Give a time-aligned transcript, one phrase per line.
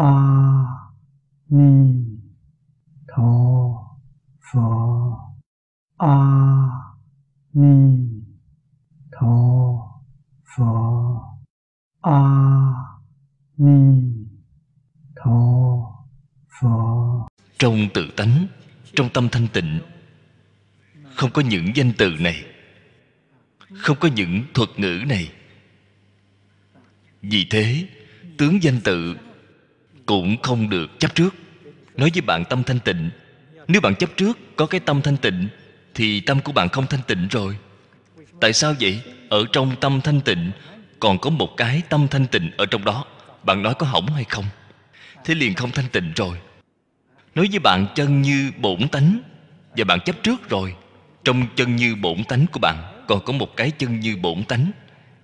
[0.00, 0.12] a
[1.48, 1.72] ni
[3.08, 3.32] tho
[4.40, 4.68] pho
[5.98, 6.16] a
[7.52, 7.74] ni
[9.12, 9.34] tho
[10.56, 10.72] pho
[12.00, 12.20] a
[13.58, 13.80] ni
[15.16, 15.38] tho
[16.60, 18.46] pho trong tự tánh,
[18.94, 19.80] trong tâm thanh tịnh,
[21.14, 22.44] không có những danh từ này,
[23.74, 25.32] không có những thuật ngữ này.
[27.22, 27.88] Vì thế,
[28.38, 29.16] tướng danh tự
[30.10, 31.34] cũng không được chấp trước.
[31.96, 33.10] Nói với bạn tâm thanh tịnh,
[33.68, 35.48] nếu bạn chấp trước có cái tâm thanh tịnh,
[35.94, 37.56] thì tâm của bạn không thanh tịnh rồi.
[38.40, 39.00] Tại sao vậy?
[39.28, 40.50] Ở trong tâm thanh tịnh,
[41.00, 43.04] còn có một cái tâm thanh tịnh ở trong đó.
[43.42, 44.44] Bạn nói có hỏng hay không?
[45.24, 46.38] Thế liền không thanh tịnh rồi.
[47.34, 49.20] Nói với bạn chân như bổn tánh,
[49.76, 50.74] và bạn chấp trước rồi,
[51.24, 54.70] trong chân như bổn tánh của bạn, còn có một cái chân như bổn tánh.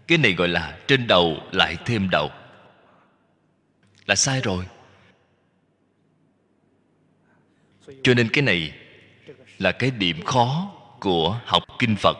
[0.08, 2.30] Cái này gọi là trên đầu lại thêm đầu.
[4.06, 4.64] Là sai rồi.
[8.02, 8.72] Cho nên cái này
[9.58, 12.16] là cái điểm khó của học kinh phật.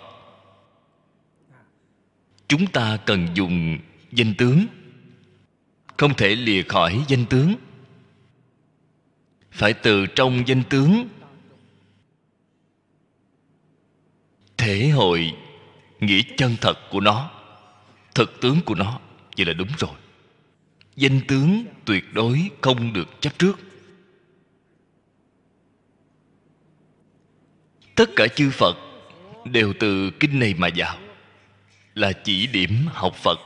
[2.48, 3.78] Chúng ta cần dùng
[4.12, 4.66] danh tướng,
[5.96, 7.54] không thể lìa khỏi danh tướng.
[9.50, 11.08] Phải từ trong danh tướng
[14.56, 15.32] thể hội
[16.00, 17.30] nghĩa chân thật của nó,
[18.14, 19.00] thực tướng của nó.
[19.36, 19.94] Vậy là đúng rồi.
[20.96, 23.65] Danh tướng tuyệt đối không được chấp trước.
[27.96, 28.76] Tất cả chư phật
[29.44, 30.98] đều từ kinh này mà vào,
[31.94, 33.38] là chỉ điểm học phật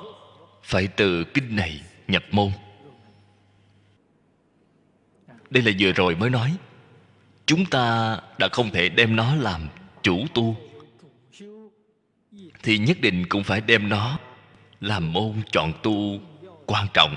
[0.63, 2.53] phải từ kinh này nhập môn.
[5.51, 6.57] Đây là vừa rồi mới nói,
[7.47, 9.69] chúng ta đã không thể đem nó làm
[10.03, 10.57] chủ tu,
[12.63, 14.19] thì nhất định cũng phải đem nó
[14.81, 16.21] làm môn chọn tu
[16.67, 17.17] quan trọng.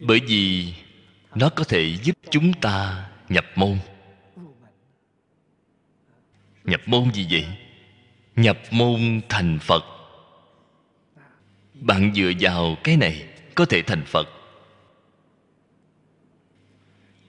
[0.00, 0.74] Bởi vì
[1.34, 3.78] nó có thể giúp chúng ta nhập môn
[6.64, 7.46] nhập môn gì vậy?
[8.36, 9.84] Nhập môn thành phật.
[11.74, 14.28] Bạn dựa vào cái này có thể thành phật.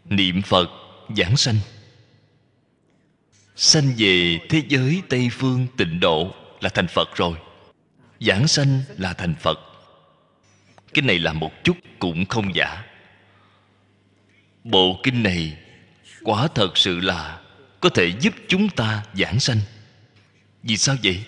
[0.05, 0.69] Niệm phật,
[1.17, 1.55] giảng sanh.
[3.55, 7.37] Sanh về thế giới tây phương tịnh độ là thành phật rồi.
[8.19, 9.59] Giảng sanh là thành phật.
[10.93, 12.83] Cái này là một chút cũng không giả.
[14.63, 15.57] Bộ kinh này
[16.23, 17.42] quả thật sự là
[17.83, 19.59] có thể giúp chúng ta giảng sanh.
[20.63, 21.25] Vì sao vậy?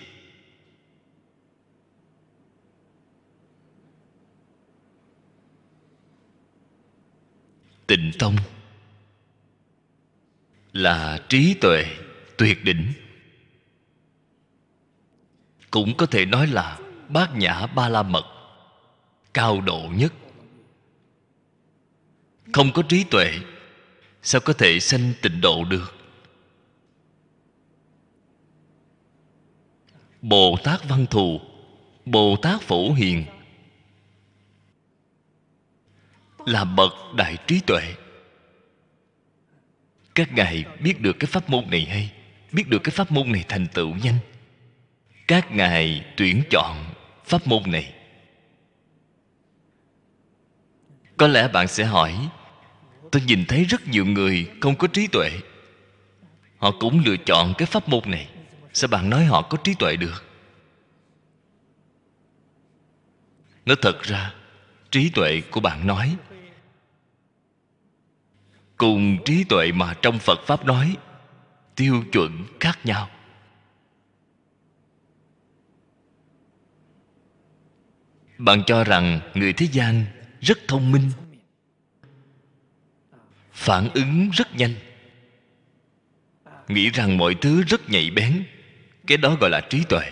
[7.86, 8.36] Tịnh tông
[10.72, 11.84] là trí tuệ
[12.36, 12.92] tuyệt đỉnh.
[15.70, 16.78] Cũng có thể nói là
[17.08, 18.24] bát nhã ba la mật
[19.34, 20.12] cao độ nhất.
[22.52, 23.38] Không có trí tuệ,
[24.22, 25.95] sao có thể sanh tịnh độ được?
[30.28, 31.40] Bồ tát văn thù
[32.04, 33.24] bồ tát phổ hiền.
[36.46, 37.94] Là bậc đại trí tuệ.
[40.14, 42.12] Các ngài biết được cái pháp môn này hay?
[42.52, 44.18] Biết được cái pháp môn này thành tựu nhanh?
[45.28, 46.76] Các ngài tuyển chọn
[47.24, 47.92] pháp môn này.
[51.16, 52.28] Có lẽ bạn sẽ hỏi,
[53.12, 55.30] tôi nhìn thấy rất nhiều người không có trí tuệ.
[56.58, 58.28] Họ cũng lựa chọn cái pháp môn này
[58.76, 60.24] sao bạn nói họ có trí tuệ được?
[63.66, 64.34] Nó thật ra,
[64.90, 66.16] trí tuệ của bạn nói.
[68.76, 70.96] Cùng trí tuệ mà trong phật pháp nói,
[71.74, 73.10] tiêu chuẩn khác nhau.
[78.38, 80.04] Bạn cho rằng người thế gian
[80.40, 81.10] rất thông minh,
[83.52, 84.74] phản ứng rất nhanh,
[86.68, 88.46] nghĩ rằng mọi thứ rất nhạy bén
[89.06, 90.10] cái đó gọi là trí tuệ.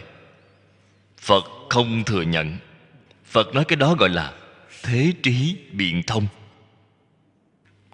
[1.19, 2.56] Phật không thừa nhận.
[3.25, 4.32] Phật nói cái đó gọi là
[4.82, 6.26] thế trí biện thông.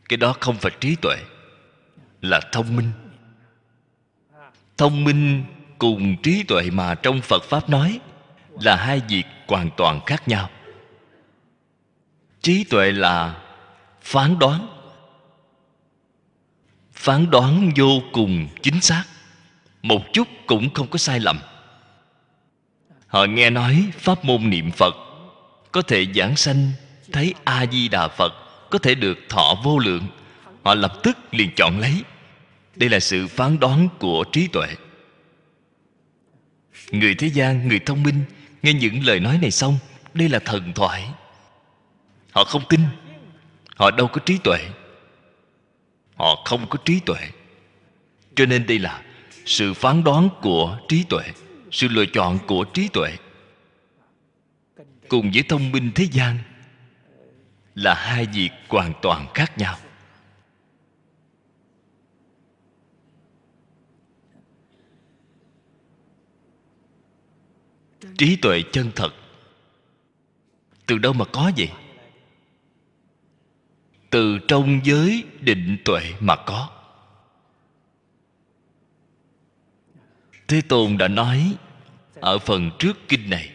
[0.09, 1.17] Cái đó không phải trí tuệ,
[2.21, 2.91] là thông minh.
[4.77, 5.45] Thông minh
[5.79, 8.01] cùng trí tuệ mà trong phật pháp nói
[8.61, 10.51] là hai việc hoàn toàn khác nhau.
[12.43, 13.43] Trí tuệ là
[14.03, 14.67] phán đoán.
[16.93, 19.05] Phán đoán vô cùng chính xác
[19.83, 21.39] một chút cũng không có sai lầm.
[23.07, 24.95] Họ nghe nói pháp môn niệm phật
[25.73, 26.73] có thể giảng sanh
[27.13, 28.33] thấy a di đà phật,
[28.71, 30.07] có thể được thọ vô lượng.
[30.63, 32.03] Họ lập tức liền chọn lấy.
[32.77, 34.69] Đây là sự phán đoán của trí tuệ.
[36.91, 38.25] Người thế gian, người thông minh,
[38.63, 39.79] nghe những lời nói này xong,
[40.15, 41.09] đây là thần thoại.
[42.33, 42.81] Họ không tin.
[43.77, 44.59] Họ đâu có trí tuệ.
[46.17, 47.21] Họ không có trí tuệ.
[48.35, 49.03] Cho nên đây là
[49.51, 51.23] sự phán đoán của trí tuệ,
[51.71, 53.17] sự lựa chọn của trí tuệ
[55.09, 56.39] cùng với thông minh thế gian
[57.75, 59.77] là hai việc hoàn toàn khác nhau.
[68.19, 69.11] Trí tuệ chân thật,
[70.87, 71.71] từ đâu mà có vậy?
[74.11, 76.80] Từ trong giới định tuệ mà có.
[80.51, 81.57] Thế tôn đã nói
[82.15, 83.51] ở phần trước kinh này.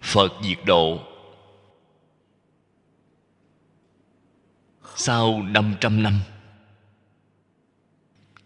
[0.00, 1.00] Phật diệt độ.
[4.96, 6.20] Sau 500 năm,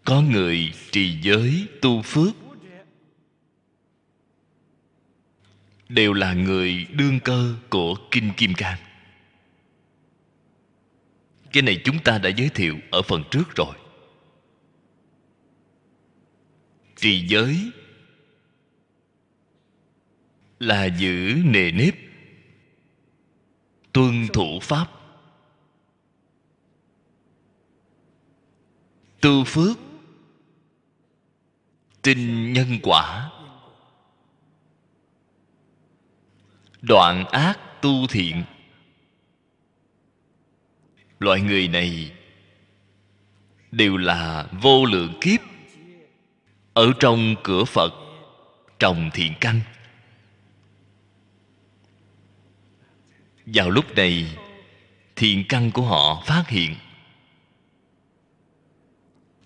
[0.05, 2.33] có người trì giới tu phước.
[5.89, 8.82] Đều là người đương cơ của kinh kim cang
[11.53, 13.75] cái này chúng ta đã giới thiệu ở phần trước rồi.
[16.95, 17.71] Trì giới
[20.59, 21.95] là giữ nề nếp,
[23.91, 24.87] tuân thủ pháp.
[29.21, 29.77] Tu phước,
[32.01, 33.31] tin nhân quả.
[36.81, 38.43] Đoạn ác tu thiện
[41.23, 42.11] loại người này
[43.71, 45.39] đều là vô lượng kiếp
[46.73, 47.93] ở trong cửa phật
[48.79, 49.61] trồng thiện căn.
[53.45, 54.37] Vào lúc này
[55.15, 56.75] thiện căn của họ phát hiện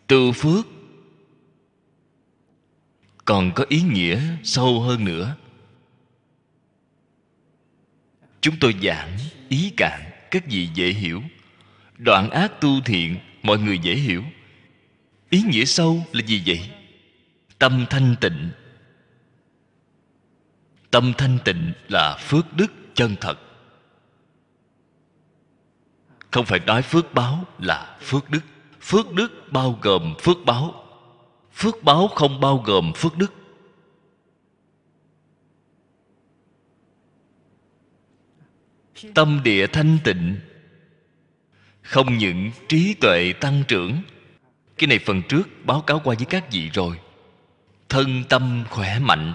[0.08, 0.66] tu phước
[3.26, 5.36] còn có ý nghĩa sâu hơn nữa.
[8.42, 9.18] Chúng tôi giảng
[9.50, 10.02] ý cạn
[10.32, 11.22] các gì dễ hiểu
[11.98, 14.24] đoạn ác tu thiện, mọi người dễ hiểu.
[15.30, 16.70] Ý nghĩa sâu là gì vậy?
[17.60, 18.50] Tâm thanh tịnh.
[20.92, 23.40] Tâm thanh tịnh là phước đức chân thật.
[26.32, 28.42] Không phải nói phước báo là phước đức.
[28.82, 30.84] Phước đức bao gồm phước báo.
[31.54, 33.34] Phước báo không bao gồm phước đức.
[39.16, 40.40] Tâm địa thanh tịnh
[41.88, 44.02] không những trí tuệ tăng trưởng,
[44.78, 47.00] cái này phần trước báo cáo qua với các vị rồi.
[47.90, 49.34] Thân tâm khỏe mạnh.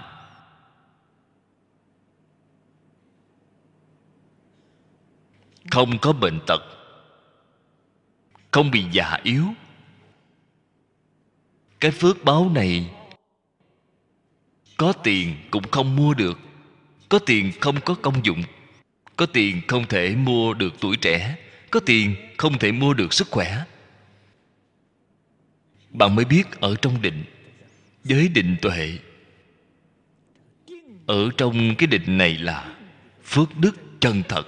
[5.71, 6.61] Không có bệnh tật.
[8.51, 9.45] Không bị già yếu.
[11.79, 12.89] Cái phước báo này,
[14.77, 16.39] có tiền cũng không mua được.
[17.09, 18.43] Có tiền không có công dụng.
[19.15, 21.37] Có tiền không thể mua được tuổi trẻ
[21.73, 23.63] có tiền không thể mua được sức khỏe.
[25.89, 27.23] Bạn mới biết ở trong định,
[28.03, 28.99] giới định tuệ.
[31.05, 32.75] Ở trong cái định này là
[33.23, 34.47] phước đức chân thật.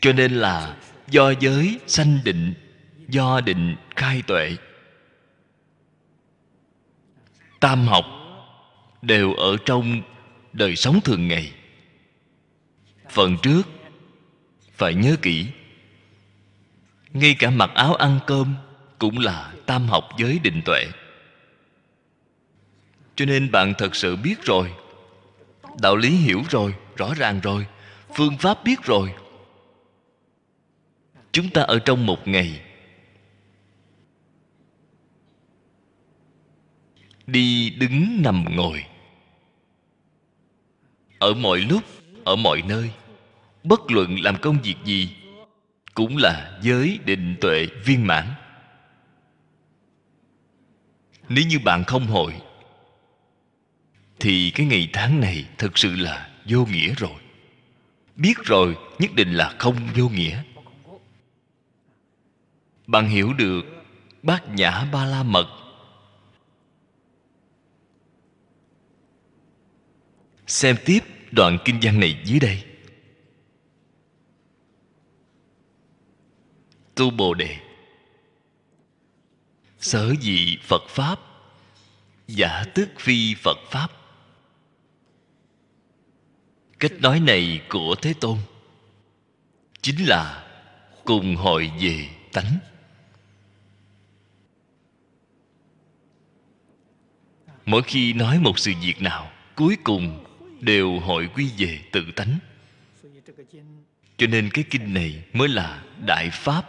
[0.00, 0.76] Cho nên là
[1.10, 2.54] do giới sanh định,
[3.08, 4.56] do định khai tuệ.
[7.60, 8.04] Tam học
[9.02, 10.02] đều ở trong
[10.52, 11.52] đời sống thường ngày.
[13.10, 13.62] Phần trước,
[14.72, 15.46] phải nhớ kỹ,
[17.12, 18.54] ngay cả mặc áo ăn cơm
[18.98, 20.86] cũng là tam học giới định tuệ.
[23.16, 24.72] Cho nên bạn thật sự biết rồi,
[25.80, 27.66] đạo lý hiểu rồi, rõ ràng rồi,
[28.14, 29.14] phương pháp biết rồi.
[31.32, 32.60] Chúng ta ở trong một ngày,
[37.26, 38.84] đi đứng nằm ngồi
[41.20, 41.82] ở mọi lúc,
[42.24, 42.90] ở mọi nơi,
[43.64, 45.16] bất luận làm công việc gì,
[45.94, 48.26] cũng là giới định tuệ viên mãn.
[51.28, 52.34] Nếu như bạn không hội,
[54.20, 57.20] thì cái ngày tháng này thực sự là vô nghĩa rồi.
[58.16, 60.42] Biết rồi, nhất định là không vô nghĩa.
[62.86, 63.62] Bạn hiểu được
[64.22, 65.59] bát nhã ba la mật
[70.50, 72.64] xem tiếp đoạn kinh văn này dưới đây.
[76.94, 77.56] Tu bồ đề.
[79.78, 81.20] Sở dị phật pháp,
[82.26, 83.90] giả tức phi phật pháp.
[86.78, 88.38] Cách nói này của thế tôn
[89.80, 90.46] chính là
[91.04, 92.58] cùng hội về tánh.
[97.66, 100.24] Mỗi khi nói một sự việc nào, cuối cùng
[100.60, 102.38] đều hội quy về tự tánh.
[104.16, 106.64] Cho nên cái kinh này mới là đại pháp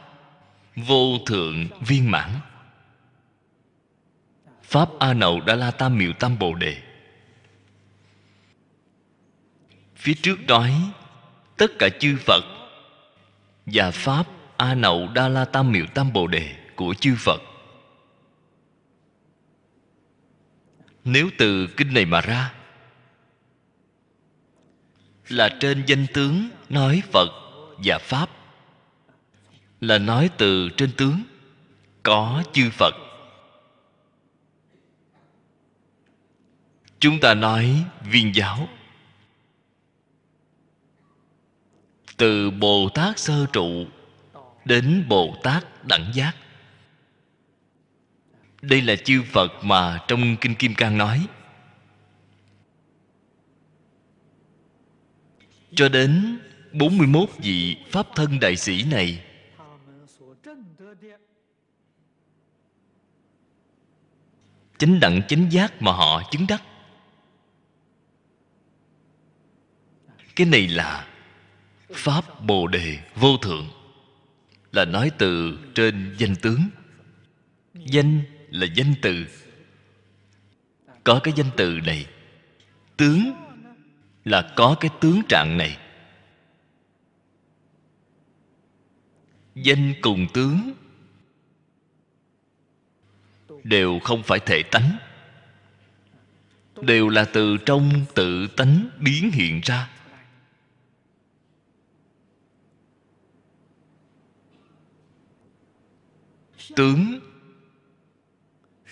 [0.75, 2.31] vô thượng viên mãn.
[4.63, 6.77] Pháp a nậu đa la tam miệu tam bồ đề.
[9.95, 10.74] Phía trước nói,
[11.57, 12.43] tất cả chư phật
[13.65, 17.41] và pháp a nậu đa la tam miệu tam bồ đề của chư phật.
[21.03, 22.53] Nếu từ kinh này mà ra
[25.31, 27.29] là trên danh tướng nói phật
[27.77, 28.29] và pháp.
[29.81, 31.23] Là nói từ trên tướng,
[32.03, 32.93] có chư phật.
[37.00, 38.69] Chúng ta nói viên giáo.
[42.17, 43.85] Từ bồ tát sơ trụ
[44.65, 46.35] đến bồ tát đẳng giác.
[48.61, 51.27] Đây là chư phật mà trong kinh kim cang nói.
[55.75, 56.40] Cho đến
[56.74, 59.24] 41 vị Pháp thân đại sĩ này.
[64.78, 66.63] Chánh đẳng chánh giác mà họ chứng đắc.
[70.36, 71.08] Cái này là
[71.94, 73.70] Pháp Bồ Đề Vô Thượng.
[74.72, 76.62] Là nói từ trên danh tướng.
[77.74, 79.25] Danh là danh từ.
[81.04, 82.06] Có cái danh từ này,
[82.98, 83.32] Tướng
[84.25, 85.78] là có cái tướng trạng này.
[89.56, 90.72] Danh cùng tướng
[93.63, 94.98] đều không phải thể tánh,
[96.82, 99.90] đều là từ trong tự tánh biến hiện ra.
[106.75, 107.20] Tướng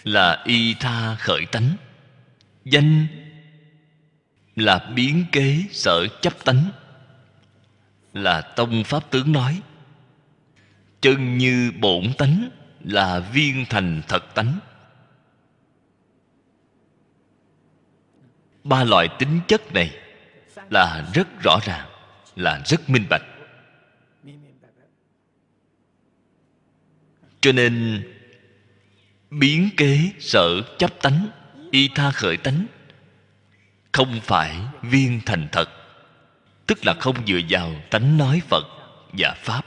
[0.04, 1.76] là y tha khởi tánh,
[2.66, 3.08] danh
[4.60, 6.70] là biến kế sở chấp tánh.
[8.14, 9.62] Là tông pháp tướng nói,
[11.02, 12.50] chân như bổn tánh
[12.84, 14.60] là viên thành thật tánh.
[18.64, 19.92] Ba loại tính chất này
[20.70, 21.90] là rất rõ ràng,
[22.36, 23.24] là rất minh bạch.
[27.42, 28.04] Cho nên,
[29.30, 31.28] biến kế sở chấp tánh,
[31.72, 32.66] y tha khởi tánh
[33.92, 35.70] không phải viên thành thật,
[36.68, 38.64] tức là không dựa vào tánh nói phật
[39.14, 39.66] và pháp.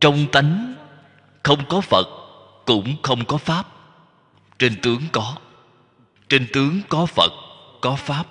[0.00, 0.74] Trong tánh,
[1.42, 2.06] không có phật
[2.66, 3.66] cũng không có pháp.
[4.58, 5.36] Trên tướng có,
[6.28, 7.32] trên tướng có phật,
[7.80, 8.26] có pháp.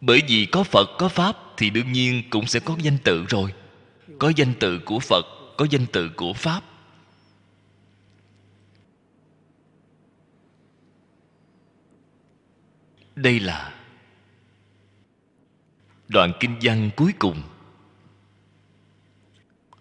[0.00, 3.52] Bởi vì có phật, có pháp thì đương nhiên cũng sẽ có danh tự rồi.
[4.18, 5.26] Có danh tự của phật,
[5.56, 6.62] có danh tự của pháp.
[13.14, 13.74] Đây là
[16.08, 17.42] đoạn kinh văn cuối cùng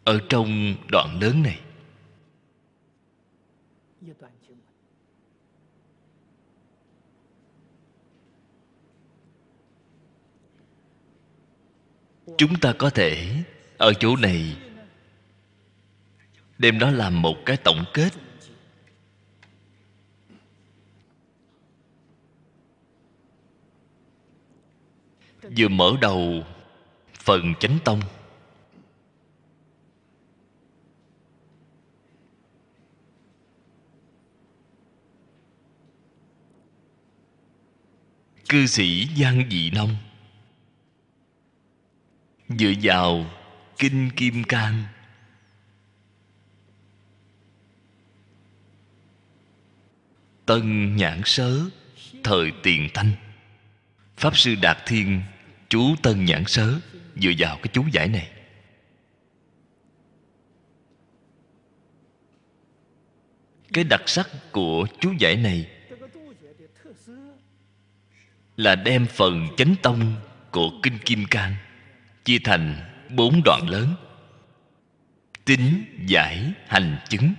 [0.04, 1.60] ở trong đoạn lớn này.
[12.38, 13.44] Chúng ta có thể
[13.78, 14.58] ở chỗ này
[16.58, 18.10] đem đó làm một cái tổng kết.
[25.58, 26.44] Vừa mở đầu
[27.14, 28.02] phần chánh tông.
[38.50, 39.96] Cư sĩ giang dị nông,
[42.50, 43.26] dựa vào
[43.78, 44.84] kinh kim cang,
[50.46, 51.60] tân nhãn sớ,
[52.24, 53.12] thời tiền thanh,
[54.18, 55.22] pháp sư đạt thiên
[55.72, 56.80] chú tân nhãn sớ
[57.16, 58.32] dựa vào cái chú giải này.
[63.74, 65.70] Cái đặc sắc của chú giải này
[68.58, 70.16] là đem phần chánh tông
[70.52, 71.56] của kinh kim cang
[72.26, 72.76] chia thành
[73.10, 73.96] bốn đoạn lớn.
[75.46, 77.34] Tính, giải, hành, chứng.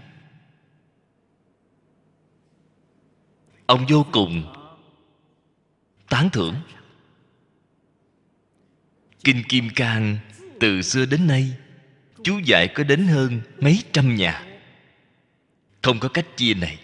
[3.67, 4.55] Ông vô cùng
[6.09, 6.55] tán thưởng
[9.25, 10.19] kinh kim cang,
[10.61, 11.53] từ xưa đến nay,
[12.25, 14.47] chú giải có đến hơn mấy trăm nhà.
[15.83, 16.79] Không có cách chia này.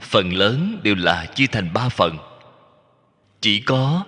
[0.00, 2.18] Phần lớn đều là chia thành ba phần.
[3.40, 4.04] Chỉ có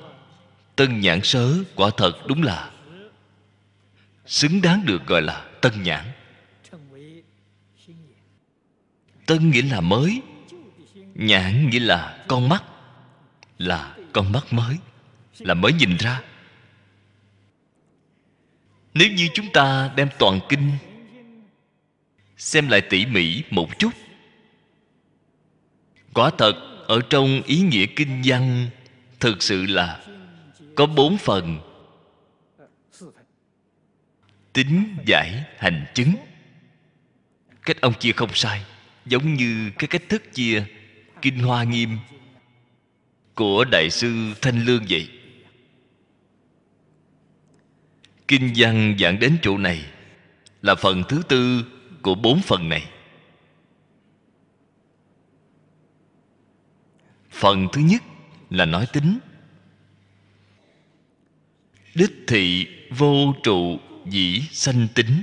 [0.77, 2.71] tân nhãn sớ quả thật đúng là
[4.27, 6.05] xứng đáng được gọi là tân nhãn.
[9.27, 10.23] Tân nghĩa là mới,
[11.15, 12.65] nhãn nghĩa là con mắt,
[13.59, 14.77] là con mắt mới,
[15.39, 16.23] là mới nhìn ra
[18.95, 20.71] nếu như chúng ta đem toàn kinh
[22.37, 23.91] xem lại tỉ mỉ một chút,
[26.15, 26.53] quả thật
[26.87, 28.69] ở trong ý nghĩa kinh văn
[29.21, 30.01] thực sự là
[30.75, 31.61] có bốn phần
[34.53, 36.15] tính giải hành chứng.
[37.63, 38.65] Cách ông chia không sai,
[39.07, 40.65] giống như cái cách thức chia
[41.23, 41.99] kinh hoa nghiêm
[43.35, 45.09] của đại sư thanh lương vậy
[48.29, 49.85] kinh văn giảng đến chỗ này
[50.63, 51.65] là phần thứ tư
[52.03, 52.91] của bốn phần này.
[57.31, 58.03] Phần thứ nhất
[58.51, 59.19] là nói tính.
[61.95, 65.23] Đích thị vô trụ dĩ sanh tính.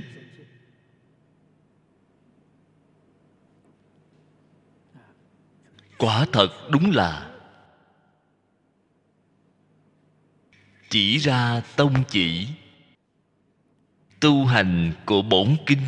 [5.98, 7.30] Quả thật đúng là
[10.90, 12.48] chỉ ra tông chỉ
[14.22, 15.82] tu hành của bổn kinh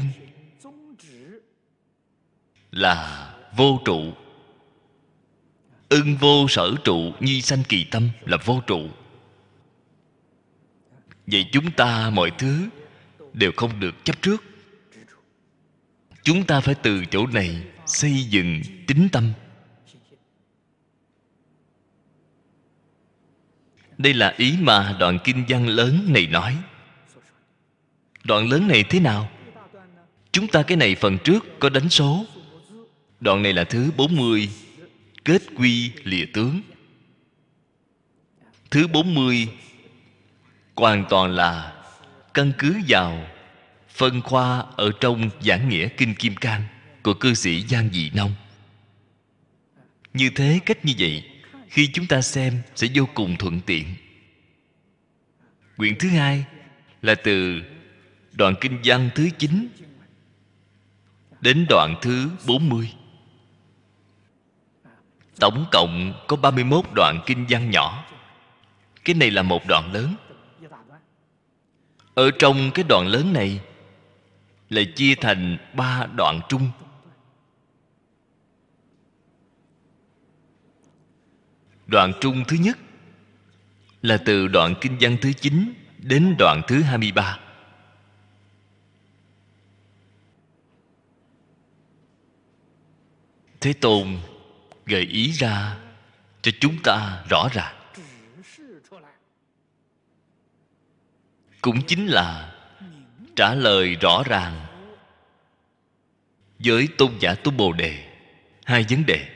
[2.70, 4.12] là vô trụ.
[5.88, 8.88] Ưng vô sở trụ, nhi sanh kỳ tâm là vô trụ.
[11.26, 12.68] Vậy chúng ta mọi thứ
[13.32, 14.44] đều không được chấp trước.
[16.22, 19.32] Chúng ta phải từ chỗ này xây dựng tính tâm.
[23.98, 26.56] Đây là ý mà đoạn kinh văn lớn này nói
[28.24, 29.30] đoạn lớn này thế nào?
[30.32, 32.26] Chúng ta cái này phần trước có đánh số.
[33.20, 34.48] Đoạn này là thứ 40
[35.24, 36.60] kết quy lìa tướng.
[38.70, 39.48] Thứ 40
[40.76, 41.72] hoàn toàn là
[42.34, 43.26] căn cứ vào
[43.88, 46.62] phân khoa ở trong giảng nghĩa kinh kim cang
[47.02, 48.34] của cư sĩ giang dị nông.
[50.14, 51.24] Như thế cách như vậy,
[51.68, 53.84] khi chúng ta xem sẽ vô cùng thuận tiện.
[55.76, 56.44] Quyển thứ hai
[57.02, 57.62] là từ
[58.36, 59.68] đoạn kinh văn thứ 9
[61.40, 62.92] đến đoạn thứ 40
[65.40, 68.04] Tổng cộng có 31 đoạn kinh văn nhỏ.
[69.04, 70.14] Cái này là một đoạn lớn.
[72.14, 73.60] Ở trong cái đoạn lớn này
[74.68, 76.70] Là chia thành ba đoạn trung.
[81.86, 82.78] Đoạn trung thứ nhất
[84.02, 87.38] Là từ đoạn kinh văn thứ 9 Đến đoạn thứ 23
[93.64, 94.18] Thế Tôn
[94.86, 95.76] gợi ý ra
[96.42, 97.92] cho chúng ta rõ ràng.
[101.60, 102.54] Cũng chính là
[103.36, 104.66] trả lời rõ ràng
[106.58, 108.16] với tôn giả tu bồ đề
[108.64, 109.28] hai vấn đề.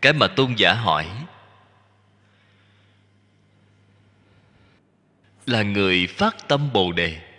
[0.00, 1.26] Cái mà tôn giả hỏi
[5.46, 7.33] là người phát tâm bồ đề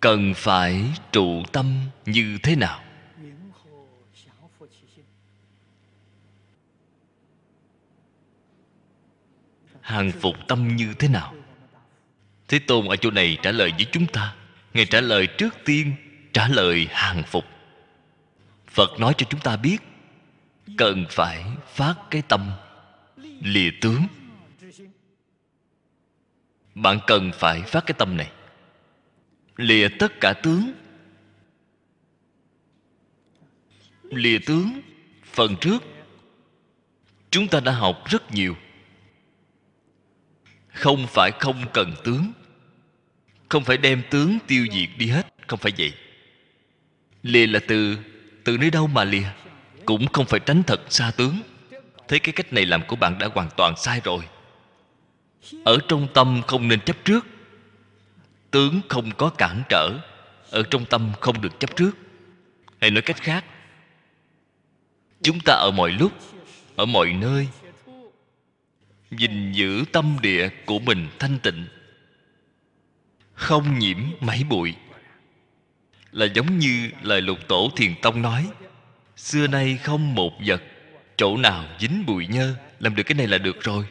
[0.00, 2.82] cần phải trụ tâm như thế nào?
[9.80, 11.34] Hàng phục tâm như thế nào?
[12.48, 14.34] Thế tôn ở chỗ này trả lời với chúng ta.
[14.74, 15.94] Ngài trả lời trước tiên,
[16.32, 17.44] trả lời hàng phục.
[18.66, 19.78] Phật nói cho chúng ta biết,
[20.76, 22.50] cần phải phát cái tâm,
[23.40, 24.06] lìa tướng.
[26.74, 28.30] Bạn cần phải phát cái tâm này
[29.56, 30.72] lìa tất cả tướng.
[34.02, 34.80] Lìa tướng,
[35.24, 35.82] phần trước.
[37.30, 38.56] Chúng ta đã học rất nhiều.
[40.68, 42.32] Không phải không cần tướng.
[43.48, 45.92] Không phải đem tướng tiêu diệt đi hết, không phải vậy.
[47.22, 47.96] Lìa là từ
[48.44, 49.28] từ nơi đâu mà lìa?
[49.84, 51.40] Cũng không phải tránh thật xa tướng.
[52.08, 54.24] Thế cái cách này làm của bạn đã hoàn toàn sai rồi.
[55.64, 57.26] Ở trong tâm không nên chấp trước
[58.50, 59.98] tướng không có cản trở,
[60.50, 61.90] ở trong tâm không được chấp trước.
[62.80, 63.44] Hay nói cách khác,
[65.22, 66.12] chúng ta ở mọi lúc,
[66.76, 67.48] ở mọi nơi,
[69.10, 71.66] gìn giữ tâm địa của mình thanh tịnh,
[73.34, 74.74] không nhiễm mảy bụi.
[76.12, 78.48] Là giống như lời lục tổ thiền tông nói,
[79.16, 80.62] xưa nay không một vật
[81.16, 83.84] chỗ nào dính bụi nhơ, làm được cái này là được rồi.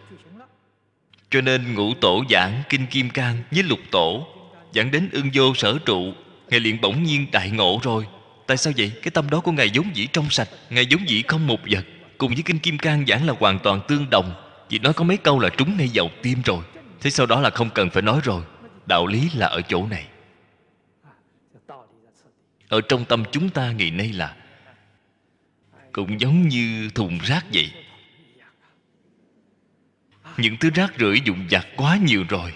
[1.29, 4.27] Cho nên ngũ tổ giảng kinh kim cang với lục tổ
[4.75, 6.13] dẫn đến ưng vô sở trụ.
[6.49, 8.07] Ngài liền bỗng nhiên đại ngộ rồi.
[8.47, 8.91] Tại sao vậy?
[9.01, 11.85] Cái tâm đó của ngài vốn dĩ trong sạch, ngài vốn dĩ không một vật.
[12.17, 14.33] Cùng với kinh kim cang giảng là hoàn toàn tương đồng.
[14.69, 16.63] Chỉ nói có mấy câu là trúng ngay vào tim rồi.
[17.01, 18.41] Thế sau đó là không cần phải nói rồi.
[18.85, 20.05] Đạo lý là ở chỗ này.
[22.69, 24.35] Ở trong tâm chúng ta ngày nay là
[25.91, 27.71] cũng giống như thùng rác vậy.
[30.37, 32.53] Những thứ rác rưởi dụng vặt quá nhiều rồi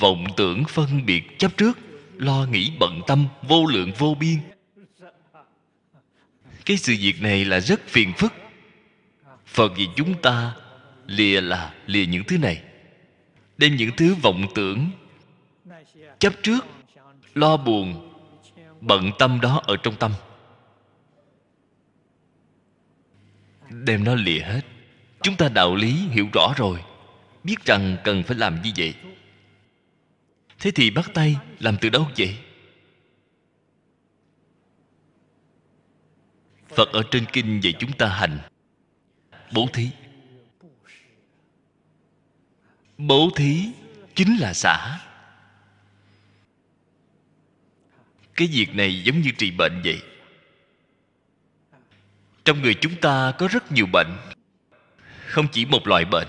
[0.00, 1.78] vọng tưởng phân biệt chấp trước,
[2.16, 4.36] lo nghĩ bận tâm, vô lượng vô biên.
[6.64, 8.32] Cái sự việc này là rất phiền phức.
[9.46, 10.54] Phật vì chúng ta
[11.06, 12.62] lìa là lìa những thứ này.
[13.58, 14.90] Đem những thứ vọng tưởng
[16.18, 16.66] chấp trước,
[17.34, 18.12] lo buồn,
[18.80, 20.12] bận tâm đó ở trong tâm.
[23.70, 24.60] Đem nó lìa hết.
[25.22, 26.78] Chúng ta đạo lý hiểu rõ rồi,
[27.44, 28.94] biết rằng cần phải làm như vậy
[30.62, 32.38] thế thì bắt tay làm từ đâu vậy?
[36.68, 38.38] Phật ở trên kinh dạy chúng ta hành.
[39.52, 39.88] Bố thí.
[42.98, 43.68] Bố thí
[44.14, 44.98] chính là xả.
[48.34, 50.02] Cái việc này giống như trị bệnh vậy.
[52.44, 54.16] Trong người chúng ta có rất nhiều bệnh.
[55.26, 56.28] Không chỉ một loại bệnh.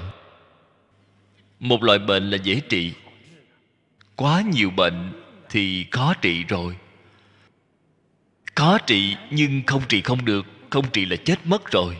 [1.59, 2.93] Một loại bệnh là dễ trị
[4.15, 5.11] quá nhiều bệnh
[5.49, 6.75] thì khó trị rồi.
[8.55, 11.97] Khó trị nhưng không trị không được, không trị là chết mất rồi.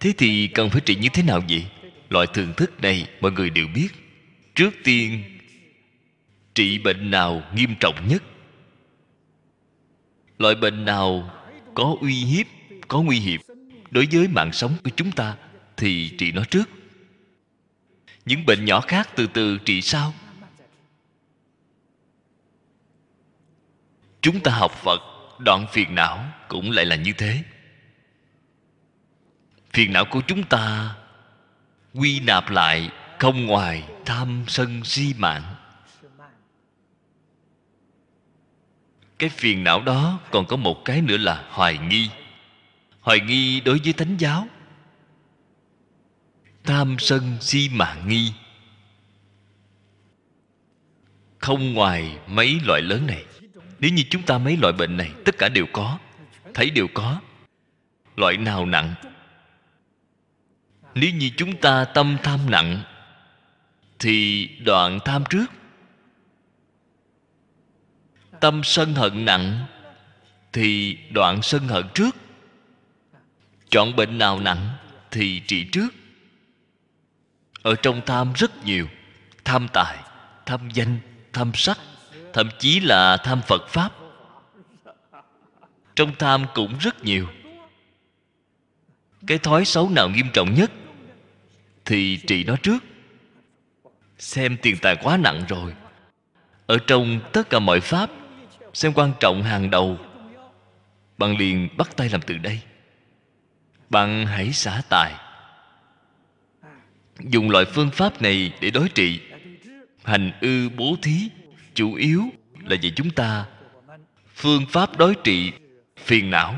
[0.00, 1.66] Thế thì cần phải trị như thế nào vậy?
[2.08, 3.88] Loại thường thức này mọi người đều biết.
[4.54, 5.22] Trước tiên,
[6.54, 8.22] trị bệnh nào nghiêm trọng nhất?
[10.38, 11.30] Loại bệnh nào
[11.74, 12.46] có uy hiếp,
[12.88, 13.40] có nguy hiểm
[13.90, 15.36] đối với mạng sống của chúng ta
[15.76, 16.68] thì trị nó trước.
[18.24, 20.14] Những bệnh nhỏ khác từ từ trị sau.
[24.26, 25.00] Chúng ta học phật,
[25.38, 27.42] đoạn phiền não cũng lại là như thế.
[29.72, 30.94] Phiền não của chúng ta
[31.94, 35.54] quy nạp lại không ngoài tham sân si mạng.
[39.18, 42.10] Cái phiền não đó còn có một cái nữa là hoài nghi.
[43.00, 44.48] Hoài nghi đối với thánh giáo.
[46.64, 48.32] Tham sân si mạng nghi.
[51.38, 53.24] Không ngoài mấy loại lớn này
[53.78, 55.98] nếu như chúng ta mấy loại bệnh này, tất cả đều có.
[56.54, 57.20] Thấy đều có.
[58.16, 58.94] Loại nào nặng?
[60.94, 62.82] Nếu như chúng ta tâm tham nặng,
[63.98, 65.46] thì đoạn tham trước.
[68.40, 69.66] Tâm sân hận nặng,
[70.52, 72.16] thì đoạn sân hận trước.
[73.70, 74.70] Chọn bệnh nào nặng,
[75.10, 75.88] thì trị trước.
[77.62, 78.88] Ở trong tham rất nhiều.
[79.44, 79.96] Tham tài,
[80.46, 80.98] tham danh,
[81.32, 81.78] tham sắc
[82.36, 83.92] thậm chí là tham phật pháp.
[85.94, 87.28] Trong tham cũng rất nhiều.
[89.26, 90.70] Cái thói xấu nào nghiêm trọng nhất
[91.84, 92.84] thì trị nó trước.
[94.18, 95.74] Xem tiền tài quá nặng rồi.
[96.66, 98.10] Ở trong tất cả mọi pháp,
[98.74, 99.98] xem quan trọng hàng đầu,
[101.18, 102.60] bạn liền bắt tay làm từ đây.
[103.90, 105.14] Bạn hãy xả tài.
[107.20, 109.20] Dùng loại phương pháp này để đối trị.
[110.04, 111.30] Hành ư bố thí
[111.76, 112.22] chủ yếu
[112.64, 113.46] là vì chúng ta
[114.34, 115.52] phương pháp đối trị
[115.96, 116.54] phiền não,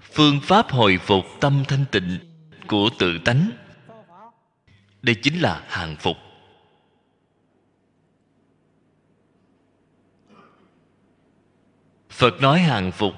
[0.00, 2.18] phương pháp hồi phục tâm thanh tịnh
[2.66, 3.50] của tự tánh.
[5.02, 6.16] Đây chính là hàng phục.
[12.10, 13.14] Phật nói hàng phục.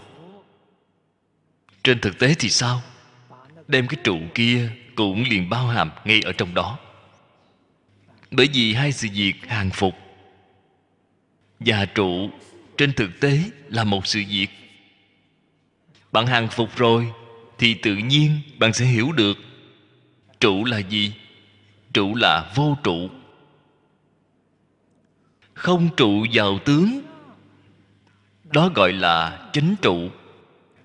[1.85, 2.83] Trên thực tế thì sao?
[3.69, 6.79] Đem cái trụ kia cũng liền bao hàm ngay ở trong đó
[8.31, 9.95] bởi vì hai sự việc hàng phục.
[11.61, 12.31] Và trụ
[12.77, 14.49] trên thực tế là một sự việc.
[16.13, 17.13] Bạn hàng phục rồi
[17.59, 19.39] thì tự nhiên bạn sẽ hiểu được
[20.41, 21.13] trụ là gì,
[21.93, 23.09] trụ là vô trụ.
[25.55, 27.01] Không trụ vào tướng,
[28.45, 30.09] đó gọi là chánh trụ.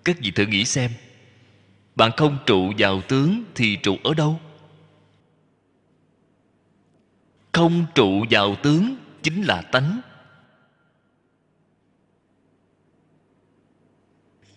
[0.06, 0.92] Các vị thử nghĩ xem,
[1.96, 4.40] bạn không trụ vào tướng thì trụ ở đâu?
[7.54, 10.02] Không trụ vào tướng chính là tánh.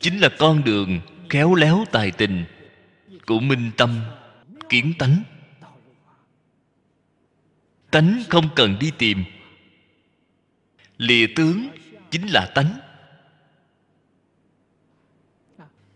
[0.00, 2.44] Chính là con đường khéo léo tài tình
[3.26, 4.00] của minh tâm
[4.68, 5.22] kiến tánh.
[7.90, 9.24] Tánh không cần đi tìm.
[10.98, 11.68] Lìa tướng
[12.10, 12.78] chính là tánh.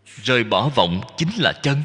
[0.05, 1.77] Rời bỏ vọng chính là chân.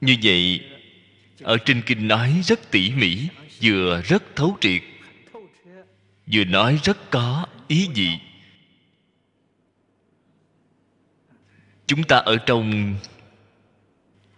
[0.00, 0.60] Như vậy,
[1.42, 3.28] ở trên kinh nói rất tỉ mỉ,
[3.62, 4.82] vừa rất thấu triệt,
[6.32, 8.18] vừa nói rất có ý gì?
[11.90, 12.94] chúng ta ở trong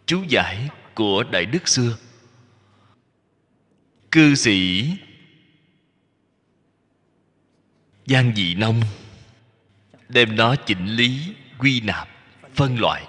[0.07, 1.97] chú giải của đại đức xưa
[4.11, 4.91] cư sĩ
[8.07, 8.81] giang dị nông
[10.09, 12.09] đem nó chỉnh lý, quy nạp,
[12.55, 13.05] phân loại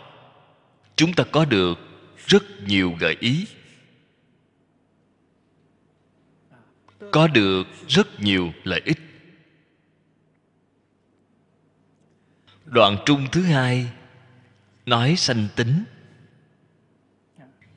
[0.95, 1.79] chúng ta có được
[2.27, 3.47] rất nhiều gợi ý.
[7.11, 8.99] Có được rất nhiều lợi ích.
[12.65, 13.89] Đoạn trung thứ hai,
[14.85, 15.83] nói sanh tính.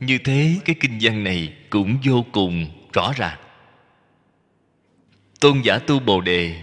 [0.00, 3.38] Như thế, cái kinh văn này cũng vô cùng rõ ràng.
[5.40, 6.62] Tôn giả tu bồ đề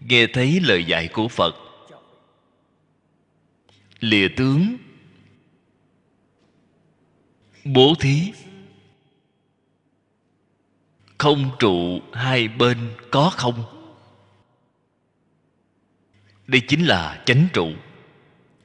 [0.00, 1.54] nghe thấy lời dạy của phật.
[4.00, 4.76] Lìa tướng
[7.64, 8.32] bố thí.
[11.18, 13.64] Không trụ hai bên có không?
[16.46, 17.72] Đây chính là chánh trụ.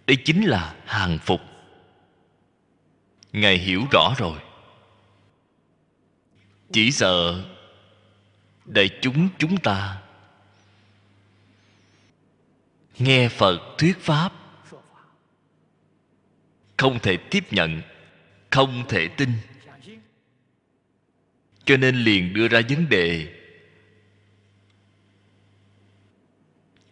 [0.08, 1.42] Đây chính là hàng phục.
[3.34, 4.40] Ngài hiểu rõ rồi.
[6.72, 7.44] Chỉ sợ
[8.66, 10.02] đại chúng chúng ta
[13.00, 14.34] nghe phật thuyết pháp,
[16.78, 17.82] không thể tiếp nhận
[18.58, 19.30] không thể tin.
[21.66, 23.34] Cho nên liền đưa ra vấn đề.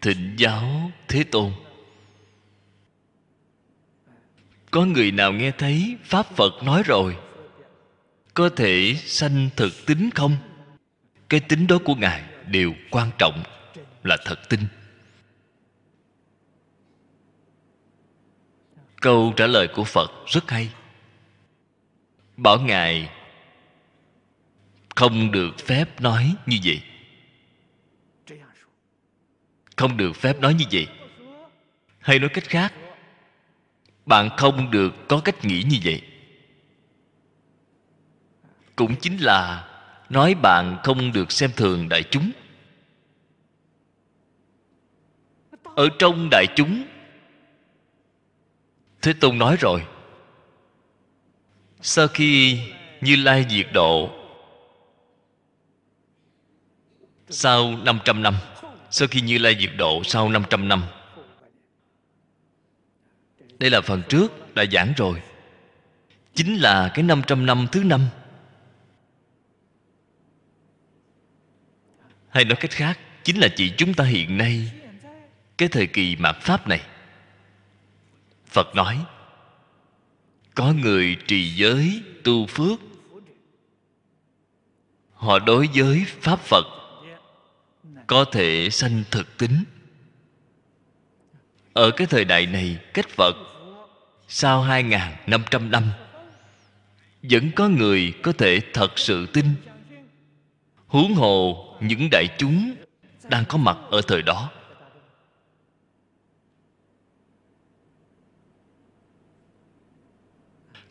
[0.01, 1.51] Thịnh giáo thế tôn.
[4.71, 7.17] Có người nào nghe thấy pháp phật nói rồi,
[8.33, 10.37] có thể sanh thực tính không?
[11.29, 13.43] Cái tính đó của ngài đều quan trọng
[14.03, 14.59] là thật tin
[19.01, 20.71] câu trả lời của phật rất hay
[22.37, 23.09] bảo ngài.
[24.95, 26.81] Không được phép nói như vậy.
[29.75, 30.87] Không được phép nói như vậy.
[31.99, 32.73] Hay nói cách khác,
[34.05, 36.01] bạn không được có cách nghĩ như vậy.
[38.75, 39.69] Cũng chính là
[40.09, 42.31] nói bạn không được xem thường đại chúng.
[45.63, 46.85] Ở trong đại chúng,
[49.01, 49.85] thế tôn nói rồi
[51.81, 52.59] sau khi
[53.01, 54.09] như lai diệt độ.
[57.29, 58.35] Sau 500 năm
[58.97, 60.83] sau khi như lai diệt độ sau 500 năm.
[63.59, 65.21] Đây là phần trước đã giảng rồi.
[66.33, 68.07] Chính là cái 500 năm thứ năm.
[72.29, 74.71] Hay nói cách khác, chính là chỉ chúng ta hiện nay,
[75.57, 76.81] cái thời kỳ mạt pháp này.
[78.47, 79.05] Phật nói
[80.55, 82.79] có người trì giới tu phước.
[85.13, 86.65] Họ đối với pháp phật
[88.07, 89.63] có thể sanh thực tính.
[91.73, 93.35] Ở cái thời đại này, cách phật
[94.27, 94.83] sau hai
[95.27, 95.83] năm trăm năm,
[97.21, 99.45] vẫn có người có thể thật sự tin,
[100.87, 102.75] huống hồ những đại chúng
[103.23, 104.51] đang có mặt ở thời đó.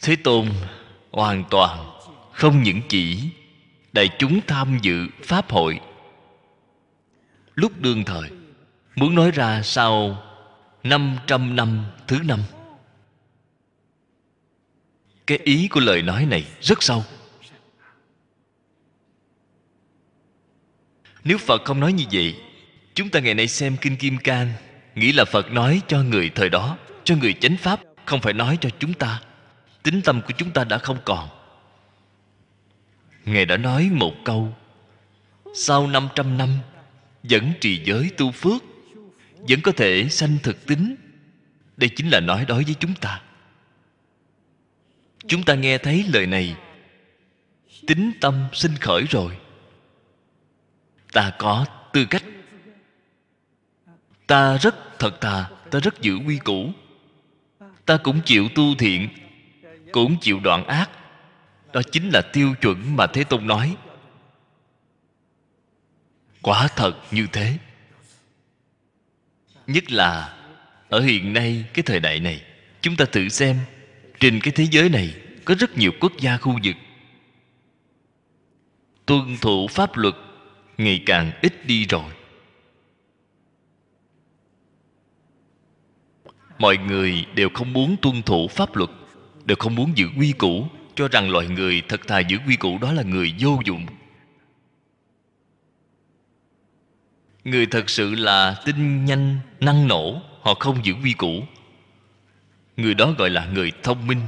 [0.05, 0.49] Thế tôn
[1.11, 1.91] hoàn toàn
[2.33, 3.31] không những chỉ
[3.93, 5.81] đại chúng tham dự pháp hội.
[7.55, 8.31] Lúc đương thời,
[8.97, 10.23] muốn nói ra sau
[10.83, 12.41] 500 năm thứ năm.
[15.27, 17.05] Cái ý của lời nói này rất sâu.
[21.25, 22.37] Nếu phật không nói như vậy,
[22.95, 24.53] chúng ta ngày nay xem kinh kim cang
[24.95, 28.59] nghĩ là phật nói cho người thời đó, cho người chánh pháp, không phải nói
[28.61, 29.21] cho chúng ta
[29.85, 31.29] tính tâm của chúng ta đã không còn.
[33.25, 34.55] Ngài đã nói một câu,
[35.55, 36.59] sau 500 năm,
[37.23, 38.63] vẫn trì giới tu phước,
[39.49, 40.97] vẫn có thể sanh thực tính.
[41.77, 43.23] Đây chính là nói đối với chúng ta.
[45.27, 46.57] Chúng ta nghe thấy lời này,
[47.87, 49.39] tính tâm sinh khởi rồi.
[51.13, 52.25] Ta có tư cách.
[54.27, 56.73] Ta rất thật thà, ta rất giữ quy củ.
[57.87, 59.09] Ta cũng chịu tu thiện
[59.95, 60.91] cũng chịu đoạn ác.
[61.73, 63.77] Đó chính là tiêu chuẩn mà thế tôn nói.
[66.43, 67.59] Quả thật như thế.
[69.67, 70.37] Nhất là
[70.89, 72.43] ở hiện nay cái thời đại này,
[72.81, 73.59] chúng ta tự xem
[74.21, 76.77] trên cái thế giới này có rất nhiều quốc gia khu vực
[79.07, 80.15] tuân thủ pháp luật
[80.79, 82.13] ngày càng ít đi rồi.
[86.59, 88.91] Mọi người đều không muốn tuân thủ pháp luật
[89.45, 92.79] đều không muốn giữ quy củ, cho rằng loài người thật thà giữ quy củ
[92.79, 93.87] đó là người vô dụng.
[97.45, 101.43] Người thật sự là tinh nhanh, năng nổ, họ không giữ quy củ.
[102.77, 104.21] Người đó gọi là người thông minh.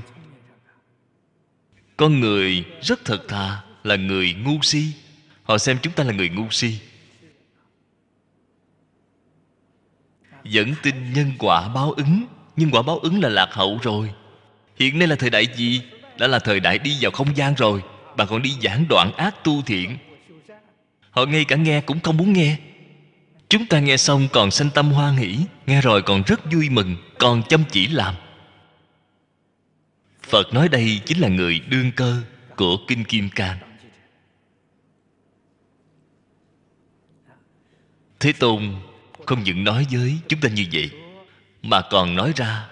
[1.96, 4.92] Con người rất thật thà là người ngu si.
[5.42, 6.78] Họ xem chúng ta là người ngu si.
[10.44, 12.26] Vẫn tin nhân quả báo ứng,
[12.56, 14.12] nhưng quả báo ứng là lạc hậu rồi
[14.76, 15.82] hiện nay là thời đại gì?
[16.18, 17.82] Đã là thời đại đi vào không gian rồi.
[18.16, 19.98] Bà còn đi giảng đoạn ác tu thiện.
[21.10, 22.56] Họ ngay cả nghe cũng không muốn nghe.
[23.48, 26.96] Chúng ta nghe xong còn sanh tâm hoan hỷ, nghe rồi còn rất vui mừng,
[27.18, 28.14] còn chăm chỉ làm.
[30.22, 32.22] Phật nói đây chính là người đương cơ
[32.56, 33.58] của kinh kim cang.
[38.20, 38.74] Thế tôn
[39.26, 40.90] không những nói với chúng ta như vậy,
[41.62, 42.68] mà còn nói ra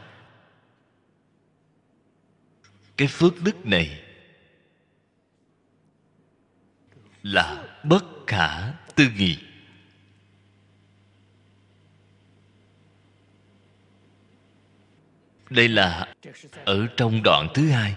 [2.97, 4.01] cái phước đức này
[7.23, 9.39] là bất khả tư nghị.
[15.51, 16.15] Đây là
[16.65, 17.97] ở trong đoạn thứ hai.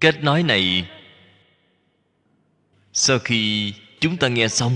[0.00, 0.90] Kết nói này
[2.92, 4.74] sau khi chúng ta nghe xong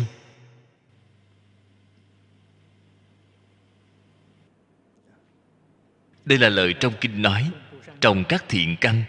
[6.24, 7.50] đây là lời trong kinh nói
[8.00, 9.04] trồng các thiện căn.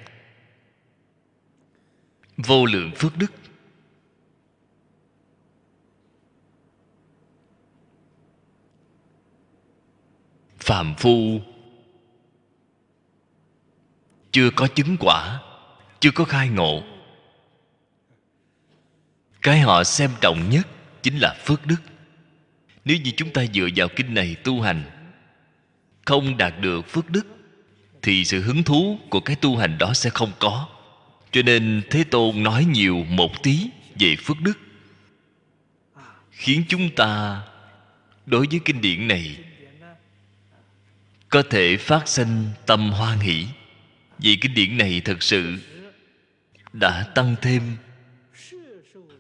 [2.38, 3.32] Vô lượng phước đức.
[10.60, 11.42] Phàm phu.
[14.32, 15.42] Chưa có chứng quả,
[16.00, 16.84] chưa có khai ngộ.
[19.42, 20.68] Cái họ xem trọng nhất
[21.04, 21.82] chính là phước đức.
[22.86, 24.95] Nếu như chúng ta dựa vào kinh này tu hành
[26.06, 27.28] không đạt được phước đức,
[28.02, 30.68] thì sự hứng thú của cái tu hành đó sẽ không có.
[31.32, 34.58] Cho nên thế tôn nói nhiều một tí về phước đức.
[36.32, 37.42] Khiến chúng ta
[38.26, 39.38] đối với kinh điển này
[41.30, 43.46] có thể phát sinh tâm hoan hỷ,
[44.20, 45.58] vì kinh điển này thật sự
[46.74, 47.78] đã tăng thêm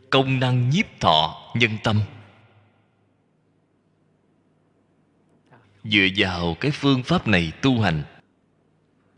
[0.10, 2.02] công năng nhiếp thọ nhân tâm.
[5.92, 8.04] Dựa vào cái phương pháp này tu hành,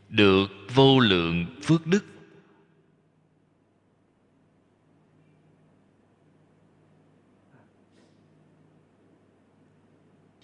[0.09, 2.05] được vô lượng phước đức.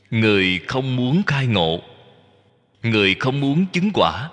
[0.10, 1.82] Người không muốn khai ngộ,
[2.84, 4.32] người không muốn chứng quả,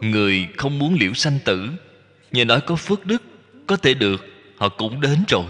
[0.00, 1.70] người không muốn liễu sanh tử,
[2.32, 3.22] nghe nói có phước đức,
[3.66, 4.20] có thể được,
[4.56, 5.46] họ cũng đến rồi.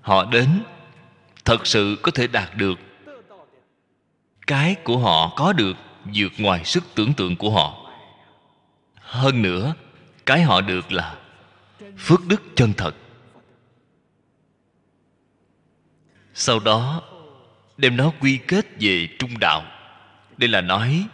[0.00, 0.48] Họ đến
[1.44, 2.78] thật sự có thể đạt được.
[4.46, 5.76] Cái của họ có được
[6.14, 7.90] vượt ngoài sức tưởng tượng của họ.
[8.94, 9.74] Hơn nữa,
[10.26, 11.18] cái họ được là
[11.98, 12.94] phước đức chân thật.
[16.34, 17.02] Sau đó,
[17.76, 19.64] đem nó quy kết về trung đạo.
[20.36, 21.06] Đây là nói,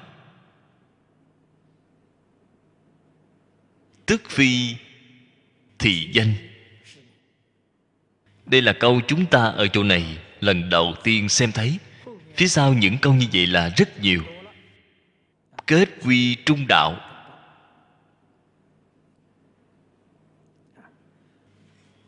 [4.06, 4.76] tức phi
[5.78, 6.34] thì danh
[8.50, 11.78] đây là câu chúng ta ở chỗ này lần đầu tiên xem thấy.
[12.36, 14.22] Phía sau những câu như vậy là rất nhiều.
[15.66, 16.96] Kết quy trung đạo.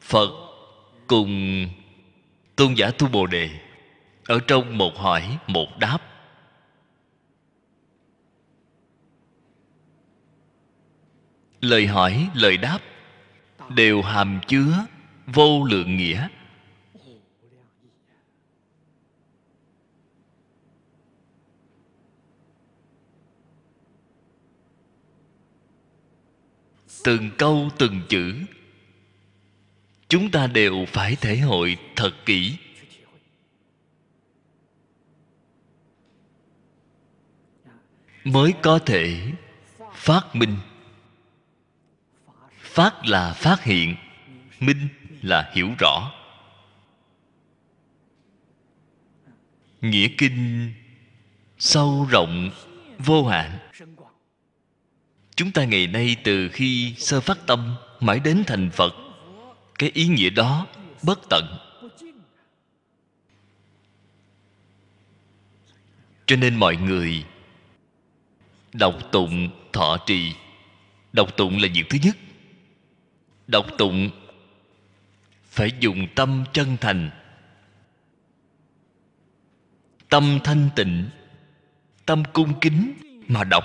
[0.00, 0.30] Phật
[1.06, 1.66] cùng
[2.56, 3.50] tôn giả tu bồ đề
[4.26, 5.98] ở trong một hỏi, một đáp.
[11.60, 12.78] Lời hỏi, lời đáp
[13.68, 14.86] đều hàm chứa
[15.34, 16.28] vô lượng nghĩa.
[27.04, 28.34] Từng câu từng chữ,
[30.08, 32.56] chúng ta đều phải thể hội thật kỹ.
[38.24, 39.32] Mới có thể
[39.94, 40.56] phát minh.
[42.58, 43.96] Phát là phát hiện,
[44.60, 44.88] minh
[45.22, 46.12] là hiểu rõ.
[49.80, 50.72] Nghĩa kinh
[51.58, 52.50] sâu rộng,
[52.98, 53.58] vô hạn.
[55.36, 58.94] Chúng ta ngày nay từ khi sơ phát tâm mãi đến thành phật,
[59.78, 60.66] cái ý nghĩa đó
[61.02, 61.44] bất tận.
[66.26, 67.24] Cho nên mọi người
[68.72, 70.32] đọc tụng thọ trì.
[71.12, 72.16] Đọc tụng là việc thứ nhất.
[73.46, 74.10] Đọc tụng
[75.50, 77.10] phải dùng tâm chân thành.
[80.08, 81.08] Tâm thanh tịnh,
[82.06, 82.92] tâm cung kính
[83.28, 83.64] mà đọc.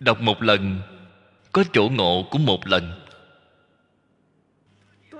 [0.00, 0.82] Đọc một lần,
[1.52, 3.00] có chỗ ngộ của một lần.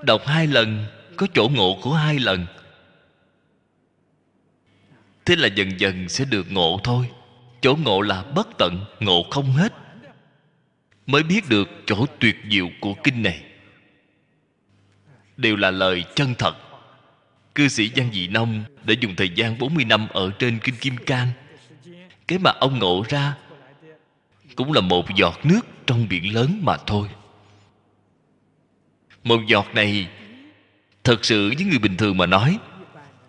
[0.03, 0.85] Đọc hai lần,
[1.17, 2.45] có chỗ ngộ của hai lần.
[5.25, 7.09] Thế là dần dần sẽ được ngộ thôi.
[7.61, 9.73] Chỗ ngộ là bất tận, ngộ không hết.
[11.05, 13.54] Mới biết được chỗ tuyệt diệu của kinh này
[15.37, 16.55] đều là lời chân thật.
[17.55, 20.97] Cư sĩ Giang Dị Nông đã dùng thời gian 40 năm ở trên Kinh Kim
[20.97, 21.27] Cang.
[22.27, 23.35] Cái mà ông ngộ ra
[24.55, 27.07] cũng là một giọt nước trong biển lớn mà thôi.
[29.23, 30.07] Một giọt này
[31.03, 32.59] thật sự với người bình thường mà nói,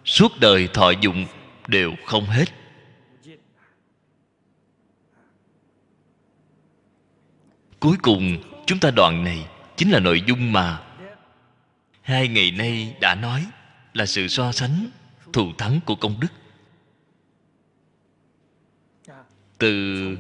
[0.05, 1.27] suốt đời thọ dụng
[1.69, 2.45] đều không hết.
[7.81, 8.37] Cuối cùng,
[8.67, 9.47] chúng ta đoạn này
[9.77, 10.86] chính là nội dung mà
[12.07, 13.47] hai ngày nay đã nói
[13.95, 14.91] là sự so sánh
[15.33, 16.29] thù thắng của công đức.
[19.59, 20.19] Từ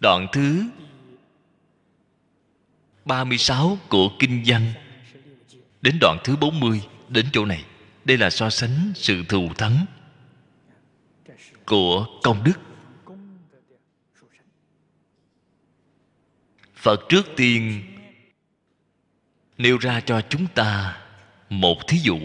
[0.00, 0.64] đoạn thứ
[3.04, 4.72] 36 của Kinh văn
[5.82, 7.64] đến đoạn thứ 40 đến chỗ này,
[8.04, 9.86] đây là so sánh sự thù thắng
[11.66, 12.60] của công đức.
[16.74, 17.82] Phật trước tiên
[19.58, 21.02] nêu ra cho chúng ta
[21.50, 22.18] một thí dụ.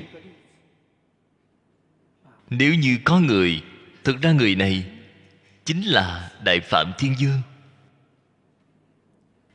[2.49, 3.61] Nếu như có người,
[4.03, 4.85] thực ra người này
[5.65, 7.41] chính là đại phạm thiên dương.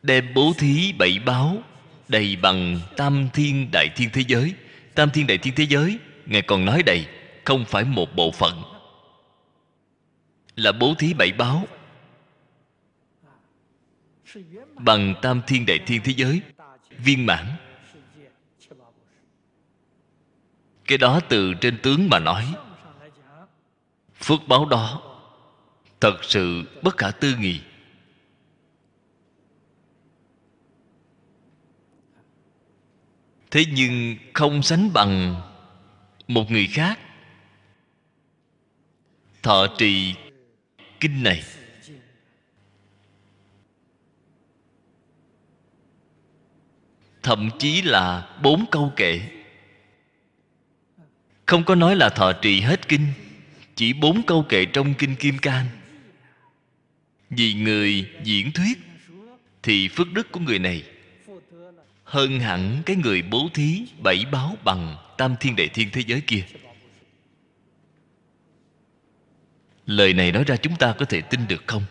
[0.03, 1.62] Đem bố thí bảy báo
[2.09, 4.55] đầy bằng tam thiên đại thiên thế giới.
[4.95, 7.07] Tam thiên đại thiên thế giới, ngài còn nói đầy,
[7.45, 8.62] không phải một bộ phận.
[10.57, 11.67] Là bố thí bảy báo
[14.75, 16.41] bằng tam thiên đại thiên thế giới,
[16.99, 17.47] viên mãn.
[20.87, 22.55] Cái đó từ trên tướng mà nói.
[24.14, 25.03] Phước báo đó
[26.01, 27.61] thật sự bất khả tư nghị.
[33.51, 35.43] Thế nhưng không sánh bằng
[36.28, 36.99] một người khác.
[39.43, 40.14] Thọ trì
[41.01, 41.43] kinh này.
[47.22, 49.36] Thậm chí là bốn câu kệ
[51.47, 53.07] không có nói là thọ trì hết kinh,
[53.74, 55.66] chỉ bốn câu kệ trong kinh kim cang.
[57.30, 58.78] Vì người diễn thuyết
[59.62, 60.82] thì phước đức của người này
[62.05, 66.20] hơn hẳn cái người bố thí bảy báo bằng tam thiên đại thiên thế giới
[66.20, 66.42] kia.
[69.86, 71.82] Lời này nói ra chúng ta có thể tin được không?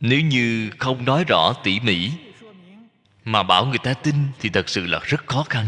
[0.00, 2.10] Nếu như không nói rõ tỉ mỉ
[3.24, 5.66] mà bảo người ta tin thì thật sự là rất khó khăn.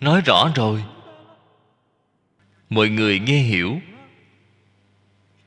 [0.00, 0.84] Nói rõ rồi.
[2.70, 3.80] Mọi người nghe hiểu.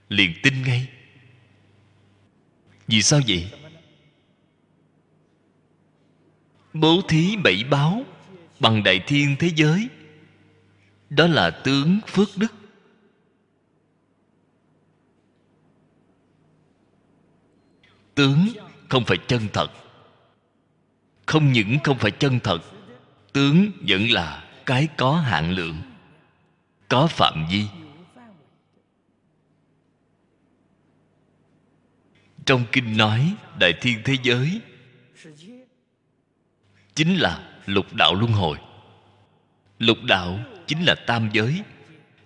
[0.09, 0.87] Liền tin ngay.
[2.87, 3.51] Vì sao vậy?
[6.73, 8.03] Bố thí bảy báo
[8.59, 9.89] bằng đại thiên thế giới.
[11.09, 12.53] Đó là tướng phước đức.
[18.21, 18.47] Tướng
[18.89, 19.71] không phải chân thật.
[21.25, 22.59] Không những không phải chân thật,
[23.33, 25.81] tướng vẫn là cái có hạn lượng,
[26.89, 27.65] có phạm vi.
[32.45, 34.61] Trong kinh nói, đại thiên thế giới
[36.95, 38.57] chính là lục đạo luân hồi.
[39.79, 41.61] Lục đạo chính là tam giới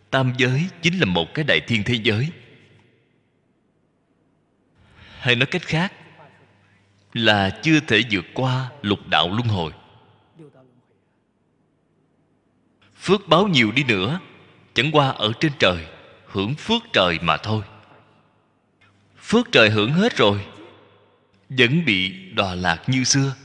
[0.09, 2.29] tam giới chính là một cái đại thiên thế giới
[5.25, 5.93] hay nói cách khác,
[7.13, 9.71] là chưa thể vượt qua lục đạo luân hồi.
[12.97, 14.19] Phước báo nhiều đi nữa,
[14.73, 15.85] chẳng qua ở trên trời,
[16.25, 17.63] hưởng phước trời mà thôi.
[19.21, 20.45] Phước trời hưởng hết rồi,
[21.49, 23.35] vẫn bị đọa lạc như xưa.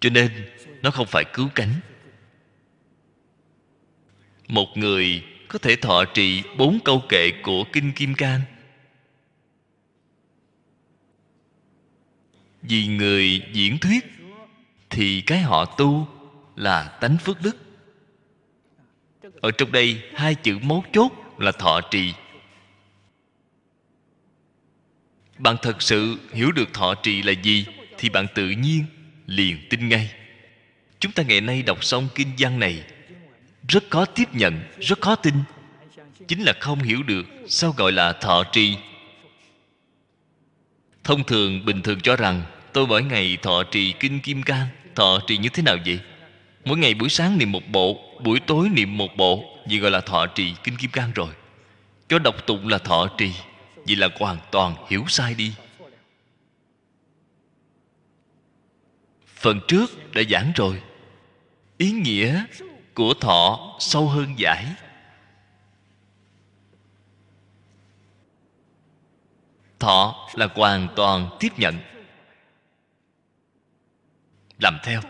[0.00, 0.30] Cho nên,
[0.82, 1.74] nó không phải cứu cánh.
[4.48, 8.40] Một người có thể thọ trì bốn câu kệ của kinh kim cang
[12.70, 14.04] vì người diễn thuyết
[14.90, 16.08] thì cái họ tu
[16.56, 17.56] là tánh phước đức.
[19.40, 22.12] Ở trong đây, hai chữ mấu chốt là thọ trì.
[25.38, 27.66] Bạn thật sự hiểu được thọ trì là gì
[27.98, 28.84] thì bạn tự nhiên
[29.26, 30.12] liền tin ngay.
[30.98, 32.84] Chúng ta ngày nay đọc xong kinh văn này,
[33.68, 35.34] rất khó tiếp nhận, rất khó tin.
[36.28, 38.76] Chính là không hiểu được sao gọi là thọ trì.
[41.04, 42.42] Thông thường, bình thường cho rằng
[42.72, 46.00] tôi mỗi ngày thọ trì kinh kim cang, thọ trì như thế nào vậy?
[46.64, 50.00] Mỗi ngày buổi sáng niệm một bộ, buổi tối niệm một bộ vì gọi là
[50.00, 51.34] thọ trì kinh kim cang rồi.
[52.08, 53.32] Cho đọc tụng là thọ trì
[53.86, 55.52] vì là hoàn toàn hiểu sai đi.
[59.36, 60.82] Phần trước đã giảng rồi.
[61.78, 62.44] Ý nghĩa
[62.94, 64.66] của thọ sâu hơn giải.
[69.78, 71.78] Thọ là hoàn toàn tiếp nhận
[74.60, 75.00] làm theo.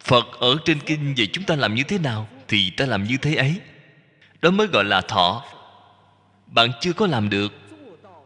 [0.00, 3.16] Phật ở trên kinh vậy chúng ta làm như thế nào thì ta làm như
[3.16, 3.60] thế ấy.
[4.42, 5.44] Đó mới gọi là thọ.
[6.46, 7.52] Bạn chưa có làm được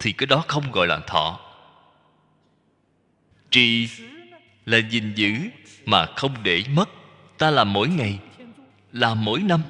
[0.01, 1.41] thì cái đó không gọi là thọ.
[3.51, 3.89] Trì
[4.67, 5.35] là gìn giữ
[5.85, 6.89] mà không để mất.
[7.39, 8.19] Ta làm mỗi ngày,
[8.93, 9.63] làm mỗi năm.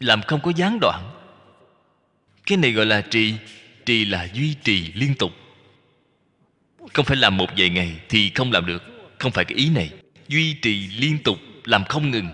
[0.00, 1.10] Làm không có gián đoạn.
[2.46, 3.34] Cái này gọi là trì.
[3.86, 5.32] Trì là duy trì liên tục
[6.92, 8.82] không phải làm một vài ngày thì không làm được.
[9.18, 9.90] Không phải cái ý này.
[10.28, 12.28] Duy trì liên tục, làm không ngừng.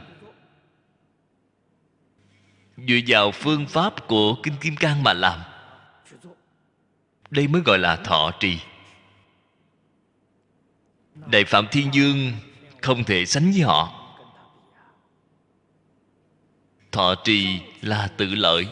[2.77, 5.41] Dựa vào phương pháp của kinh kim cang mà làm.
[7.31, 8.59] Đây mới gọi là thọ trì.
[11.27, 12.33] Đại phạm thiên dương
[12.83, 14.03] không thể sánh với họ.
[16.93, 18.67] Thọ trì là tự lợi.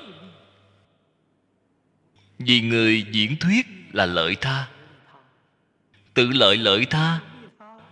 [2.39, 4.69] Vì người diễn thuyết là lợi tha
[6.15, 7.21] tự lợi lợi tha.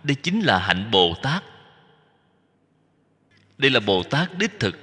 [0.03, 1.43] Đây chính là hạnh bồ tát.
[3.57, 4.75] Đây là bồ tát đích thực.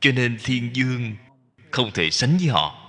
[0.00, 1.16] Cho nên thiên dương
[1.70, 2.80] không thể sánh với họ.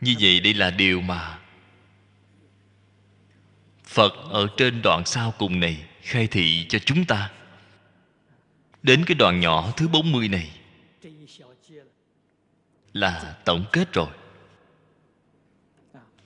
[0.00, 1.38] Như vậy đây là điều mà
[3.84, 7.30] phật ở trên đoạn sau cùng này khai thị cho chúng ta.
[8.82, 10.50] Đến cái đoạn nhỏ thứ 40 này
[12.92, 14.08] là tổng kết rồi.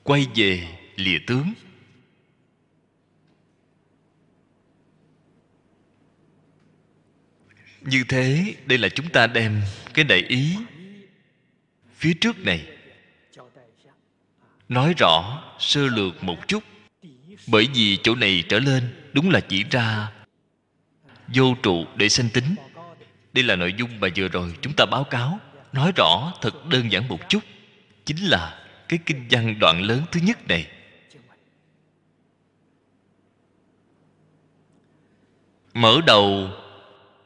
[0.02, 1.52] Quay về lìa tướng.
[7.80, 9.62] Như thế, đây là chúng ta đem
[9.94, 10.56] cái đại ý
[11.94, 12.66] phía trước này.
[14.68, 16.64] Nói rõ sơ lược một chút.
[17.46, 20.12] Bởi vì chỗ này trở lên đúng là chỉ ra
[21.34, 22.54] vô trụ để sanh tính.
[23.32, 25.38] Đây là nội dung mà vừa rồi chúng ta báo cáo,
[25.72, 27.42] nói rõ thật đơn giản một chút.
[28.04, 30.66] Chính là cái kinh văn đoạn lớn thứ nhất này.
[35.74, 36.50] Mở đầu,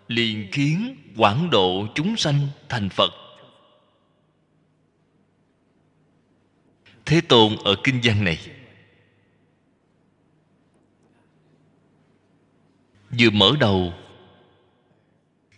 [0.09, 3.11] liền khiến quảng độ chúng sanh thành phật.
[7.07, 8.39] Thế tôn ở kinh văn này
[13.18, 13.92] vừa mở đầu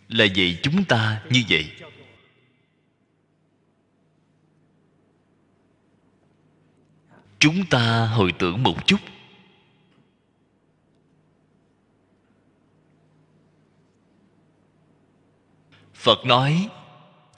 [0.07, 1.71] là dạy chúng ta như vậy.
[7.39, 8.99] Chúng ta hồi tưởng một chút.
[15.93, 16.69] Phật nói,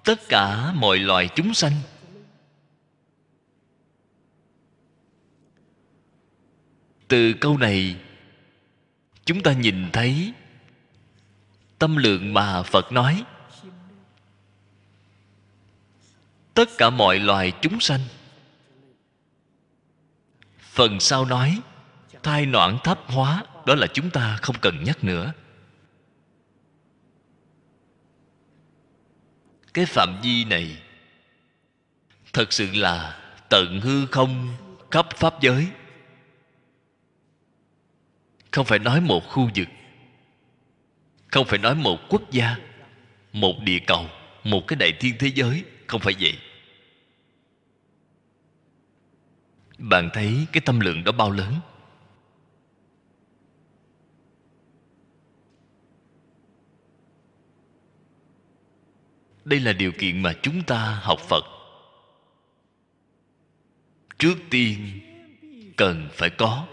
[0.04, 1.74] tất cả mọi loài chúng sanh
[7.08, 7.96] từ câu này
[9.28, 10.34] chúng ta nhìn thấy
[11.80, 13.24] tâm lượng mà phật nói.
[16.54, 18.02] Tất cả mọi loài chúng sanh,
[20.60, 21.62] phần sau nói
[22.24, 25.34] thai noãn thấp hóa, đó là chúng ta không cần nhắc nữa.
[29.74, 30.82] Cái phạm vi này
[32.34, 33.20] thật sự là
[33.50, 34.58] tận hư không
[34.92, 35.68] khắp pháp giới
[38.52, 39.68] không phải nói một khu vực.
[41.28, 42.56] Không phải nói một quốc gia,
[43.34, 44.06] một địa cầu,
[44.44, 45.64] một cái đại thiên thế giới.
[45.88, 46.38] Không phải vậy.
[49.78, 51.54] Bạn thấy cái tâm lượng đó bao lớn?
[59.46, 61.44] Đây là điều kiện mà chúng ta học phật.
[64.18, 65.00] Trước tiên,
[65.78, 66.68] cần phải có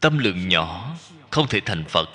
[0.00, 0.96] tâm lượng nhỏ,
[1.30, 2.08] không thể thành phật.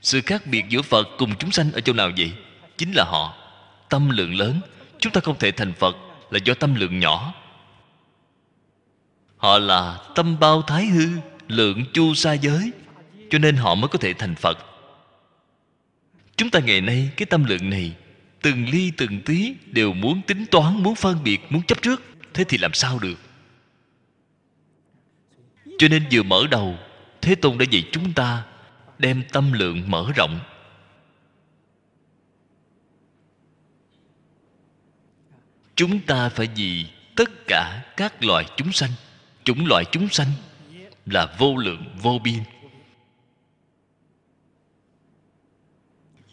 [0.00, 2.32] Sự khác biệt giữa phật cùng chúng sanh ở chỗ nào vậy?
[2.76, 3.34] Chính là họ.
[3.88, 4.60] Tâm lượng lớn,
[4.98, 5.96] chúng ta không thể thành phật
[6.30, 7.34] là do tâm lượng nhỏ.
[9.36, 11.08] Họ là tâm bao thái hư,
[11.48, 12.70] lượng chu sa giới,
[13.30, 14.58] cho nên họ mới có thể thành phật.
[16.36, 17.96] Chúng ta ngày nay, cái tâm lượng này,
[18.42, 22.02] từng ly từng tí đều muốn tính toán, muốn phân biệt, muốn chấp trước.
[22.34, 23.25] Thế thì làm sao được?
[25.78, 26.78] Cho nên vừa mở đầu,
[27.22, 28.44] thế tôn đã dạy chúng ta
[28.98, 30.40] đem tâm lượng mở rộng.
[35.74, 38.90] Chúng ta phải vì tất cả các loài chúng sanh,
[39.44, 40.28] chủng loại chúng sanh
[41.06, 42.38] là vô lượng, vô biên.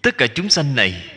[0.02, 1.10] Tất cả chúng sanh này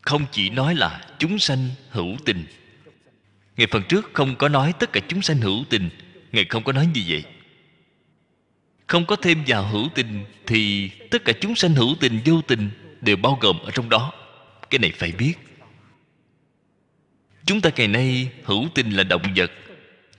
[0.00, 2.44] không chỉ nói là chúng sanh hữu tình.
[3.56, 5.90] Ngày phần trước không có nói tất cả chúng sanh hữu tình
[6.32, 7.24] ngài không có nói như vậy.
[8.86, 12.70] Không có thêm vào hữu tình thì tất cả chúng sanh hữu tình, vô tình
[13.00, 14.12] đều bao gồm ở trong đó.
[14.70, 15.34] Cái này phải biết.
[17.46, 19.50] Chúng ta ngày nay, hữu tình là động vật.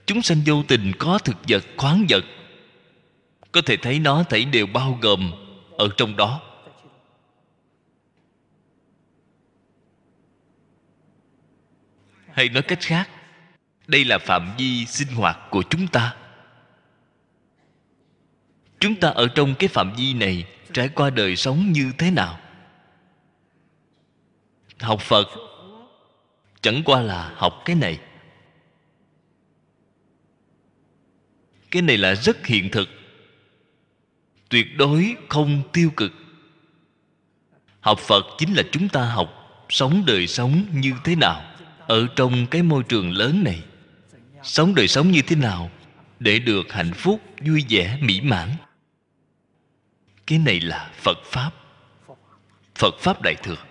[0.06, 2.24] Chúng sanh vô tình có thực vật, khoáng vật.
[3.52, 5.32] Có thể thấy nó thảy đều bao gồm
[5.78, 6.40] ở trong đó.
[12.32, 13.08] Hay nói cách khác
[13.90, 16.16] đây là phạm vi sinh hoạt của chúng ta.
[18.80, 22.40] Chúng ta ở trong cái phạm vi này trải qua đời sống như thế nào?
[24.80, 25.28] Học phật
[26.60, 27.98] chẳng qua là học cái này.
[31.70, 32.88] Cái này là rất hiện thực.
[34.48, 36.12] Tuyệt đối không tiêu cực.
[37.80, 41.54] Học phật chính là chúng ta học sống đời sống như thế nào
[41.86, 43.62] ở trong cái môi trường lớn này
[44.42, 45.70] sống đời sống như thế nào
[46.18, 48.50] để được hạnh phúc, vui vẻ, mỹ mãn?
[50.26, 51.50] Cái này là phật pháp.
[52.74, 53.64] Phật pháp đại thừa.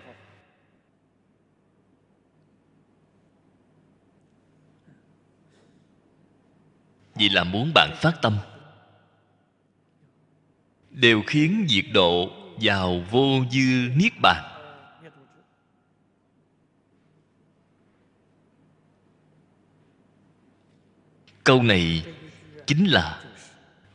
[7.14, 8.38] Vì là muốn bạn phát tâm,
[10.90, 14.49] đều khiến diệt độ vào vô dư niết bàn.
[21.44, 22.04] Câu này
[22.66, 23.22] chính là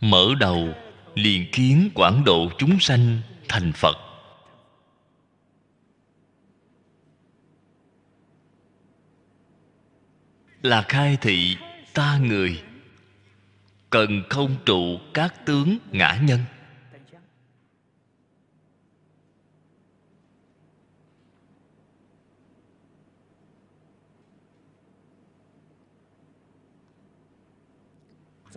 [0.01, 0.73] mở đầu
[1.15, 3.95] liền kiến quảng độ chúng sanh thành phật.
[10.63, 11.57] Là khai thị
[11.93, 12.63] ta người,
[13.89, 16.39] cần không trụ các tướng ngã nhân.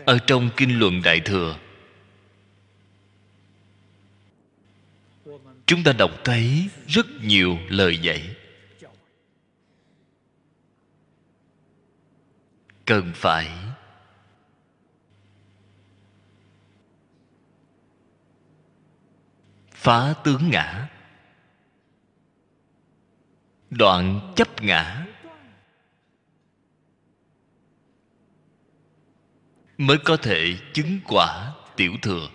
[0.07, 1.59] Ở trong kinh luận đại thừa,
[5.67, 8.37] chúng ta đọc thấy rất nhiều lời dạy.
[12.85, 13.49] Cần phải
[19.71, 20.89] phá tướng ngã,
[23.71, 25.07] đoạn chấp ngã.
[29.79, 32.29] Mới có thể chứng quả tiểu thừa.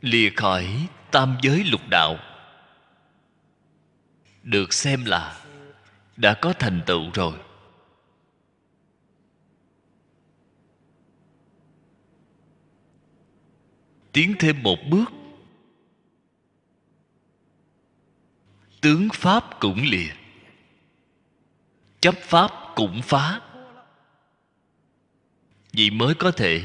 [0.00, 2.16] Lìa khỏi tam giới lục đạo,
[4.42, 5.44] được xem là
[6.16, 7.38] đã có thành tựu rồi.
[14.12, 15.12] Tiến thêm một bước,
[18.80, 20.25] tướng pháp cũng lìa
[22.06, 23.40] chấp pháp cũng phá.
[25.72, 26.62] Vì mới có thể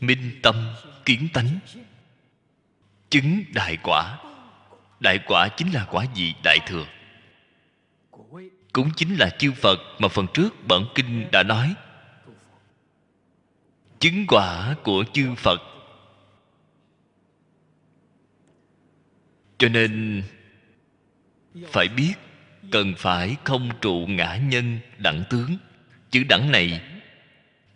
[0.00, 1.58] minh tâm kiến tánh,
[3.10, 4.18] chứng đại quả.
[5.00, 6.86] Đại quả chính là quả gì đại thừa?
[8.72, 11.74] Cũng chính là chư phật mà phần trước bản kinh đã nói.
[13.98, 15.60] Chứng quả của chư phật.
[19.58, 20.22] Cho nên
[21.72, 22.14] phải biết
[22.70, 25.56] cần phải không trụ ngã nhân đẳng tướng.
[26.10, 26.80] Chữ đẳng này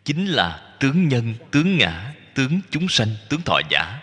[0.04, 4.02] chính là tướng nhân, tướng ngã, tướng chúng sanh, tướng thọ giả.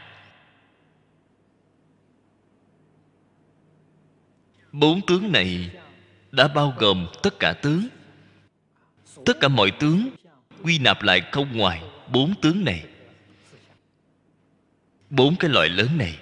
[4.71, 5.69] Bốn tướng này
[6.31, 7.87] đã bao gồm tất cả tướng.
[9.25, 10.09] Tất cả mọi tướng
[10.63, 11.81] quy nạp lại không ngoài
[12.11, 12.85] bốn tướng này.
[15.09, 16.17] Bốn cái loại lớn này.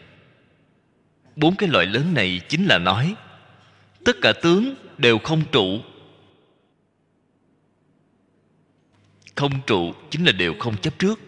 [1.36, 3.15] Bốn cái loại lớn này chính là nói
[4.08, 5.80] tất cả tướng đều không trụ.
[9.36, 11.20] Không trụ chính là đều không chấp trước.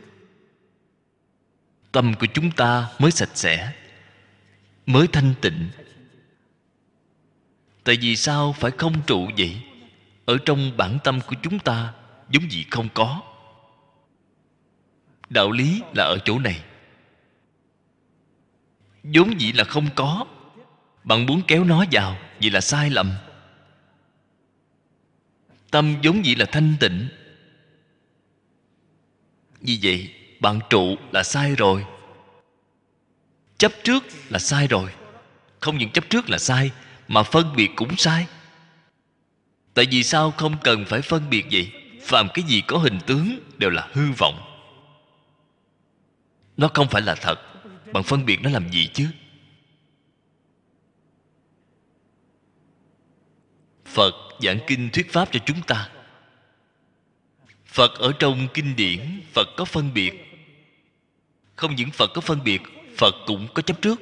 [1.92, 3.74] Tâm của chúng ta mới sạch sẽ,
[4.86, 5.70] mới thanh tịnh.
[7.84, 9.62] Tại vì sao phải không trụ vậy?
[10.26, 11.94] Ở trong bản tâm của chúng ta,
[12.30, 13.22] giống gì không có.
[15.30, 16.64] Đạo lý là ở chỗ này.
[19.04, 20.26] Vốn dĩ là không có
[21.04, 23.12] bạn muốn kéo nó vào vậy là sai lầm.
[25.72, 27.08] Tâm vốn dĩ là thanh tịnh.
[29.62, 31.86] Vì vậy, bạn trụ là sai rồi.
[33.58, 34.92] Chấp trước là sai rồi.
[35.60, 36.72] Không những chấp trước là sai,
[37.08, 38.28] mà phân biệt cũng sai.
[39.74, 41.72] Tại vì sao không cần phải phân biệt vậy?
[42.02, 44.40] Phàm cái gì có hình tướng đều là hư vọng.
[46.58, 47.40] Nó không phải là thật.
[47.94, 49.08] Bạn phân biệt nó làm gì chứ?
[53.90, 55.90] Phật giảng kinh thuyết pháp cho chúng ta.
[57.66, 60.14] Phật ở trong kinh điển, phật có phân biệt.
[61.56, 62.62] Không những phật có phân biệt,
[62.98, 64.02] phật cũng có chấp trước.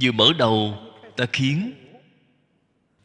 [0.00, 0.78] Vừa mở đầu,
[1.16, 1.72] ta khiến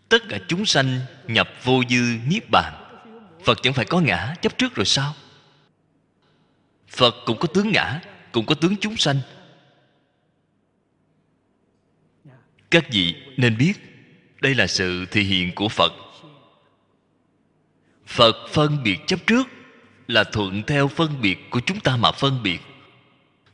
[0.10, 2.74] tất cả chúng sanh nhập vô dư niết bàn.
[3.44, 5.16] Phật chẳng phải có ngã, chấp trước rồi sao?
[6.88, 8.02] Phật cũng có tướng ngã,
[8.32, 9.20] cũng có tướng chúng sanh.
[12.70, 13.74] Các vị nên biết,
[14.42, 15.94] đây là sự thể hiện của phật
[18.10, 19.48] phật phân biệt chấp trước
[20.08, 22.60] là thuận theo phân biệt của chúng ta mà phân biệt.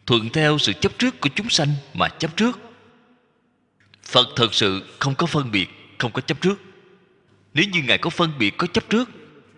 [0.06, 2.60] Thuận theo sự chấp trước của chúng sanh mà chấp trước.
[4.03, 6.62] Phật thật sự không có phân biệt, không có chấp trước.
[7.53, 9.10] Nếu như ngài có phân biệt, có chấp trước,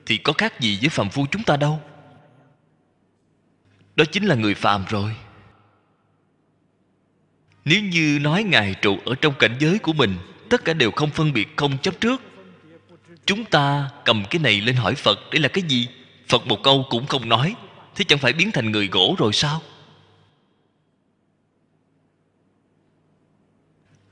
[0.06, 1.82] thì có khác gì với phàm phu chúng ta đâu.
[3.96, 5.16] Đó chính là người phàm rồi.
[7.66, 10.16] Nếu như nói ngài trụ ở trong cảnh giới của mình,
[10.50, 12.22] tất cả đều không phân biệt, không chấp trước
[13.28, 15.88] chúng ta cầm cái này lên hỏi phật, đây là cái gì?
[16.28, 17.56] Phật một câu cũng không nói.
[17.96, 19.62] Thế chẳng phải biến thành người gỗ rồi sao?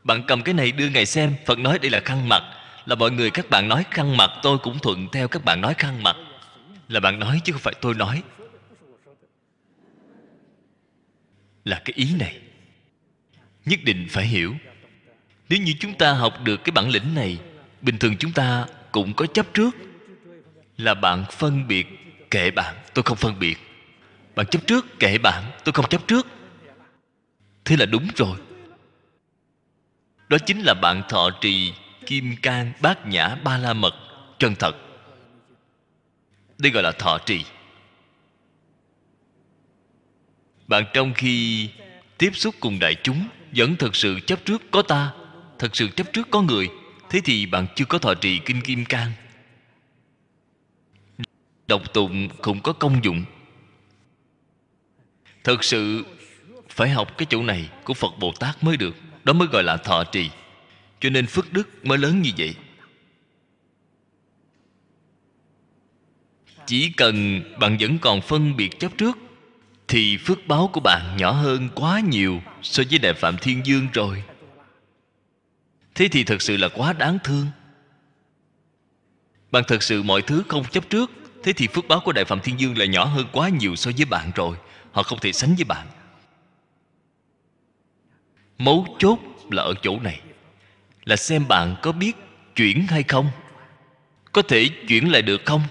[0.03, 2.43] Bạn cầm cái này đưa ngài xem, phật nói đây là khăn mặt
[2.85, 5.73] là mọi người các bạn nói khăn mặt tôi cũng thuận theo các bạn nói
[5.77, 6.15] khăn mặt
[6.87, 8.23] là bạn nói chứ không phải tôi nói.
[11.65, 12.39] Là cái ý này.
[13.65, 14.55] Nhất định phải hiểu.
[15.49, 17.37] Nếu như chúng ta học được cái bản lĩnh này,
[17.81, 19.75] bình thường chúng ta cũng có chấp trước.
[20.77, 21.87] Là bạn phân biệt
[22.31, 23.57] kệ bạn, tôi không phân biệt.
[24.35, 26.27] Bạn chấp trước kệ bạn, tôi không chấp trước.
[27.65, 28.37] Thế là đúng rồi.
[30.29, 31.73] Đó chính là bạn thọ trì
[32.05, 33.93] kim cang bát nhã ba la mật
[34.39, 34.75] chân thật.
[36.57, 37.45] Đây gọi là thọ trì.
[40.67, 41.69] Bạn trong khi
[42.17, 45.13] tiếp xúc cùng đại chúng, vẫn thật sự chấp trước có ta
[45.59, 46.69] thật sự chấp trước có người
[47.15, 49.11] thế thì bạn chưa có thọ trì kinh kim cang.
[51.67, 53.25] Đọc tụng không có công dụng.
[55.43, 56.05] Thật sự
[56.69, 58.95] phải học cái chỗ này của phật bồ tát mới được.
[59.23, 60.29] Đó mới gọi là thọ trì.
[60.99, 62.55] Cho nên phước đức mới lớn như vậy.
[66.65, 69.17] Chỉ cần bạn vẫn còn phân biệt chấp trước,
[69.87, 73.87] thì phước báo của bạn nhỏ hơn quá nhiều so với đại phạm thiên dương
[73.93, 74.23] rồi
[75.95, 77.47] thế thì thật sự là quá đáng thương.
[79.51, 81.11] Bạn thật sự mọi thứ không chấp trước,
[81.43, 83.91] thế thì phước báo của đại phạm thiên dương là nhỏ hơn quá nhiều so
[83.97, 84.57] với bạn rồi.
[84.91, 85.87] Họ không thể sánh với bạn.
[88.57, 89.19] Mấu chốt
[89.51, 90.21] là ở chỗ này.
[91.05, 92.15] Là xem bạn có biết
[92.55, 93.29] chuyển hay không.
[94.31, 95.61] Có thể chuyển lại được không?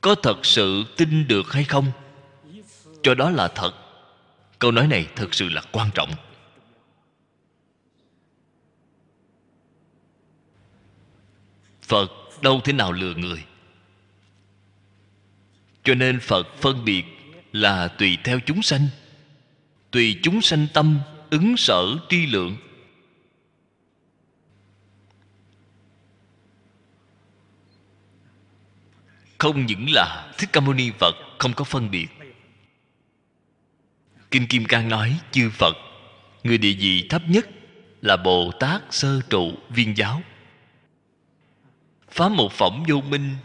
[0.00, 1.86] Có thật sự tin được hay không?
[3.02, 3.72] Cho đó là thật.
[4.58, 6.10] Câu nói này thật sự là quan trọng.
[11.92, 12.12] Phật
[12.42, 13.44] đâu thể nào lừa người.
[15.84, 17.04] Cho nên phật phân biệt
[17.52, 18.86] là tùy theo chúng sanh.
[19.90, 20.98] Tùy chúng sanh tâm
[21.30, 22.56] ứng sở tri lượng.
[29.38, 32.08] Không những là thích ca mâu ni phật không có phân biệt.
[34.30, 35.76] Kinh kim cang nói, chư phật,
[36.44, 37.48] người địa vị thấp nhất
[38.02, 40.22] là bồ tát sơ trụ viên giáo
[42.12, 43.36] phá một phẩm vô minh,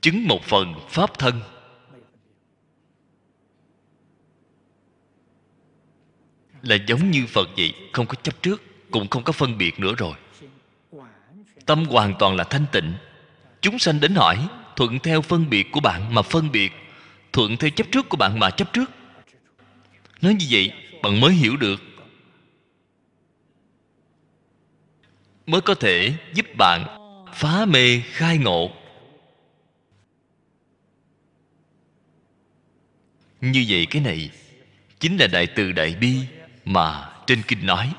[0.00, 1.40] chứng một phần pháp thân.
[6.62, 9.94] Là giống như phật vậy, không có chấp trước, cũng không có phân biệt nữa
[9.98, 10.14] rồi.
[11.66, 12.94] Tâm hoàn toàn là thanh tịnh.
[13.60, 16.72] Chúng sanh đến hỏi, thuận theo phân biệt của bạn mà phân biệt,
[17.32, 18.90] thuận theo chấp trước của bạn mà chấp trước.
[20.22, 20.72] Nói như vậy,
[21.02, 21.80] bạn mới hiểu được.
[25.46, 27.05] Mới có thể giúp bạn
[27.36, 28.70] phá mê khai ngộ.
[33.40, 34.30] Như vậy cái này
[35.00, 36.16] chính là đại từ đại bi
[36.64, 37.92] mà trên kinh nói.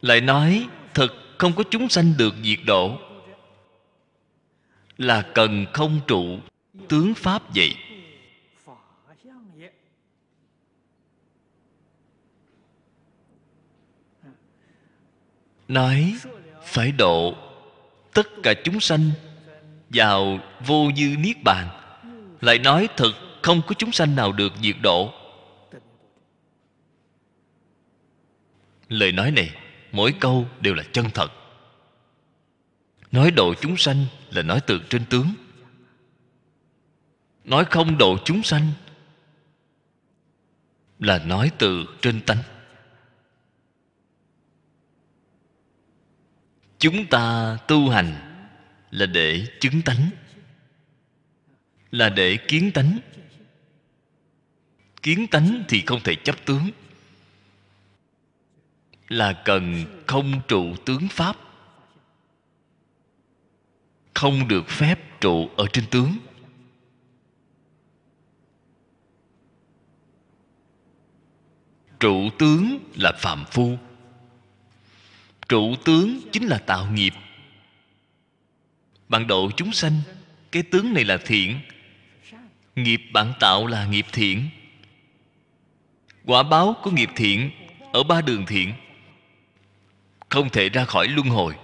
[0.00, 2.98] Lại nói, thật không có chúng sanh được diệt độ.
[4.98, 6.38] Là cần không trụ,
[6.88, 7.74] tướng pháp vậy
[15.72, 16.16] nói,
[16.64, 17.34] phải độ
[18.12, 19.10] tất cả chúng sanh
[19.90, 21.68] vào vô dư niết bàn.
[22.40, 23.12] Lại nói thật
[23.42, 25.12] không có chúng sanh nào được diệt độ.
[28.88, 29.50] Lời nói này,
[29.92, 31.32] mỗi câu đều là chân thật.
[33.12, 35.34] Nói độ chúng sanh là nói từ trên tướng.
[37.44, 38.66] Nói không độ chúng sanh
[40.98, 42.38] là nói từ trên tánh.
[46.82, 48.12] Chúng ta tu hành
[48.90, 50.10] là để chứng tánh,
[51.90, 52.98] là để kiến tánh.
[55.02, 56.70] Kiến tánh thì không thể chấp tướng,
[59.08, 61.36] là cần không trụ tướng pháp,
[64.14, 66.16] không được phép trụ ở trên tướng.
[72.00, 73.78] Trụ tướng là phạm phu
[75.52, 77.14] trụ tướng chính là tạo nghiệp.
[79.08, 79.92] Bạn độ chúng sanh,
[80.52, 81.60] cái tướng này là thiện.
[82.76, 84.48] Nghiệp bạn tạo là nghiệp thiện.
[86.24, 87.50] Quả báo của nghiệp thiện
[87.92, 88.72] ở ba đường thiện.
[90.28, 91.54] Không thể ra khỏi luân hồi.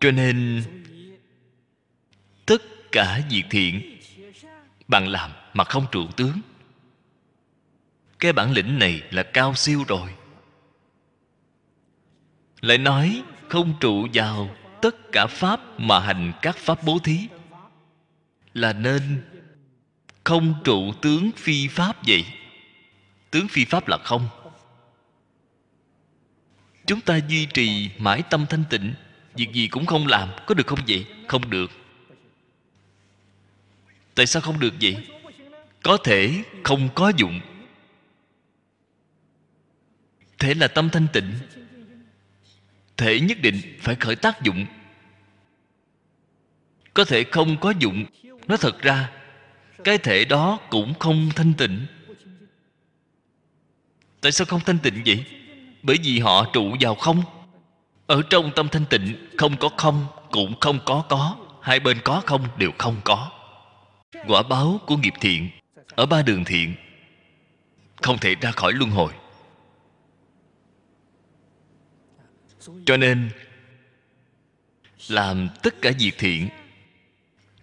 [0.00, 0.62] Cho nên,
[2.46, 2.62] tất
[2.92, 3.98] cả việc thiện
[4.88, 6.40] bạn làm mà không trụ tướng.
[8.18, 10.10] Cái bản lĩnh này là cao siêu rồi
[12.62, 17.18] lại nói, không trụ vào tất cả pháp mà hành các pháp bố thí.
[18.54, 19.22] Là nên
[20.24, 22.24] không trụ tướng phi pháp vậy?
[23.30, 24.28] Tướng phi pháp là không.
[26.86, 28.94] Chúng ta duy trì mãi tâm thanh tịnh,
[29.34, 31.06] việc gì cũng không làm, có được không vậy?
[31.28, 31.70] Không được.
[34.14, 35.06] Tại sao không được vậy?
[35.82, 37.40] Có thể không có dụng.
[40.38, 41.32] Thế là tâm thanh tịnh
[43.02, 44.66] thể nhất định phải khởi tác dụng.
[46.94, 48.04] Có thể không có dụng
[48.48, 49.10] Nó thật ra,
[49.84, 51.86] cái thể đó cũng không thanh tịnh.
[54.20, 55.24] Tại sao không thanh tịnh vậy?
[55.82, 57.22] Bởi vì họ trụ vào không.
[58.06, 61.36] Ở trong tâm thanh tịnh, không có không, cũng không có có.
[61.62, 63.30] Hai bên có không, đều không có.
[64.26, 65.50] Quả báo của nghiệp thiện,
[65.94, 66.74] ở ba đường thiện,
[68.02, 69.12] không thể ra khỏi luân hồi.
[72.84, 73.30] Cho nên,
[75.08, 76.48] làm tất cả việc thiện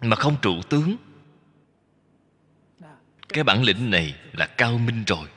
[0.00, 0.96] mà không trụ tướng.
[3.28, 5.28] Cái bản lĩnh này là cao minh rồi.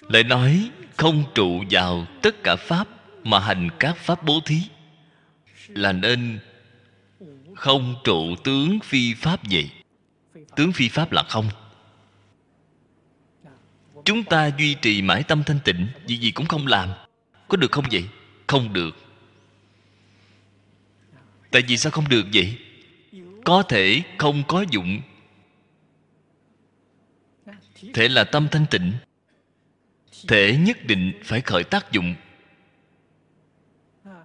[0.00, 2.88] Lại nói không trụ vào tất cả pháp
[3.24, 4.58] mà hành các pháp bố thí,
[5.68, 6.38] là nên
[7.56, 9.70] không trụ tướng phi pháp vậy.
[10.56, 11.48] Tướng phi pháp là không.
[14.04, 16.88] Chúng ta duy trì mãi tâm thanh tịnh gì gì cũng không làm
[17.50, 18.04] có được không vậy?
[18.46, 18.96] Không được.
[21.50, 22.58] Tại vì sao không được vậy?
[23.44, 25.00] Có thể không có dụng.
[27.94, 28.92] Thể là tâm thanh tịnh.
[30.28, 32.14] Thể nhất định phải khởi tác dụng.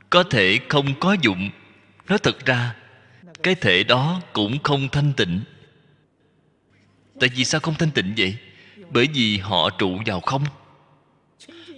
[0.09, 1.49] Có thể không có dụng.
[2.09, 2.75] Nói thật ra,
[3.43, 5.41] cái thể đó cũng không thanh tịnh.
[7.19, 8.37] Tại vì sao không thanh tịnh vậy?
[8.89, 10.43] Bởi vì họ trụ vào không.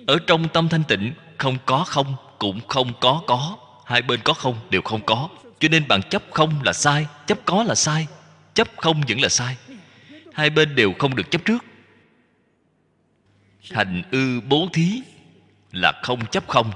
[0.08, 3.58] Ở trong tâm thanh tịnh không có không, cũng không có có.
[3.86, 5.30] Hai bên có không đều không có.
[5.60, 8.08] Cho nên bạn chấp không là sai, chấp có là sai,
[8.54, 9.58] chấp không vẫn là sai.
[10.34, 11.66] Hai bên đều không được chấp trước.
[13.72, 15.02] Hành ư bố thí
[15.72, 16.72] là không chấp không.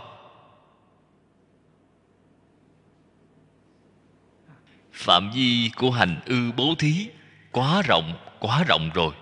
[4.94, 7.08] Phạm vi của hành ư bố thí
[7.52, 9.14] quá rộng quá rộng rồi.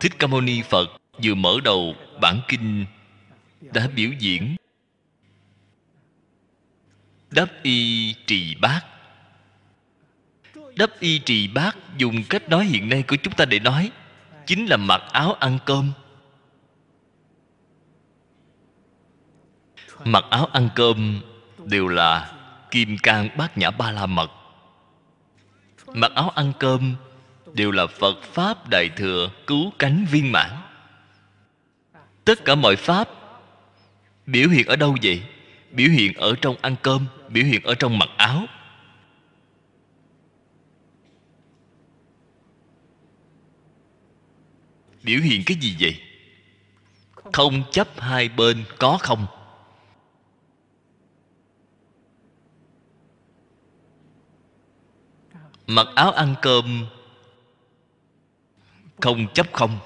[0.00, 0.86] Thích ca mâu ni phật
[1.22, 2.86] vừa mở đầu bản kinh
[3.60, 4.56] đã biểu diễn.
[7.30, 8.80] Đắp y trì bát.
[10.76, 13.90] Đắp y trì bát dùng cách nói hiện nay của chúng ta để nói,
[14.46, 15.92] chính là mặc áo ăn cơm.
[20.04, 21.20] Mặc áo ăn cơm
[21.64, 22.32] đều là
[22.70, 24.30] kim cang bát nhã ba la mật.
[25.86, 26.94] Mặc áo ăn cơm
[27.54, 30.50] đều là phật pháp đại thừa cứu cánh viên mãn
[32.26, 33.08] tất cả mọi pháp.
[34.26, 35.22] Biểu hiện ở đâu vậy?
[35.70, 38.46] Biểu hiện ở trong ăn cơm, biểu hiện ở trong mặc áo.
[45.02, 46.00] Biểu hiện cái gì vậy?
[47.32, 49.26] Không chấp hai bên có không?
[55.66, 56.86] Mặc áo ăn cơm
[59.00, 59.78] không chấp không?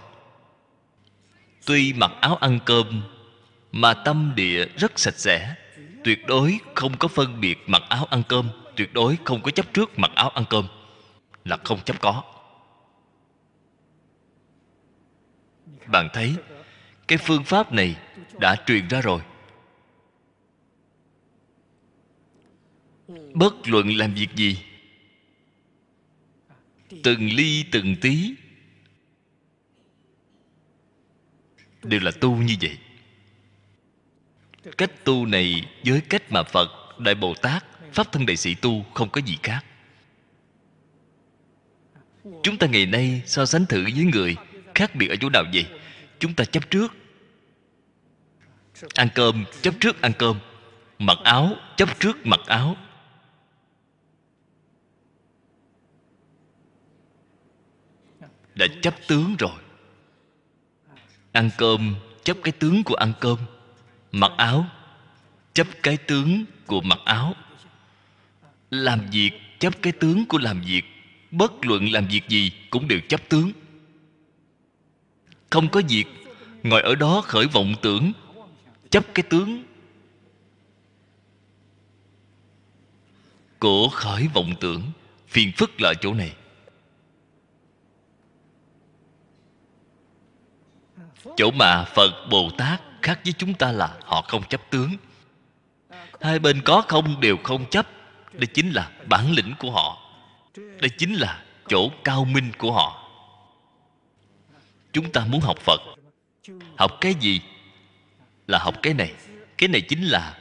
[1.66, 3.02] Tuy mặc áo ăn cơm,
[3.72, 5.54] mà tâm địa rất sạch sẽ.
[6.04, 9.74] Tuyệt đối không có phân biệt mặc áo ăn cơm, tuyệt đối không có chấp
[9.74, 10.66] trước mặc áo ăn cơm.
[11.44, 12.22] Là không chấp có.
[15.86, 16.34] Bạn thấy,
[17.08, 17.96] cái phương pháp này
[18.40, 19.20] đã truyền ra rồi.
[23.34, 24.58] Bất luận làm việc gì,
[27.02, 28.34] từng ly từng tí
[31.82, 32.78] đều là tu như vậy.
[34.78, 36.68] Cách tu này với cách mà phật,
[36.98, 39.64] đại bồ tát, pháp thân đại sĩ tu không có gì khác.
[42.42, 44.36] Chúng ta ngày nay so sánh thử với người
[44.74, 45.66] khác biệt ở chỗ nào vậy?
[46.18, 46.92] Chúng ta chấp trước.
[48.94, 50.38] Ăn cơm, chấp trước ăn cơm.
[50.98, 52.76] Mặc áo, chấp trước mặc áo.
[58.54, 59.69] Đã chấp tướng rồi
[61.32, 63.38] ăn cơm, chấp cái tướng của ăn cơm.
[64.12, 64.66] Mặc áo,
[65.52, 67.34] chấp cái tướng của mặc áo.
[68.70, 70.82] Làm việc, chấp cái tướng của làm việc.
[71.30, 73.52] Bất luận làm việc gì cũng đều chấp tướng.
[75.50, 76.04] Không có việc,
[76.62, 78.12] ngồi ở đó khởi vọng tưởng,
[78.90, 79.64] chấp cái tướng.
[83.58, 84.82] Của khởi vọng tưởng,
[85.28, 86.32] phiền phức là chỗ này.
[91.36, 94.96] Chỗ mà phật bồ tát khác với chúng ta là họ không chấp tướng.
[96.20, 97.86] Hai bên có không đều không chấp,
[98.32, 99.98] đây chính là bản lĩnh của họ.
[100.56, 103.10] Đây chính là chỗ cao minh của họ.
[104.92, 105.80] Chúng ta muốn học phật.
[106.76, 107.40] Học cái gì?
[108.46, 109.12] Là học cái này.
[109.58, 110.38] Cái này chính là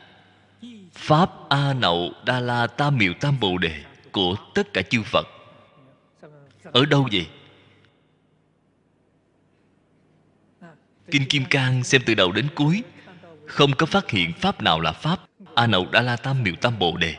[0.93, 5.27] pháp a nậu đa la tam miệu tam bồ đề của tất cả chư phật.
[6.63, 7.27] Ở đâu vậy?
[11.11, 12.83] Kinh kim cang xem từ đầu đến cuối.
[13.45, 15.19] Không có phát hiện pháp nào là pháp.
[15.55, 17.15] A nậu đa la tam miệu tam bồ đề.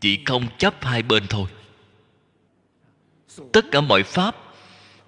[0.00, 1.48] Chỉ không chấp hai bên thôi.
[3.52, 4.36] Tất cả mọi pháp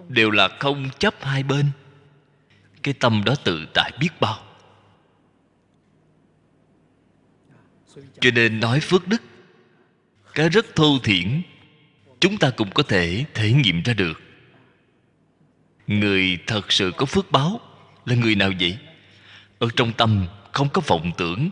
[0.08, 1.66] đều là không chấp hai bên.
[2.82, 4.38] Cái tâm đó tự tại biết bao.
[8.20, 9.22] Cho nên nói phước đức,
[10.34, 11.42] cái rất thô thiển,
[12.20, 14.23] chúng ta cũng có thể thể nghiệm ra được
[15.86, 17.60] người thật sự có phước báo
[18.06, 18.78] là người nào vậy?
[19.58, 21.50] Ở trong tâm không có vọng tưởng,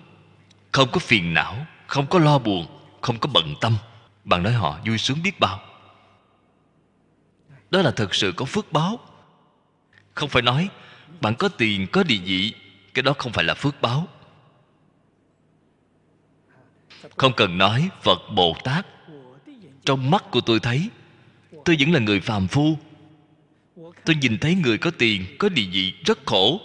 [0.73, 2.67] không có phiền não, không có lo buồn,
[3.01, 3.77] không có bận tâm.
[4.25, 5.61] Bạn nói họ vui sướng biết bao.
[7.71, 8.99] Đó là thật sự có phước báo.
[10.15, 10.69] Không phải nói
[11.21, 12.55] bạn có tiền, có địa vị,
[12.95, 14.09] cái đó không phải là phước báo.
[17.17, 18.87] Không cần nói phật bồ tát.
[19.85, 20.89] Trong mắt của tôi thấy,
[21.65, 22.79] tôi vẫn là người phàm phu
[24.05, 26.61] tôi nhìn thấy người có tiền, có địa vị rất khổ.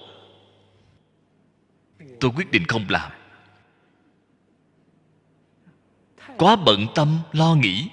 [2.19, 3.11] Tôi quyết định không làm.
[6.37, 7.87] Quá bận tâm, lo nghĩ.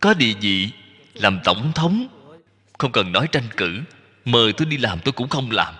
[0.00, 0.70] Có địa vị,
[1.14, 2.06] làm tổng thống.
[2.78, 3.80] Không cần nói tranh cử.
[4.24, 5.74] Mời tôi đi làm, tôi cũng không làm.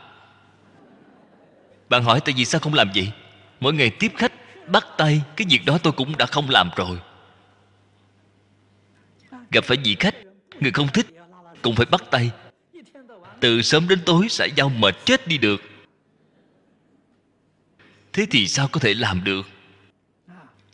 [1.88, 3.12] Bạn hỏi tại vì sao không làm vậy?
[3.60, 4.32] Mỗi ngày tiếp khách,
[4.66, 6.98] bắt tay, cái việc đó tôi cũng đã không làm rồi.
[9.50, 10.14] Gặp phải vị khách
[10.60, 11.06] người không thích
[11.62, 12.30] cũng phải bắt tay.
[13.40, 15.62] Từ sớm đến tối xã giao mệt chết đi được.
[18.12, 19.48] Thế thì sao có thể làm được?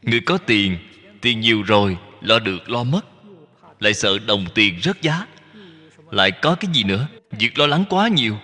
[0.03, 0.79] Người có tiền
[1.21, 3.01] tiền nhiều rồi, lo được, lo mất.
[3.81, 5.27] Lại sợ đồng tiền rớt giá.
[6.11, 7.07] Lại có cái gì nữa?
[7.31, 8.39] Việc lo lắng quá nhiều.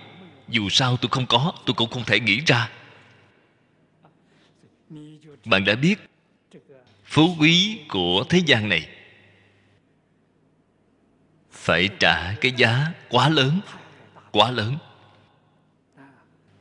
[0.49, 2.71] Dù sao tôi không có, tôi cũng không thể nghĩ ra.
[5.45, 6.11] Bạn đã biết,
[7.05, 8.89] phú quý của thế gian này
[11.63, 13.61] phải trả cái giá quá lớn
[14.33, 14.77] quá lớn.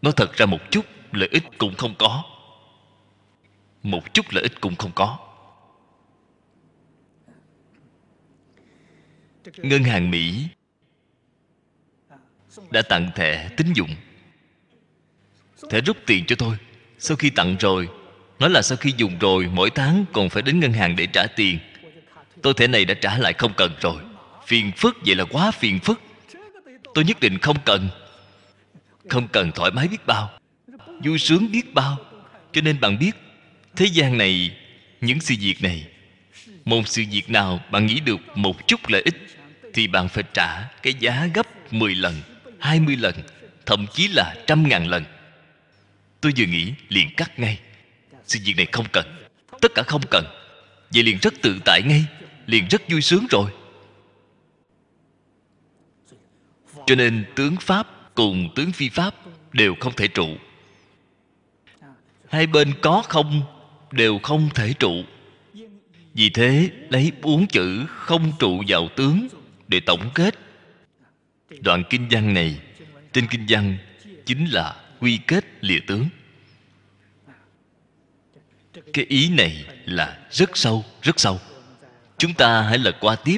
[0.01, 2.23] Nó thật ra một chút lợi ích cũng không có.
[3.83, 5.17] Một chút lợi ích cũng không có.
[9.57, 10.47] Ngân hàng mỹ
[12.71, 13.95] đã tặng thẻ tín dụng,
[15.69, 16.57] thẻ rút tiền cho tôi.
[16.99, 17.89] Sau khi tặng rồi
[18.39, 21.27] nói là sau khi dùng rồi, mỗi tháng còn phải đến ngân hàng để trả
[21.35, 21.59] tiền.
[22.41, 24.10] Tôi thẻ này đã trả lại không cần rồi
[24.51, 26.01] phiền phức, vậy là quá phiền phức.
[26.93, 27.89] Tôi nhất định không cần.
[29.09, 30.31] Không cần thoải mái biết bao.
[31.03, 31.97] Vui sướng biết bao.
[32.53, 33.11] Cho nên bạn biết,
[33.75, 34.57] thế gian này,
[35.01, 35.87] những sự việc này,
[36.65, 39.15] một sự việc nào bạn nghĩ được một chút lợi ích,
[39.73, 42.13] thì bạn phải trả cái giá gấp 10 lần
[42.59, 43.15] 20 lần,
[43.65, 45.03] thậm chí là trăm ngàn lần.
[46.21, 47.59] Tôi vừa nghĩ, liền cắt ngay.
[48.25, 49.05] Sự việc này không cần.
[49.61, 50.25] Tất cả không cần.
[50.93, 52.05] Vậy liền rất tự tại ngay.
[52.45, 53.51] Liền rất vui sướng rồi.
[56.85, 59.15] Cho nên tướng pháp cùng tướng phi pháp
[59.53, 60.27] đều không thể trụ.
[62.29, 63.41] Hai bên có không
[63.91, 65.03] đều không thể trụ.
[66.13, 69.27] Vì thế lấy bốn chữ không trụ vào tướng
[69.67, 70.35] để tổng kết.
[71.59, 72.59] Đoạn kinh văn này,
[73.13, 73.77] trên kinh văn
[74.25, 76.05] chính là quy kết lìa tướng.
[78.93, 81.39] Cái ý này là rất sâu rất sâu.
[82.17, 83.37] Chúng ta hãy lật qua tiếp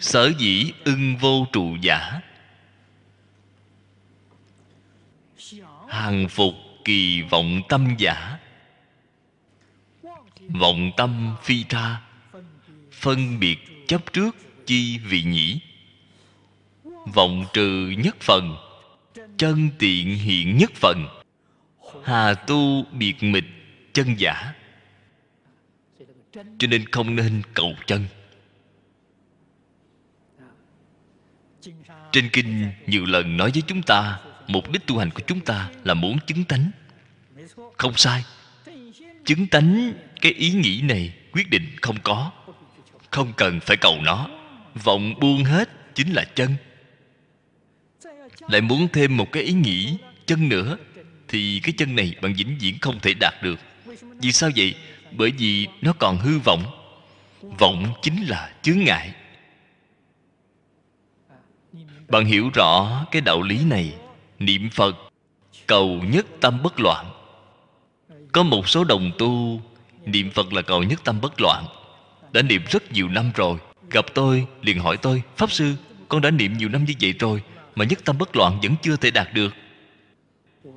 [0.00, 2.20] sở dĩ ưng vô trụ giả.
[5.88, 8.38] Hàng phục kỳ vọng tâm giả.
[10.48, 12.00] Vọng tâm phi ra
[12.92, 14.36] phân biệt chấp trước
[14.66, 15.60] chi vị nhĩ.
[17.14, 18.56] Vọng trừ nhất phần.
[19.36, 21.06] Chân tiện hiện nhất phần.
[22.04, 23.44] Hà tu biệt mịch
[23.92, 24.52] chân giả.
[26.34, 28.04] Cho nên không nên cầu chân.
[32.16, 35.70] Trên kinh, nhiều lần nói với chúng ta, mục đích tu hành của chúng ta
[35.84, 36.70] là muốn chứng tánh.
[37.76, 38.24] Không sai.
[39.24, 42.30] Chứng tánh cái ý nghĩ này quyết định không có.
[43.10, 44.28] Không cần phải cầu nó.
[44.84, 46.54] Vọng buông hết chính là chân.
[48.48, 49.96] Lại muốn thêm một cái ý nghĩ
[50.26, 50.76] chân nữa,
[51.28, 53.60] thì cái chân này bạn vĩnh viễn không thể đạt được.
[54.00, 54.74] Vì sao vậy?
[55.12, 56.64] Bởi vì nó còn hư vọng.
[57.58, 59.12] Vọng chính là chướng ngại
[62.08, 63.94] bạn hiểu rõ cái đạo lý này.
[64.38, 64.96] Niệm phật,
[65.66, 67.06] cầu nhất tâm bất loạn.
[68.32, 69.60] Có một số đồng tu,
[70.04, 71.64] niệm phật là cầu nhất tâm bất loạn.
[72.32, 73.58] Đã niệm rất nhiều năm rồi.
[73.90, 75.74] Gặp tôi, liền hỏi tôi, pháp sư,
[76.08, 77.42] con đã niệm nhiều năm như vậy rồi,
[77.74, 79.54] mà nhất tâm bất loạn vẫn chưa thể đạt được.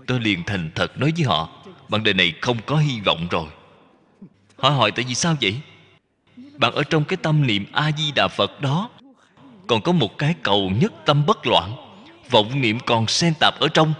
[0.07, 1.49] Tôi liền thành thật nói với họ,
[1.89, 3.47] bạn đời này không có hy vọng rồi.
[4.57, 5.55] Họ hỏi, tại vì sao vậy?
[6.57, 8.89] Bạn ở trong cái tâm niệm a di đà phật đó
[9.69, 11.75] còn có một cái cầu nhất tâm bất loạn.
[12.29, 13.93] Vọng niệm còn xen tạp ở trong,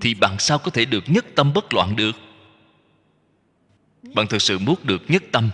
[0.00, 2.16] thì bạn sao có thể được nhất tâm bất loạn được?
[4.14, 5.50] Bạn thực sự muốn được nhất tâm.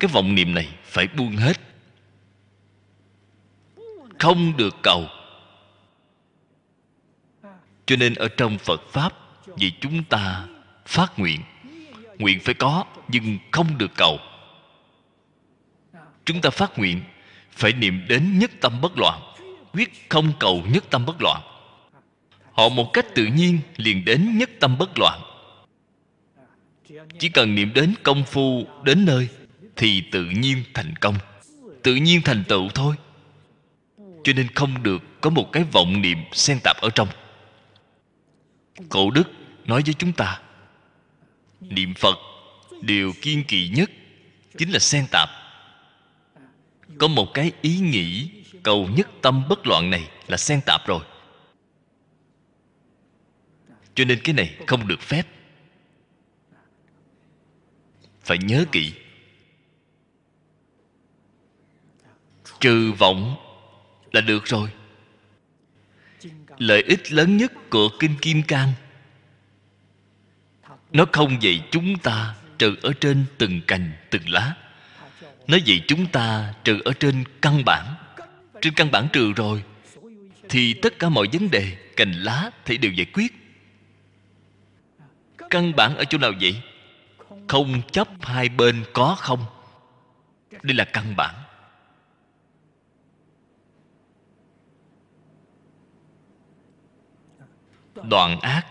[0.00, 1.60] Cái vọng niệm này phải buông hết.
[4.18, 5.06] Không được cầu.
[7.86, 9.12] Cho nên ở trong phật pháp,
[9.46, 10.46] vì chúng ta
[10.86, 11.40] phát nguyện
[12.18, 14.18] nguyện phải có nhưng không được cầu.
[16.24, 17.02] Chúng ta phát nguyện
[17.62, 19.20] phải niệm đến nhất tâm bất loạn,
[19.72, 21.42] quyết không cầu nhất tâm bất loạn.
[22.52, 25.20] Họ một cách tự nhiên liền đến nhất tâm bất loạn.
[27.18, 29.28] Chỉ cần niệm đến công phu đến nơi
[29.76, 31.14] thì tự nhiên thành công,
[31.82, 32.94] tự nhiên thành tựu thôi.
[34.24, 37.08] Cho nên không được có một cái vọng niệm xen tạp ở trong.
[38.88, 39.30] Cổ đức
[39.64, 40.40] nói với chúng ta,
[41.60, 42.18] niệm phật,
[42.80, 43.90] điều kiên kỵ nhất
[44.58, 45.41] chính là xen tạp
[46.98, 48.30] có một cái ý nghĩ
[48.62, 51.04] cầu nhất tâm bất loạn này là xen tạp rồi.
[53.94, 55.26] Cho nên cái này không được phép.
[58.20, 58.92] Phải nhớ kỹ.
[62.60, 63.36] Trừ vọng
[64.12, 64.68] là được rồi.
[66.58, 68.72] Lợi ích lớn nhất của kinh kim cang,
[70.92, 74.54] nó không dạy chúng ta trừ ở trên từng cành, từng lá
[75.46, 77.94] nói vậy chúng ta trừ ở trên căn bản.
[78.60, 79.62] Trên căn bản trừ rồi,
[80.48, 83.32] thì tất cả mọi vấn đề, cành lá thì đều giải quyết.
[85.50, 86.62] Căn bản ở chỗ nào vậy?
[87.48, 89.44] Không chấp hai bên có không?
[90.62, 91.34] Đây là căn bản.
[98.02, 98.66] Đoạn ác.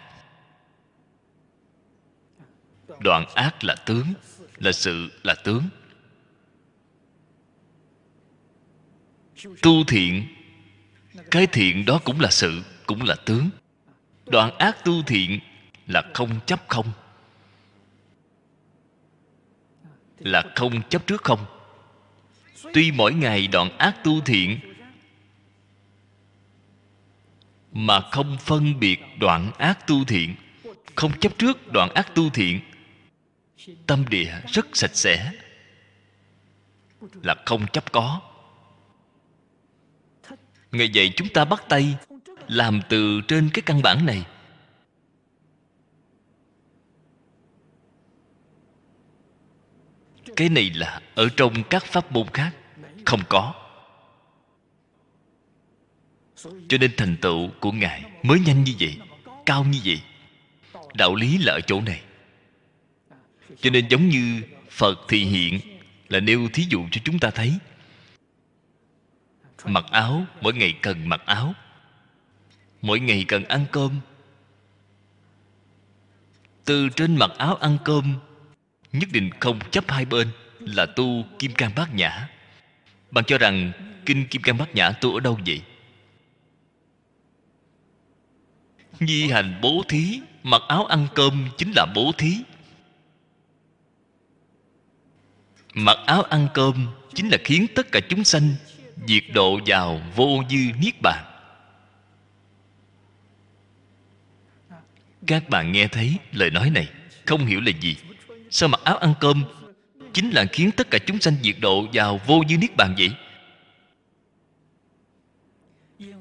[3.00, 4.14] Đoạn ác là tướng,
[4.58, 5.64] là sự là tướng.
[9.62, 10.28] Tu thiện.
[11.32, 13.50] Cái thiện đó cũng là sự, cũng là tướng.
[14.26, 15.40] Đoạn ác tu thiện
[15.88, 16.92] là không chấp không.
[20.20, 21.46] Là không chấp trước không.
[22.74, 24.60] Tuy mỗi ngày đoạn ác tu thiện,
[27.72, 30.36] mà không phân biệt đoạn ác tu thiện,
[30.96, 32.60] không chấp trước đoạn ác tu thiện,
[33.88, 35.32] tâm địa rất sạch sẽ,
[37.24, 38.31] là không chấp có
[40.72, 41.96] ngày vậy chúng ta bắt tay,
[42.48, 44.26] làm từ trên cái căn bản này.
[50.36, 52.56] Cái này là ở trong các pháp môn khác,
[53.06, 53.54] không có.
[56.44, 58.98] Cho nên thành tựu của ngài mới nhanh như vậy,
[59.46, 60.02] cao như vậy.
[60.94, 62.02] Đạo lý là ở chỗ này.
[63.62, 65.60] Cho nên giống như phật thị hiện
[66.10, 67.58] là nêu thí dụ cho chúng ta thấy
[69.66, 71.54] mặc áo, mỗi ngày cần mặc áo.
[72.82, 74.00] Mỗi ngày cần ăn cơm.
[76.66, 78.16] Từ trên mặc áo ăn cơm,
[78.92, 80.28] nhất định không chấp hai bên
[80.60, 82.30] là tu kim cang bát nhã.
[83.12, 83.72] Bạn cho rằng
[84.06, 85.62] kinh kim cang bát nhã tu ở đâu vậy?
[89.00, 92.38] Nhi hành bố thí, mặc áo ăn cơm chính là bố thí.
[95.74, 98.56] Mặc áo ăn cơm chính là khiến tất cả chúng sanh
[99.08, 101.26] diệt độ vào vô dư niết bàn.
[105.28, 106.90] Các bạn nghe thấy lời nói này,
[107.26, 107.96] không hiểu là gì.
[108.50, 109.44] Sao mặc áo ăn cơm
[110.14, 113.12] chính là khiến tất cả chúng sanh diệt độ vào vô dư niết bàn vậy?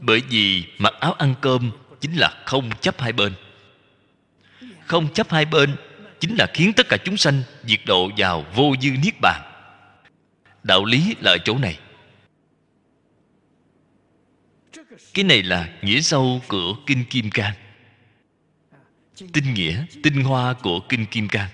[0.01, 1.70] Bởi vì mặc áo ăn cơm
[2.01, 3.34] chính là không chấp hai bên.
[4.86, 5.76] Không chấp hai bên
[6.20, 9.42] chính là khiến tất cả chúng sanh diệt độ vào vô dư niết bàn.
[10.62, 11.78] Đạo lý là ở chỗ này.
[15.15, 17.55] Cái này là nghĩa sâu của kinh kim cang.
[19.32, 21.51] Tinh nghĩa, tinh hoa của kinh kim cang.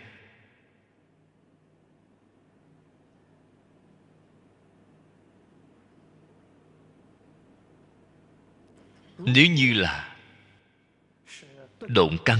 [9.18, 10.16] Nếu như là
[11.80, 12.38] độn căn,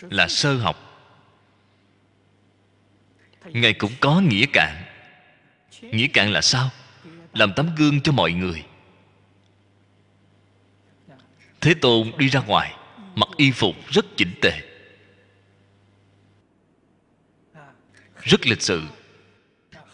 [0.00, 0.76] là sơ học,
[3.44, 4.84] ngài cũng có nghĩa cạn.
[5.80, 6.70] Nghĩa cạn là sao?
[7.34, 8.64] Làm tấm gương cho mọi người.
[11.60, 12.76] Thế tôn đi ra ngoài,
[13.14, 14.52] mặc y phục rất chỉnh tề.
[18.22, 18.82] Rất lịch sự,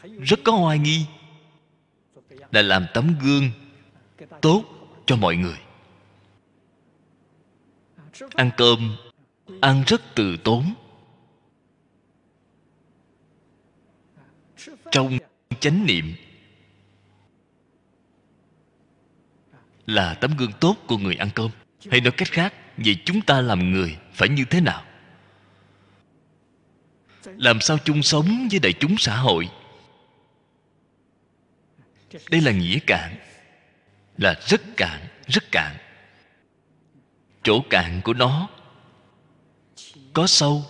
[0.03, 1.07] rất có hoài nghi,
[2.51, 3.51] đã làm tấm gương
[4.43, 4.65] tốt
[5.07, 5.59] cho mọi người.
[8.35, 8.97] Ăn cơm,
[9.61, 10.75] ăn rất từ tốn.
[14.91, 15.19] Trong
[15.61, 16.15] chánh niệm
[19.91, 21.51] là tấm gương tốt của người ăn cơm.
[21.91, 24.85] Hay nói cách khác vậy chúng ta làm người, phải như thế nào?
[27.25, 29.49] Làm sao chung sống với đại chúng xã hội?
[32.31, 33.17] Đây là nghĩa cạn.
[34.19, 35.77] Là rất cạn rất cạn.
[37.43, 38.49] Chỗ cạn của nó
[40.13, 40.65] có sâu,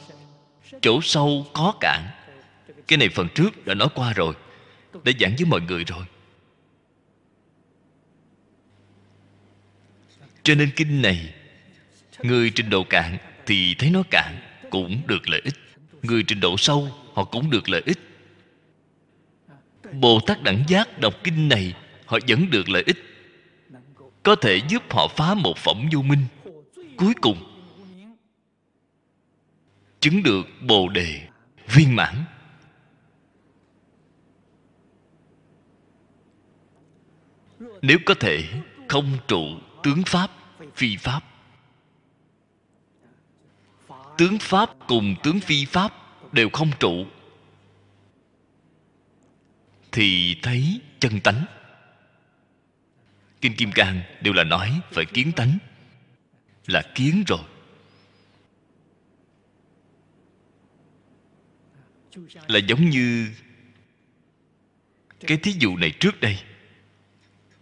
[0.80, 2.10] chỗ sâu có cạn.
[2.88, 4.34] Cái này phần trước đã nói qua rồi,
[5.05, 6.05] đã giảng với mọi người rồi.
[10.43, 11.35] Cho nên kinh này,
[12.23, 14.35] người trình độ cạn thì thấy nó cạn
[14.71, 15.55] cũng được lợi ích.
[16.03, 17.99] Người trình độ sâu, họ cũng được lợi ích.
[19.93, 21.75] Bồ tát đẳng giác đọc kinh này,
[22.07, 22.97] họ vẫn được lợi ích.
[24.23, 26.27] Có thể giúp họ phá một phẩm vô minh.
[26.97, 27.37] Cuối cùng,
[30.01, 31.21] chứng được bồ đề
[31.67, 32.25] viên mãn.
[37.83, 38.45] Nếu có thể,
[38.89, 39.47] không trụ
[39.82, 40.31] tướng pháp,
[40.74, 41.23] phi pháp.
[44.19, 45.93] Tướng pháp cùng tướng phi pháp
[46.32, 47.07] đều không trụ.
[49.93, 51.44] Thì thấy chân tánh.
[53.40, 55.59] Kinh kim cang đều là nói phải kiến tánh.
[56.66, 57.40] Là kiến rồi.
[62.48, 63.28] Là giống như
[65.20, 66.39] cái thí dụ này trước đây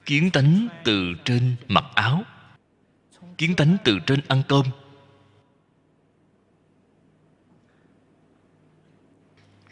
[0.09, 2.25] kiến tánh từ trên mặc áo.
[3.39, 4.67] Kiến tánh từ trên ăn cơm.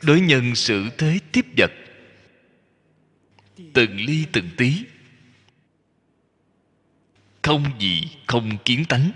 [0.03, 1.71] Đối nhân xử thế tiếp vật.
[3.75, 4.85] Từng ly từng tí.
[7.43, 9.11] Không gì không kiến tánh.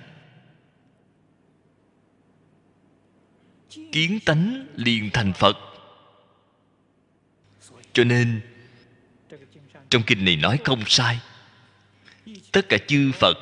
[3.92, 5.56] Kiến tánh liền thành phật.
[7.92, 8.40] Cho nên
[9.91, 11.19] trong kinh này nói không sai.
[12.53, 13.39] Tất cả chư phật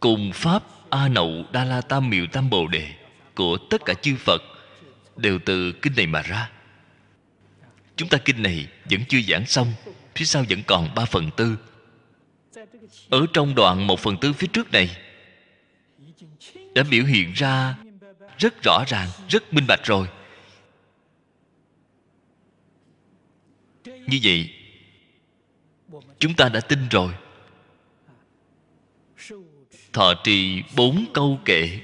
[0.00, 2.92] cùng pháp, a nậu, đa la tam miệu tam bồ đề
[3.34, 4.42] của tất cả chư phật
[5.16, 6.50] đều từ kinh này mà ra.
[7.96, 9.72] Chúng ta kinh này vẫn chưa giảng xong,
[10.14, 11.56] phía sau vẫn còn ba phần tư.
[13.10, 14.96] Ở trong đoạn một phần tư phía trước này,
[16.74, 17.74] đã biểu hiện ra
[18.38, 20.08] rất rõ ràng, rất minh bạch rồi.
[23.84, 24.53] Như vậy
[26.18, 27.14] chúng ta đã tin rồi.
[29.92, 31.80] Thọ trì bốn câu kệ,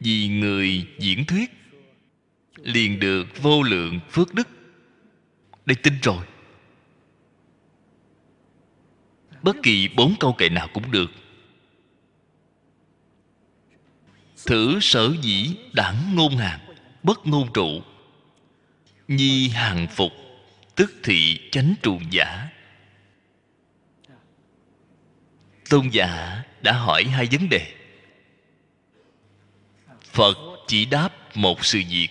[0.00, 1.50] vì người diễn thuyết,
[2.62, 4.48] liền được vô lượng phước đức.
[5.66, 6.24] Đây tin rồi.
[9.42, 11.10] Bất kỳ bốn câu kệ nào cũng được.
[14.46, 16.60] Thử sở dĩ đẳng ngôn hàng
[17.02, 17.82] bất ngôn trụ,
[19.08, 20.12] nhi hàng phục,
[20.74, 22.48] tức thị chánh trụ giả.
[25.70, 27.72] tôn giả đã hỏi hai vấn đề.
[30.00, 32.08] Phật chỉ đáp một sự việc.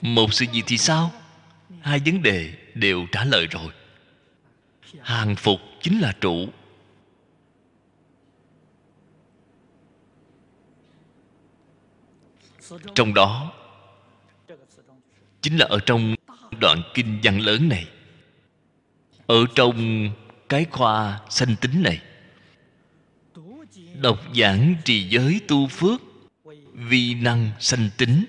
[0.00, 1.12] Một sự việc thì sao?
[1.80, 3.72] Hai vấn đề đều trả lời rồi.
[5.00, 6.48] Hàng phục chính là trụ.
[12.94, 13.52] Trong đó,
[15.40, 16.14] chính là ở trong
[16.60, 17.86] đoạn kinh văn lớn này.
[19.26, 20.10] Ở trong
[20.48, 22.00] cái khoa sanh tính này.
[23.94, 26.02] Đọc giảng trì giới tu phước,
[26.74, 28.24] vi năng sanh tính.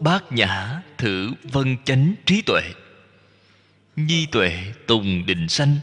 [0.00, 2.62] Bát nhã thử vân chánh trí tuệ.
[3.96, 5.76] Nhi tuệ tùng định sanh.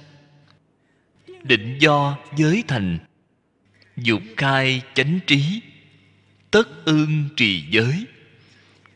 [1.43, 2.97] Định do giới thành.
[3.97, 5.61] Dục khai chánh trí.
[6.51, 8.05] Tất ương trì giới.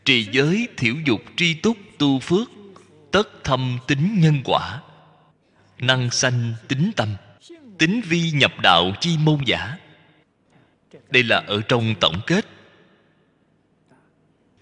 [0.04, 2.50] Trì giới thiểu dục tri túc tu phước
[3.12, 4.82] tất thâm tính nhân quả.
[5.78, 7.16] Năng sanh tính tâm,
[7.78, 9.76] tính vi nhập đạo chi môn giả.
[11.10, 12.46] Đây là ở trong tổng kết.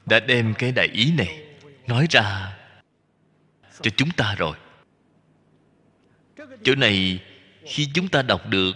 [0.06, 1.44] Đã đem cái đại ý này
[1.86, 2.56] nói ra
[3.80, 4.56] cho chúng ta rồi.
[6.62, 7.20] Chỗ này
[7.64, 8.72] khi chúng ta đọc được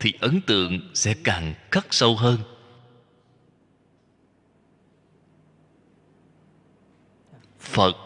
[0.00, 2.38] thì ấn tượng sẽ càng khắc sâu hơn.
[7.58, 8.03] Phật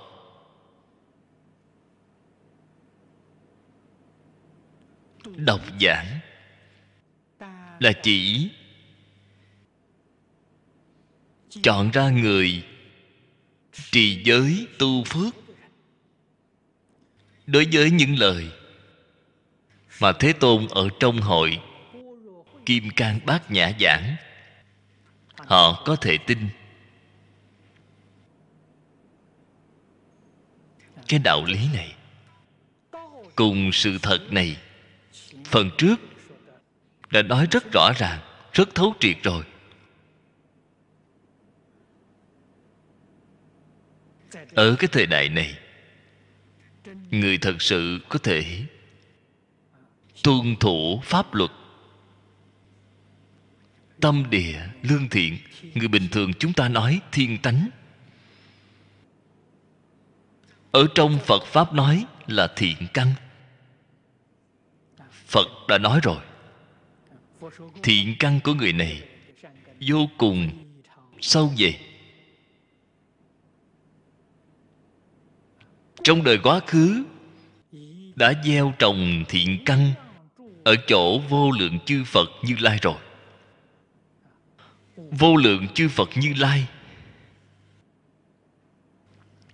[5.39, 6.19] độc giảng.
[7.81, 8.51] Là chỉ
[11.62, 12.65] chọn ra người
[13.73, 15.35] trì giới tu phước.
[17.47, 18.51] Đối với những lời
[20.01, 21.60] mà thế tôn ở trong hội
[22.66, 24.16] kim cang bát nhã giảng,
[25.36, 26.48] họ có thể tin.
[31.09, 31.94] Cái đạo lý này,
[33.36, 34.56] cùng sự thật này
[35.49, 35.97] phần trước
[37.11, 38.20] đã nói rất rõ ràng,
[38.53, 39.45] rất thấu triệt rồi.
[44.55, 45.59] Ở cái thời đại này,
[47.11, 48.65] người thật sự có thể
[50.23, 51.51] tuân thủ pháp luật,
[54.01, 55.39] tâm địa lương thiện,
[55.75, 57.69] người bình thường chúng ta nói thiên tánh.
[60.73, 63.15] Ở trong phật pháp nói là thiện căn
[65.28, 66.18] phật đã nói rồi.
[67.82, 69.02] Thiện căn của người này
[69.80, 70.50] vô cùng
[71.20, 71.80] sâu dày
[76.05, 77.05] trong đời quá khứ,
[78.16, 79.92] đã gieo trồng thiện căn
[80.64, 82.96] ở chỗ vô lượng chư phật như lai rồi.
[84.96, 86.66] Vô lượng chư phật như lai.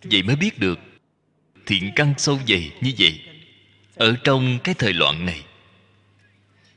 [0.02, 0.78] Vậy mới biết được
[1.66, 3.20] thiện căn sâu dày như vậy,
[3.94, 5.44] ở trong cái thời loạn này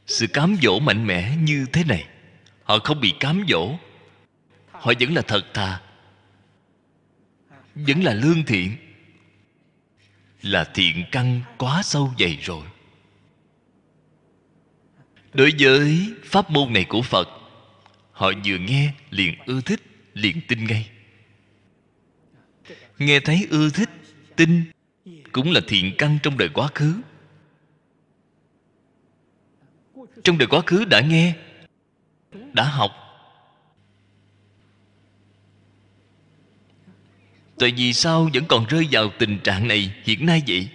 [0.08, 2.08] sự cám dỗ mạnh mẽ như thế này,
[2.64, 3.76] họ không bị cám dỗ.
[4.72, 5.82] Họ vẫn là thật thà,
[7.76, 8.78] vẫn là lương thiện.
[10.42, 12.66] Là thiện căn quá sâu dày rồi.
[15.34, 17.30] Đối với pháp môn này của phật,
[18.12, 19.82] họ vừa nghe liền ưa thích,
[20.14, 20.90] liền tin ngay.
[22.98, 23.90] Nghe thấy ưa thích,
[24.36, 24.64] tin
[25.32, 26.94] cũng là thiện căn trong đời quá khứ.
[30.28, 31.34] Trong đời quá khứ đã nghe,
[32.54, 32.92] đã học.
[37.60, 40.70] Tại vì sao vẫn còn rơi vào tình trạng này hiện nay vậy?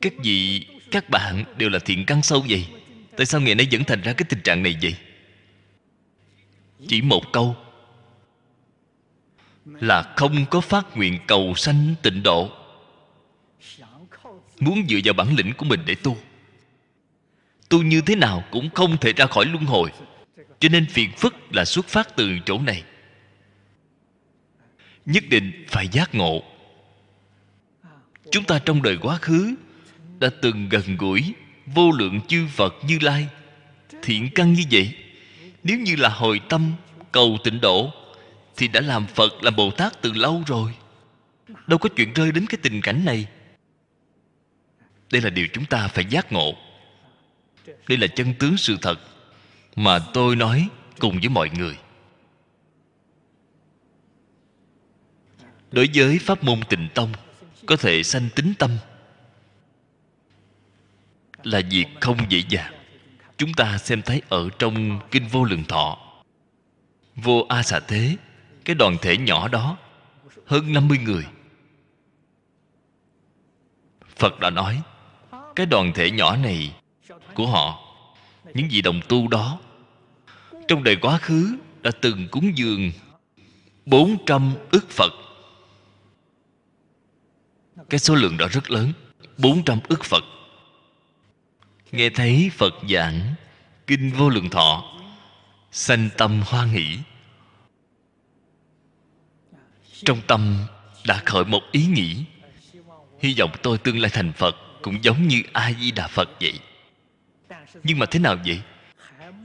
[0.00, 2.66] Các vị, các bạn đều là thiện căn sâu vậy.
[3.16, 4.94] Tại sao ngày nay vẫn thành ra cái tình trạng này vậy?
[6.88, 7.56] Chỉ một câu.
[9.64, 12.50] Là không có phát nguyện cầu sanh tịnh độ.
[14.60, 16.16] Muốn dựa vào bản lĩnh của mình để tu
[17.68, 19.90] tu như thế nào cũng không thể ra khỏi luân hồi.
[20.60, 22.82] Cho nên phiền phức là xuất phát từ chỗ này.
[25.06, 26.42] Nhất định phải giác ngộ.
[28.30, 29.54] Chúng ta trong đời quá khứ
[30.18, 31.34] đã từng gần gũi
[31.66, 33.28] vô lượng chư phật như lai.
[34.02, 34.94] Thiện căn như vậy,
[35.64, 36.72] nếu như là hồi tâm
[37.12, 37.92] cầu tịnh độ,
[38.56, 40.74] thì đã làm phật làm bồ tát từ lâu rồi.
[41.66, 43.26] Đâu có chuyện rơi đến cái tình cảnh này.
[45.12, 46.54] Đây là điều chúng ta phải giác ngộ
[47.88, 49.00] đây là chân tướng sự thật
[49.76, 50.68] mà tôi nói
[50.98, 51.78] cùng với mọi người.
[55.70, 57.12] Đối với pháp môn tịnh tông,
[57.66, 58.70] có thể sanh tính tâm
[61.42, 62.74] là việc không dễ dàng.
[63.36, 65.98] Chúng ta xem thấy ở trong kinh vô lượng thọ,
[67.16, 68.16] vô a xà thế,
[68.64, 69.76] cái đoàn thể nhỏ đó,
[70.46, 71.26] hơn 50 người.
[74.16, 74.82] Phật đã nói,
[75.56, 76.72] Cái đoàn thể nhỏ này
[77.38, 77.80] của họ,
[78.54, 79.58] Những vị đồng tu đó.
[80.68, 82.92] Trong đời quá khứ Đã từng cúng dường
[83.86, 85.12] 400 ức Phật.
[87.90, 88.92] Cái số lượng đó rất lớn
[89.36, 90.24] 400 ức Phật.
[91.92, 93.34] Nghe thấy Phật giảng
[93.86, 94.84] Kinh vô lượng thọ,
[95.72, 96.98] sanh tâm hoa nghĩ.
[100.04, 100.56] Trong tâm
[101.06, 102.24] đã khởi một ý nghĩ.
[103.20, 106.60] Hy vọng tôi tương lai thành phật cũng giống như a di đà phật vậy
[107.82, 108.60] nhưng mà thế nào vậy?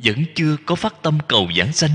[0.04, 1.92] Vẫn chưa có phát tâm cầu giảng sanh.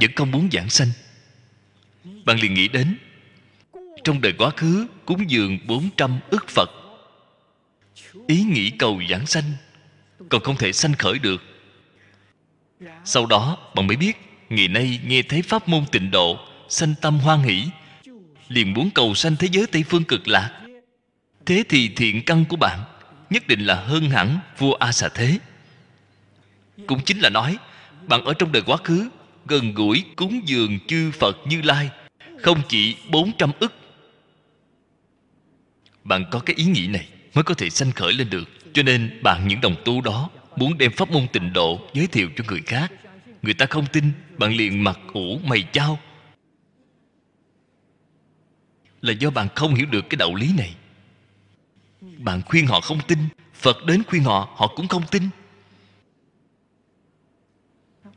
[0.00, 0.88] Vẫn không muốn giảng sanh.
[2.24, 2.96] Bạn liền nghĩ đến,
[4.04, 6.70] trong đời quá khứ, cúng dường 400 ức Phật.
[8.26, 9.44] Ý nghĩ cầu giảng sanh,
[10.28, 11.42] còn không thể sanh khởi được.
[13.04, 14.16] Sau đó, bạn mới biết,
[14.48, 16.38] ngày nay nghe thấy pháp môn tịnh độ,
[16.68, 17.64] sanh tâm hoan hỷ,
[18.48, 20.67] liền muốn cầu sanh thế giới tây phương cực lạc
[21.48, 22.78] thế thì thiện căn của bạn
[23.30, 25.38] nhất định là hơn hẳn vua a xà thế.
[26.86, 27.56] Cũng chính là nói,
[28.08, 29.08] bạn ở trong đời quá khứ,
[29.46, 31.90] gần gũi cúng dường chư phật như lai,
[32.42, 33.74] không chỉ 400 ức.
[36.04, 38.48] Bạn có cái ý nghĩ này mới có thể sanh khởi lên được.
[38.72, 42.30] Cho nên bạn những đồng tu đó muốn đem pháp môn tịnh độ giới thiệu
[42.36, 42.92] cho người khác.
[43.42, 44.04] Người ta không tin,
[44.38, 45.98] bạn liền mặc ủ mày chao.
[49.00, 50.74] Là do bạn không hiểu được cái đạo lý này
[52.00, 53.18] bạn khuyên họ không tin,
[53.54, 55.28] phật đến khuyên họ họ cũng không tin.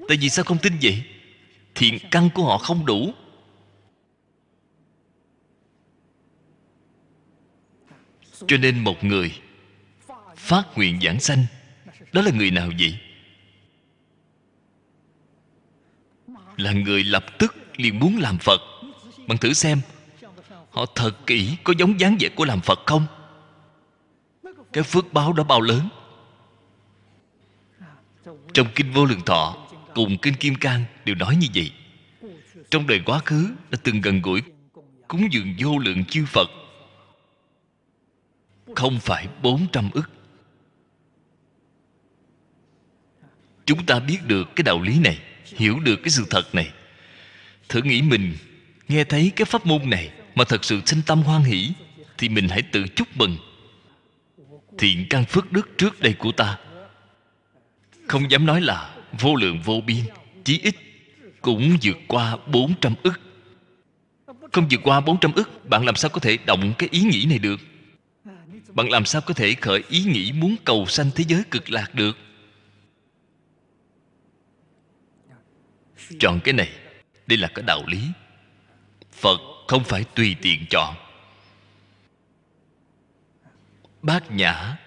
[0.07, 1.03] Tại vì sao không tin vậy?
[1.75, 3.13] Thiện căn của họ không đủ.
[8.47, 9.39] Cho nên một người
[10.37, 11.45] phát nguyện giảng sanh,
[12.13, 12.99] đó là người nào vậy?
[16.57, 18.61] Là người lập tức liền muốn làm phật.
[19.27, 19.81] Bạn thử xem,
[20.69, 23.07] họ thật kỹ có giống dáng vẻ của làm phật không?
[24.73, 25.89] Cái phước báo đó bao lớn.
[28.53, 31.71] Trong kinh vô lượng thọ, cùng kinh kim cang đều nói như vậy.
[32.69, 34.41] Trong đời quá khứ đã từng gần gũi,
[35.07, 36.49] cúng dường vô lượng chư phật.
[38.75, 40.09] Không phải bốn trăm ức.
[43.65, 46.71] Chúng ta biết được cái đạo lý này, hiểu được cái sự thật này.
[47.69, 48.37] Thử nghĩ mình,
[48.87, 51.73] nghe thấy cái pháp môn này mà thật sự sinh tâm hoan hỷ,
[52.17, 53.37] thì mình hãy tự chúc mừng
[54.77, 56.57] thiện căn phước đức trước đây của ta.
[58.07, 60.03] Không dám nói là vô lượng vô biên,
[60.43, 60.75] chí ít
[61.41, 63.21] cũng vượt qua 400 ức.
[64.51, 67.39] Không vượt qua 400 ức, bạn làm sao có thể động cái ý nghĩ này
[67.39, 67.59] được?
[68.73, 71.95] Bạn làm sao có thể khởi ý nghĩ muốn cầu sanh thế giới cực lạc
[71.95, 72.17] được?
[76.19, 76.69] Chọn cái này,
[77.27, 78.01] đây là cái đạo lý.
[79.11, 80.95] Phật không phải tùy tiện chọn
[84.01, 84.77] bát nhã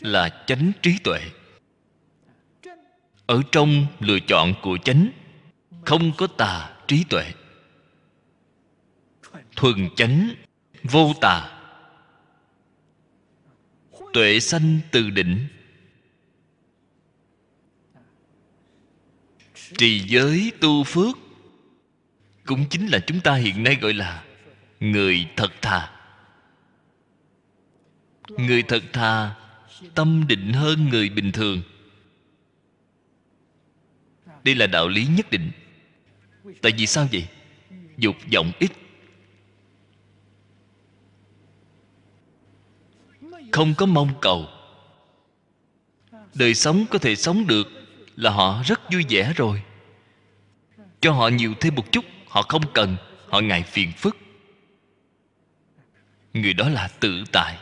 [0.00, 1.20] là chánh trí tuệ.
[3.26, 5.10] Ở trong lựa chọn của chánh,
[5.84, 7.32] không có tà trí tuệ.
[9.56, 10.34] Thuần chánh,
[10.82, 11.60] vô tà.
[14.12, 15.48] Tuệ sanh từ định.
[19.78, 21.16] Trì giới tu phước
[22.46, 24.24] cũng chính là chúng ta hiện nay gọi là
[24.80, 25.97] người thật thà
[28.36, 29.34] người thật thà,
[29.94, 31.62] tâm định hơn người bình thường.
[34.44, 35.50] Đây là đạo lý nhất định.
[36.62, 37.28] Tại vì sao vậy?
[37.96, 38.72] Dục vọng ít.
[43.52, 44.48] Không có mong cầu.
[46.34, 47.68] Đời sống có thể sống được
[48.16, 49.62] là họ rất vui vẻ rồi.
[51.00, 52.96] Cho họ nhiều thêm một chút, họ không cần,
[53.28, 54.16] họ ngại phiền phức.
[56.34, 57.58] Người đó là tự tại.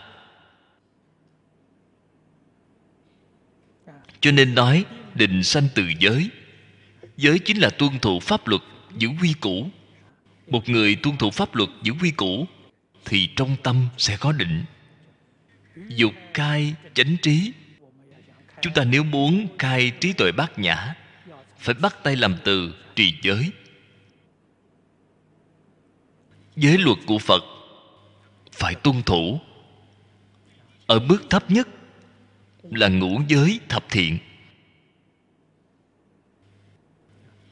[4.26, 4.84] Cho nên nói,
[5.14, 6.30] định sanh từ giới.
[7.16, 8.62] Giới chính là tuân thủ pháp luật
[8.98, 9.70] giữ quy củ.
[10.46, 12.46] Một người tuân thủ pháp luật giữ quy củ,
[13.04, 14.64] thì trong tâm sẽ có định.
[15.88, 17.52] Dục cai chánh trí.
[18.60, 20.94] Chúng ta nếu muốn cai trí tuệ bát nhã,
[21.58, 23.50] phải bắt tay làm từ trì giới.
[26.56, 27.44] Giới luật của phật
[28.52, 29.40] phải tuân thủ.
[30.86, 31.68] Ở bước thấp nhất
[32.70, 34.18] là ngũ giới thập thiện.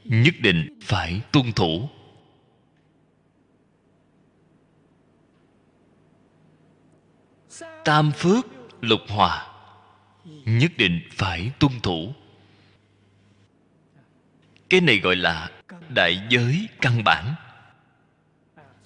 [0.04, 1.88] Nhất định phải tuân thủ.
[7.84, 8.46] Tam phước
[8.80, 9.46] lục hòa.
[10.44, 12.14] Nhất định phải tuân thủ.
[14.68, 15.50] Cái này gọi là
[15.88, 17.34] đại giới căn bản.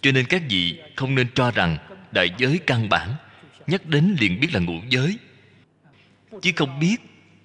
[0.00, 1.78] Cho nên các vị không nên cho rằng
[2.12, 3.14] đại giới căn bản
[3.66, 5.18] nhắc đến liền biết là ngũ giới
[6.42, 6.96] chứ không biết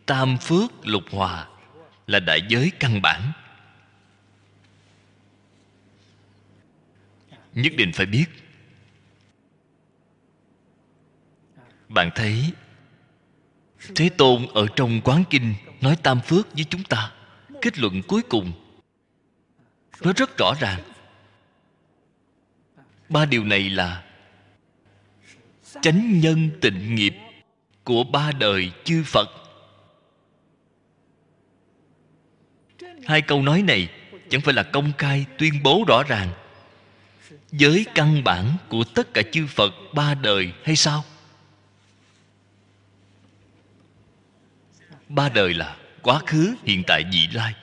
[0.05, 1.47] tam phước lục hòa
[2.07, 3.31] là đại giới căn bản.
[7.53, 8.25] Nhất định phải biết.
[11.89, 12.51] Bạn thấy,
[13.95, 17.11] thế tôn ở trong quán kinh nói tam phước với chúng ta.
[17.61, 18.51] Kết luận cuối cùng,
[20.01, 20.79] nó rất rõ ràng.
[23.09, 24.03] Ba điều này là
[25.81, 27.13] chánh nhân tịnh nghiệp
[27.83, 29.29] của ba đời chư phật.
[33.05, 33.89] Hai câu nói này
[34.29, 36.29] chẳng phải là công khai tuyên bố rõ ràng
[37.51, 41.03] giới căn bản của tất cả chư phật ba đời hay sao?
[45.09, 47.53] Ba đời là quá khứ, hiện tại, vị lai.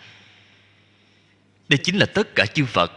[1.69, 2.93] Đây chính là tất cả chư phật.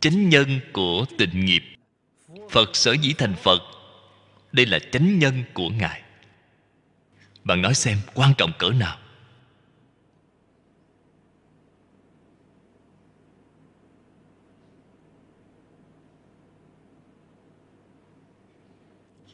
[0.00, 1.64] Chánh nhân của tịnh nghiệp.
[2.50, 3.75] Phật sở dĩ thành phật
[4.56, 6.02] đây là chánh nhân của ngài.
[7.44, 8.98] Bạn nói xem quan trọng cỡ nào.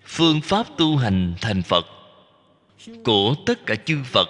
[0.04, 1.86] Phương pháp tu hành thành phật
[3.04, 4.28] của tất cả chư phật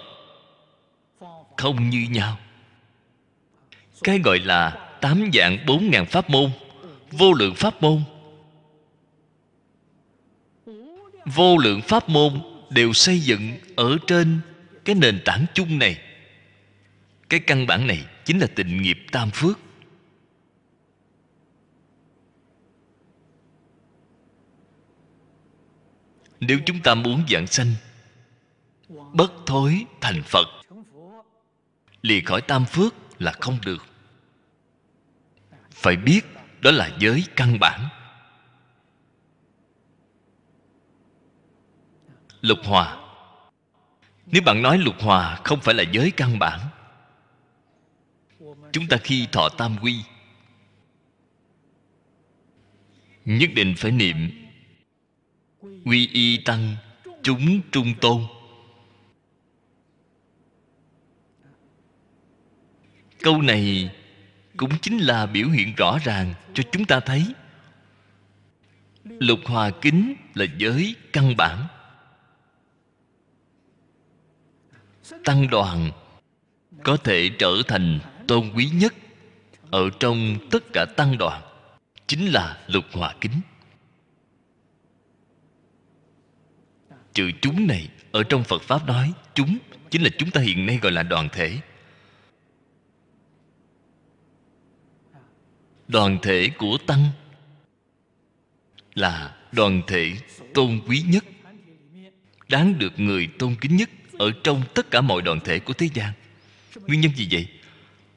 [1.57, 2.37] không như nhau.
[4.03, 6.51] Cái gọi là tám dạng bốn ngàn pháp môn,
[7.11, 8.03] vô lượng pháp môn
[11.25, 14.39] vô lượng pháp môn đều xây dựng ở trên
[14.85, 16.01] cái nền tảng chung này.
[17.29, 19.59] Cái căn bản này chính là tịnh nghiệp tam phước.
[26.39, 27.73] Nếu chúng ta muốn dạng sanh,
[28.89, 30.47] bất thối thành phật,
[32.01, 33.85] lìa khỏi tam phước là không được.
[35.71, 36.21] Phải biết
[36.61, 37.89] đó là giới căn bản.
[42.43, 42.97] Lục hòa.
[44.25, 46.59] Nếu bạn nói lục hòa không phải là giới căn bản,
[48.71, 49.95] chúng ta khi thọ tam quy,
[53.25, 54.29] nhất định phải niệm
[55.85, 56.75] quy y tăng
[57.23, 58.21] chúng trung tôn.
[63.21, 63.95] Câu này
[64.57, 67.33] cũng chính là biểu hiện rõ ràng cho chúng ta thấy
[69.03, 71.67] lục hòa kính là giới căn bản.
[75.23, 75.91] Tăng đoàn
[76.83, 78.93] có thể trở thành tôn quý nhất
[79.71, 81.41] ở trong tất cả tăng đoàn,
[82.07, 83.41] chính là lục hòa kính.
[87.13, 89.57] Chữ chúng này ở trong phật pháp nói, chúng
[89.89, 91.59] chính là chúng ta hiện nay gọi là đoàn thể.
[95.87, 97.05] Đoàn thể của tăng
[98.93, 100.13] là đoàn thể
[100.53, 101.25] tôn quý nhất,
[102.49, 103.89] đáng được người tôn kính nhất
[104.23, 106.13] ở trong tất cả mọi đoàn thể của thế gian.
[106.87, 107.47] Nguyên nhân gì vậy,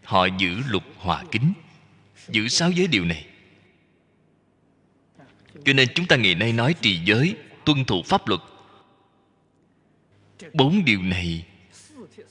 [0.05, 1.53] họ giữ lục hòa kính,
[2.29, 3.27] giữ sáu giới điều này.
[5.65, 8.41] Cho nên chúng ta ngày nay nói trì giới, tuân thủ pháp luật.
[10.53, 11.47] Bốn điều này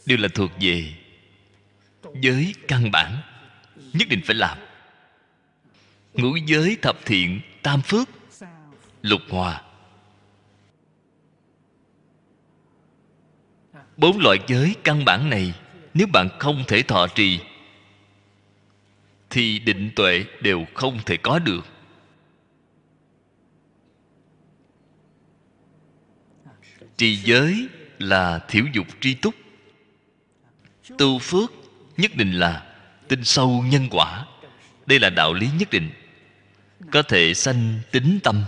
[0.05, 0.93] đều là thuộc về
[2.21, 3.17] giới căn bản,
[3.93, 4.57] nhất định phải làm.
[6.13, 8.09] Ngũ giới thập thiện tam phước,
[9.01, 9.61] lục hòa
[13.97, 15.53] bốn loại giới căn bản này,
[15.93, 17.39] nếu bạn không thể thọ trì,
[19.29, 21.65] thì định tuệ đều không thể có được.
[26.97, 27.67] Trì giới
[27.99, 29.35] là thiểu dục tri túc.
[30.97, 31.51] Tu phước
[31.97, 32.75] nhất định là
[33.07, 34.25] tin sâu nhân quả.
[34.85, 35.89] Đây là đạo lý nhất định.
[36.91, 38.43] Có thể sanh tính tâm.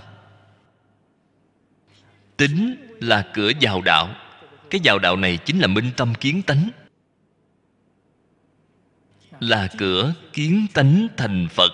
[2.37, 4.15] Tính là cửa vào đạo
[4.69, 6.69] cái vào đạo này chính là minh tâm kiến tánh.
[9.39, 11.71] Là cửa kiến tánh thành phật.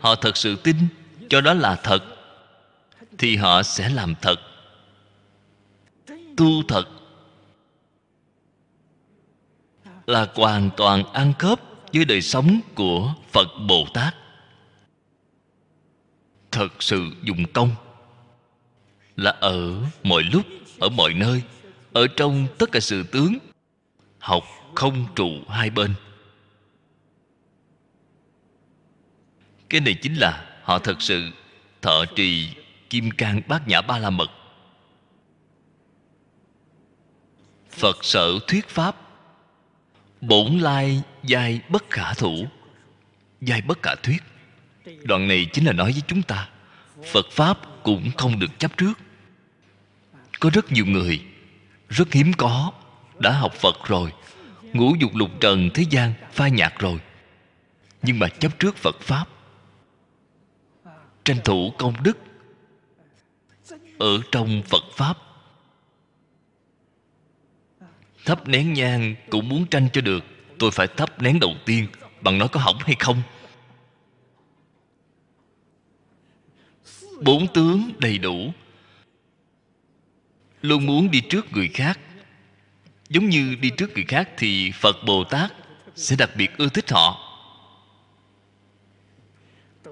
[0.00, 0.76] Họ thật sự tin,
[1.28, 2.04] cho đó là thật,
[3.18, 4.36] thì họ sẽ làm thật.
[6.36, 6.88] Tu thật
[10.06, 11.60] là hoàn toàn ăn khớp
[11.92, 14.14] với đời sống của phật bồ tát.
[16.50, 17.70] Thật sự dùng công
[19.20, 20.46] là ở mọi lúc,
[20.78, 21.42] ở mọi nơi,
[21.92, 23.38] ở trong tất cả sự tướng,
[24.18, 24.44] học
[24.74, 25.94] không trụ hai bên.
[29.68, 31.30] Cái này chính là họ thật sự
[31.82, 32.48] thọ trì
[32.90, 34.30] kim cang bát nhã ba la mật.
[37.70, 38.96] Phật sở thuyết pháp,
[40.20, 42.46] bổn lai giai bất khả thủ,
[43.40, 44.22] giai bất khả thuyết.
[45.02, 46.48] Đoạn này chính là nói với chúng ta,
[47.12, 48.92] phật pháp cũng không được chấp trước
[50.40, 51.22] có rất nhiều người,
[51.88, 52.72] rất hiếm có,
[53.18, 54.12] đã học phật rồi
[54.72, 57.00] ngũ dục lục trần thế gian, phai nhạt rồi.
[58.02, 59.28] Nhưng mà chấp trước phật pháp,
[61.24, 62.18] tranh thủ công đức
[63.98, 65.18] ở trong phật pháp,
[68.24, 70.24] thắp nén nhang cũng muốn tranh cho được,
[70.58, 71.86] tôi phải thắp nén đầu tiên,
[72.20, 73.22] bằng nói có hỏng hay không?
[77.22, 78.52] Bốn tướng đầy đủ
[80.62, 81.98] luôn muốn đi trước người khác.
[83.08, 85.52] Giống như đi trước người khác thì phật bồ tát
[85.94, 87.26] sẽ đặc biệt ưa thích họ.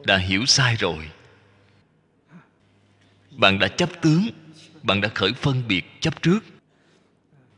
[0.07, 1.11] Đã hiểu sai rồi.
[3.31, 4.29] Bạn đã chấp tướng,
[4.83, 6.41] bạn đã khởi phân biệt chấp trước.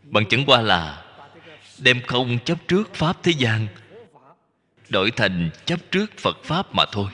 [0.03, 1.05] Bạn chẳng qua là
[1.79, 3.67] đem không chấp trước pháp thế gian,
[4.89, 7.11] đổi thành chấp trước phật pháp mà thôi.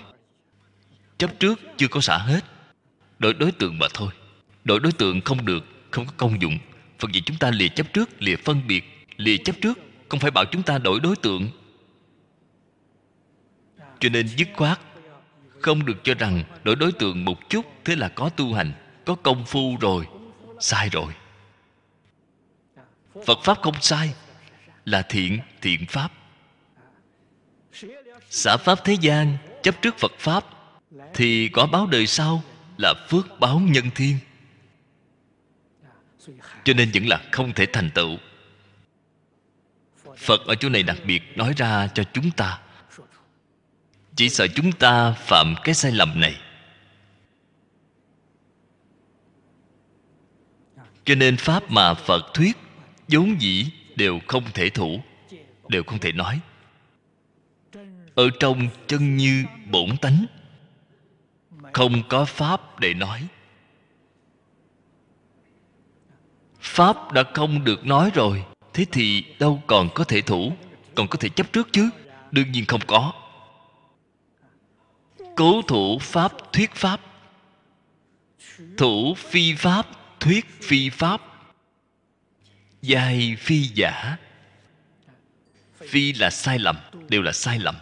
[1.19, 2.41] Chấp trước chưa có xả hết,
[3.19, 4.11] đổi đối tượng mà thôi.
[4.65, 6.59] Đổi đối tượng không được không có công dụng.
[6.99, 9.07] Phật dạy chúng ta lìa chấp trước, lìa phân biệt.
[9.17, 11.49] Lìa chấp trước, không phải bảo chúng ta đổi đối tượng.
[14.01, 14.81] Cho nên dứt khoát,
[15.61, 18.73] không được cho rằng đổi đối tượng một chút thế là có tu hành,
[19.05, 20.07] có công phu rồi,
[20.61, 21.13] sai rồi.
[23.27, 24.15] Phật pháp không sai,
[24.85, 26.13] là thiện thiện pháp.
[28.31, 30.45] Xã pháp thế gian, chấp trước phật pháp,
[31.15, 32.43] thì có báo đời sau
[32.79, 34.17] là phước báo nhân thiên
[36.65, 38.17] cho nên vẫn là không thể thành tựu.
[40.17, 42.61] Phật ở chỗ này đặc biệt nói ra cho chúng ta.
[44.17, 46.37] Chỉ sợ chúng ta phạm cái sai lầm này.
[51.05, 52.57] Cho nên pháp mà phật thuyết,
[53.09, 53.67] vốn dĩ
[53.97, 55.01] đều không thể thủ,
[55.69, 56.41] đều không thể nói.
[58.15, 60.27] Ở trong chân như bổn tánh,
[61.73, 63.27] không có pháp để nói.
[66.67, 68.45] Pháp đã không được nói rồi.
[68.73, 70.53] Thế thì đâu còn có thể thủ,
[70.95, 71.91] còn có thể chấp trước chứ?
[72.31, 73.13] Đương nhiên không có.
[75.37, 77.01] Cố thủ pháp thuyết pháp.
[78.77, 79.87] Thủ phi pháp
[80.21, 81.21] thuyết phi pháp.
[82.83, 84.17] Giai phi giả.
[85.89, 86.77] Phi là sai lầm,
[87.09, 87.75] đều là sai lầm.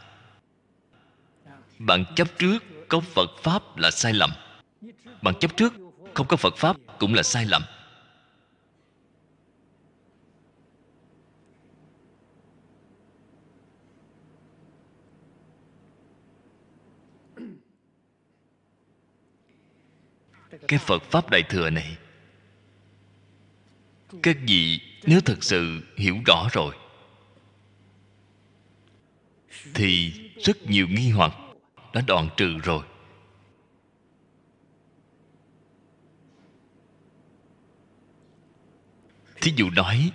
[1.79, 4.31] Bạn chấp trước có phật pháp là sai lầm.
[5.23, 5.75] Bạn chấp trước
[6.15, 7.63] không có phật pháp cũng là sai lầm.
[20.69, 21.97] Cái phật pháp đại thừa này
[24.23, 26.75] các vị nếu thật sự hiểu rõ rồi,
[29.75, 30.13] thì
[30.45, 31.33] rất nhiều nghi hoặc
[31.93, 32.85] đã đoạn trừ rồi.
[39.41, 40.13] Thí dụ nói,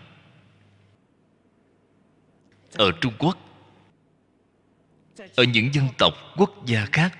[2.73, 3.37] ở trung quốc,
[5.35, 7.17] ở những dân tộc quốc gia khác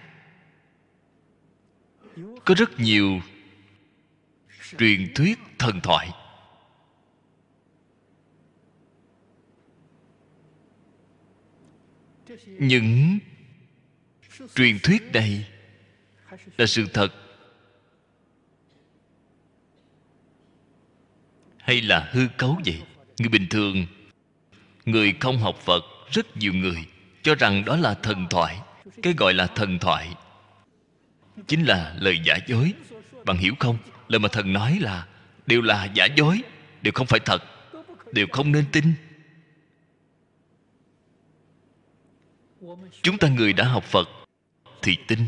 [2.49, 3.21] có rất nhiều
[4.77, 6.09] truyền thuyết thần thoại.
[12.45, 13.19] Những
[14.55, 15.47] truyền thuyết này
[16.57, 17.09] là sự thật
[21.57, 22.81] hay là hư cấu vậy?
[23.19, 23.85] Người bình thường,
[24.85, 26.85] người không học phật, rất nhiều người
[27.23, 28.59] cho rằng đó là thần thoại.
[29.01, 30.15] Cái gọi là thần thoại
[31.47, 32.73] chính là lời giả dối.
[33.25, 33.77] Bạn hiểu không?
[34.07, 35.07] Lời mà thần nói là
[35.47, 36.41] đều là giả dối,
[36.81, 37.43] đều không phải thật,
[38.11, 38.93] đều không nên tin.
[43.01, 44.09] Chúng ta người đã học phật
[44.81, 45.19] thì tin.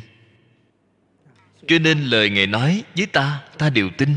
[1.67, 4.15] Cho nên lời ngài nói với ta ta đều tin.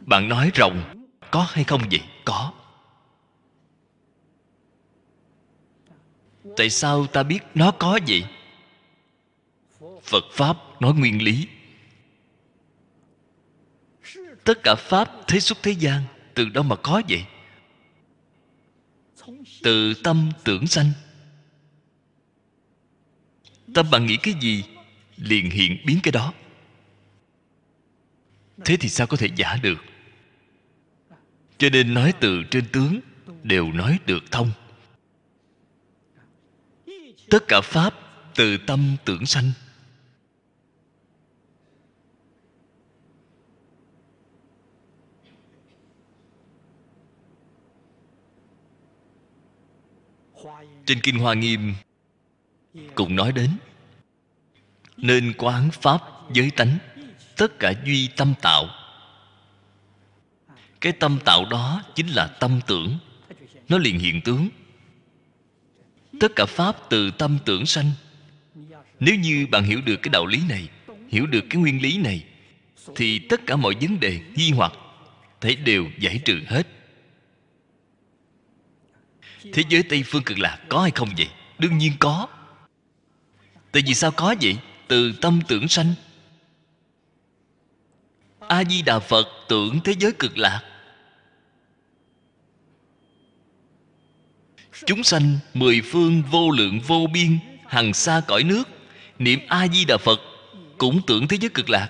[0.00, 2.00] Bạn nói rồng, có hay không vậy?
[2.24, 2.52] Có.
[6.56, 8.24] Tại sao ta biết nó có vậy?
[10.02, 11.48] Phật pháp nói nguyên lý.
[14.44, 16.02] Tất cả pháp thế xuất thế gian,
[16.34, 17.24] từ đâu mà có vậy?
[19.62, 20.92] Từ tâm tưởng sanh.
[23.74, 24.64] Tâm bạn nghĩ cái gì,
[25.16, 26.32] liền hiện biến cái đó.
[28.64, 29.78] Thế thì sao có thể giả được?
[31.58, 33.00] Cho nên nói từ trên tướng,
[33.42, 34.50] đều nói được thông.
[37.30, 37.94] Tất cả pháp
[38.34, 39.52] từ tâm tưởng sanh.
[50.86, 51.74] Trên kinh hoa nghiêm.
[52.94, 53.50] Cũng nói đến,
[54.96, 56.00] nên quán pháp
[56.32, 56.78] giới tánh,
[57.36, 58.66] tất cả duy tâm tạo.
[60.80, 62.98] Cái tâm tạo đó chính là tâm tưởng,
[63.68, 64.48] nó liền hiện tướng.
[66.20, 67.90] Tất cả pháp từ tâm tưởng sanh.
[69.00, 70.68] Nếu như bạn hiểu được cái đạo lý này,
[71.08, 72.24] hiểu được cái nguyên lý này,
[72.96, 74.72] thì tất cả mọi vấn đề, nghi hoặc,
[75.40, 76.66] thấy đều giải trừ hết
[79.52, 81.28] thế giới tây phương cực lạc có hay không vậy?
[81.58, 82.26] Đương nhiên có.
[83.72, 84.56] Tại vì sao có vậy?
[84.88, 85.94] Từ tâm tưởng sanh.
[88.48, 90.60] A di đà phật tưởng thế giới cực lạc.
[94.86, 98.68] Chúng sanh mười phương vô lượng vô biên, hằng xa cõi nước,
[99.18, 100.20] niệm a di đà phật
[100.78, 101.88] cũng tưởng thế giới cực lạc.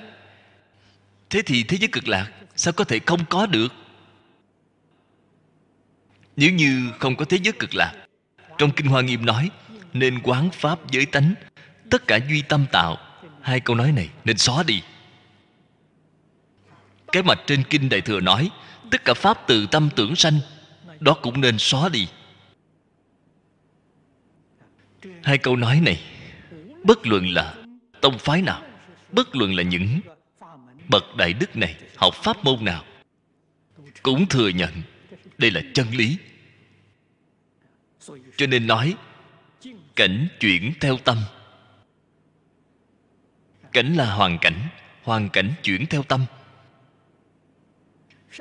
[1.30, 3.72] Thế thì thế giới cực lạc sao có thể không có được?
[6.36, 7.92] Nếu như không có thế giới cực lạc,
[8.58, 9.50] trong kinh hoa nghiêm nói,
[9.92, 11.34] nên quán pháp giới tánh,
[11.90, 12.96] tất cả duy tâm tạo.
[13.40, 14.82] Hai câu nói này, nên xóa đi.
[17.12, 18.50] Cái mặt trên kinh đại thừa nói,
[18.90, 20.40] tất cả pháp từ tâm tưởng sanh,
[21.00, 22.08] đó cũng nên xóa đi.
[25.22, 26.00] Hai câu nói này,
[26.84, 27.54] bất luận là
[28.00, 28.62] tông phái nào,
[29.12, 30.00] bất luận là những
[30.88, 32.84] bậc đại đức này, học pháp môn nào,
[34.02, 34.70] cũng thừa nhận
[35.38, 36.16] đây là chân lý.
[38.36, 38.96] Cho nên nói,
[39.96, 41.18] cảnh chuyển theo tâm.
[43.72, 44.68] Cảnh là hoàn cảnh
[45.02, 46.24] hoàn cảnh chuyển theo tâm.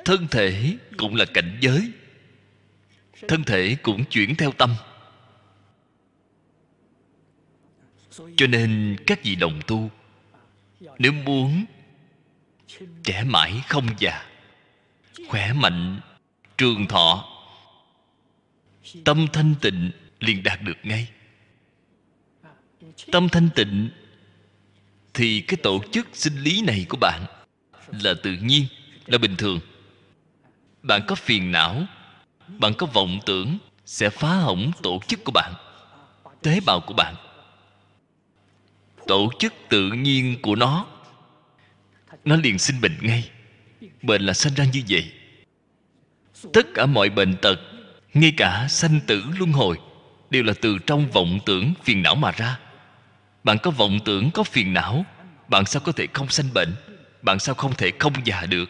[0.06, 1.92] Thân thể cũng là cảnh giới.
[3.28, 4.76] Thân thể cũng chuyển theo tâm.
[8.38, 9.90] Cho nên các vị đồng tu,
[11.00, 11.66] nếu muốn
[13.04, 14.26] trẻ mãi không già,
[15.28, 16.00] khỏe mạnh
[16.57, 17.28] trường thọ.
[19.06, 21.07] Tâm thanh tịnh liền đạt được ngay.
[23.11, 23.90] Tâm thanh tịnh
[25.14, 27.26] thì cái tổ chức sinh lý này của bạn
[27.88, 28.65] là tự nhiên,
[29.06, 29.60] là bình thường.
[30.82, 31.84] Bạn có phiền não,
[32.48, 35.53] bạn có vọng tưởng sẽ phá hỏng tổ chức của bạn,
[36.41, 37.15] tế bào của bạn.
[39.07, 40.86] Tổ chức tự nhiên của nó
[42.26, 43.30] nó liền sinh bệnh ngay.
[44.02, 45.11] Bệnh là sinh ra như vậy
[46.54, 47.60] tất cả mọi bệnh tật
[48.14, 49.78] ngay cả sanh tử luân hồi,
[50.30, 52.60] đều là từ trong vọng tưởng phiền não mà ra.
[53.44, 55.06] Bạn có vọng tưởng, có phiền não,
[55.48, 56.76] bạn sao có thể không sanh bệnh?
[57.22, 58.70] Bạn sao không thể không già được?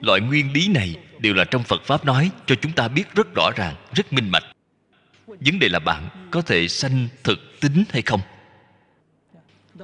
[0.00, 3.34] Loại nguyên lý này đều là trong phật pháp nói, cho chúng ta biết rất
[3.34, 4.44] rõ ràng, rất minh mạch.
[5.26, 8.20] vấn đề là bạn có thể sanh thực tính hay không?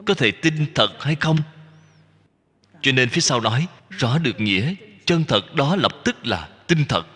[0.07, 1.37] Có thể tin thật hay không?
[2.83, 3.67] Cho nên phía sau nói
[3.99, 7.07] rõ được nghĩa, chân thật đó lập tức là tin thật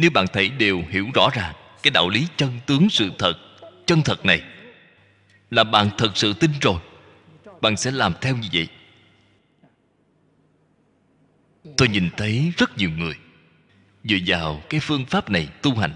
[0.00, 3.32] nếu bạn thấy đều hiểu rõ ràng cái đạo lý chân tướng sự thật,
[3.86, 4.42] chân thật này,
[5.50, 6.80] là bạn thật sự tin rồi,
[7.60, 8.68] bạn sẽ làm theo như vậy.
[11.76, 13.14] Tôi nhìn thấy rất nhiều người
[14.04, 15.94] dựa vào cái phương pháp này tu hành.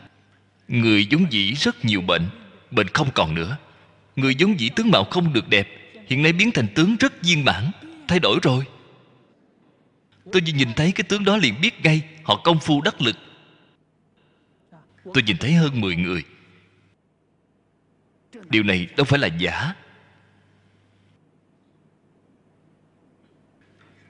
[0.69, 2.29] Người giống dĩ rất nhiều bệnh
[2.71, 3.57] bệnh không còn nữa.
[4.17, 5.69] Người giống dĩ tướng mạo không được đẹp,
[6.09, 7.71] hiện nay biến thành tướng rất viên mãn,
[8.09, 8.65] thay đổi rồi
[10.33, 13.17] tôi chỉ nhìn thấy cái tướng đó liền biết ngay, họ công phu đắc lực.
[15.05, 16.25] Tôi nhìn thấy hơn 10 người.
[18.49, 19.75] Điều này đâu phải là giả.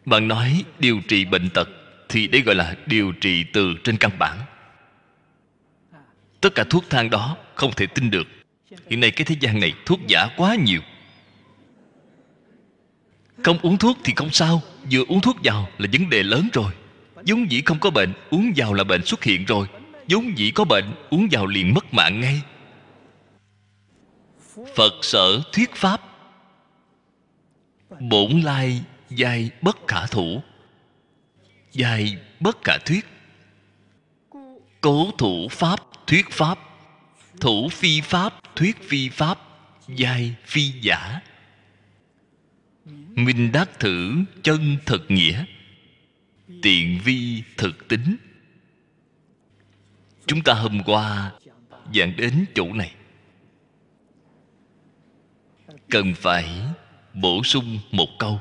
[0.05, 1.69] Bạn nói điều trị bệnh tật
[2.09, 4.39] thì đây gọi là điều trị từ trên căn bản.
[6.41, 8.27] Tất cả thuốc thang đó không thể tin được.
[8.91, 10.81] Hiện nay cái thế gian này thuốc giả quá nhiều
[13.45, 16.73] không uống thuốc thì không sao, vừa uống thuốc vào là vấn đề lớn rồi.
[17.15, 19.66] Vốn dĩ không có bệnh, uống vào là bệnh xuất hiện rồi.
[20.09, 22.43] Vốn dĩ có bệnh, uống vào liền mất mạng ngay.
[24.77, 26.01] Phật sở thuyết pháp.
[28.01, 30.43] Bổn lai giai bất khả thủ.
[31.73, 33.07] Giai bất khả thuyết.
[34.81, 36.59] Cố thủ pháp, thuyết pháp.
[37.41, 39.39] Thủ phi pháp, thuyết phi pháp.
[39.89, 41.21] Giai phi giả
[43.15, 45.45] minh đắc thử chân thực nghĩa.
[46.62, 48.16] Tiện vi thực tính.
[50.27, 51.32] Chúng ta hôm qua
[51.95, 52.95] giảng đến chỗ này.
[55.91, 56.61] Cần phải
[57.15, 58.41] bổ sung một câu,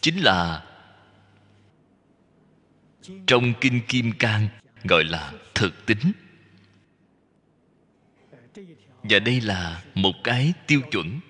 [0.00, 0.64] chính là
[3.26, 4.48] trong kinh kim cang
[4.84, 6.12] gọi là thực tính.
[9.02, 11.20] Và đây là một cái tiêu chuẩn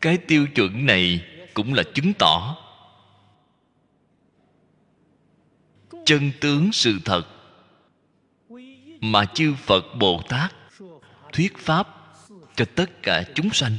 [0.00, 2.56] cái tiêu chuẩn này cũng là chứng tỏ
[6.04, 7.26] chân tướng sự thật
[9.00, 10.54] mà chư phật bồ tát
[11.32, 11.88] thuyết pháp
[12.56, 13.76] cho tất cả chúng sanh.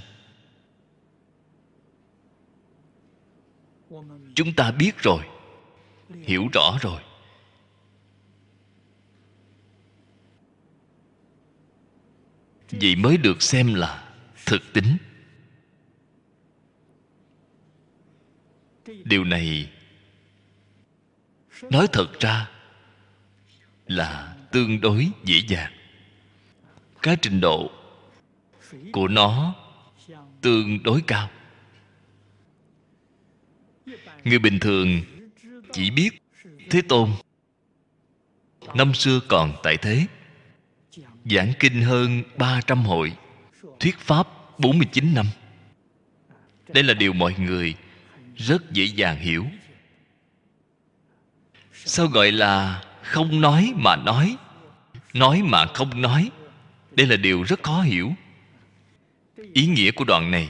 [4.35, 5.23] Chúng ta biết rồi,
[6.09, 7.01] hiểu rõ rồi.
[12.71, 14.13] Vậy mới được xem là
[14.45, 14.97] thực tính.
[19.03, 19.69] Điều này
[21.71, 22.49] nói thật ra
[23.87, 25.73] là tương đối dễ dàng.
[27.01, 27.71] Cái trình độ
[28.91, 29.55] của nó
[30.41, 31.29] tương đối cao.
[34.23, 35.01] Người bình thường
[35.71, 36.09] chỉ biết
[36.69, 37.09] thế tôn.
[38.73, 40.05] Năm xưa còn tại thế,
[41.25, 43.13] giảng kinh hơn 300 hội,
[43.79, 44.27] thuyết pháp
[44.59, 45.25] 49 năm.
[46.67, 47.75] Đây là điều mọi người
[48.47, 49.45] rất dễ dàng hiểu.
[51.73, 54.37] Sao gọi là không nói mà nói?
[55.13, 56.31] Nói mà không nói.
[56.91, 58.13] Đây là điều rất khó hiểu.
[59.53, 60.49] Ý nghĩa của đoạn này,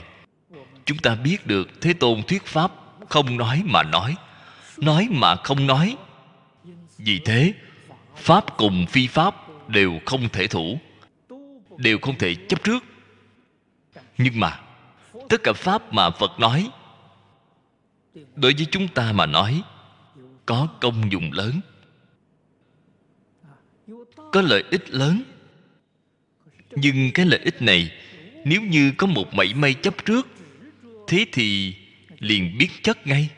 [0.84, 2.72] chúng ta biết được thế tôn thuyết pháp
[3.08, 4.16] không nói mà nói
[4.82, 5.96] nói mà không nói.
[6.98, 7.52] Vì thế,
[8.16, 9.34] pháp cùng phi pháp
[9.68, 10.78] đều không thể thủ,
[11.76, 12.84] đều không thể chấp trước.
[14.18, 14.60] Nhưng mà,
[15.28, 16.70] tất cả pháp mà phật nói
[18.14, 19.62] đối với chúng ta mà nói,
[20.46, 21.60] có công dụng lớn,
[24.32, 25.22] có lợi ích lớn.
[26.70, 27.92] Nhưng cái lợi ích này,
[28.44, 30.28] nếu như có một mảy may chấp trước,
[31.06, 31.76] thế thì
[32.18, 33.30] liền biết chất ngay.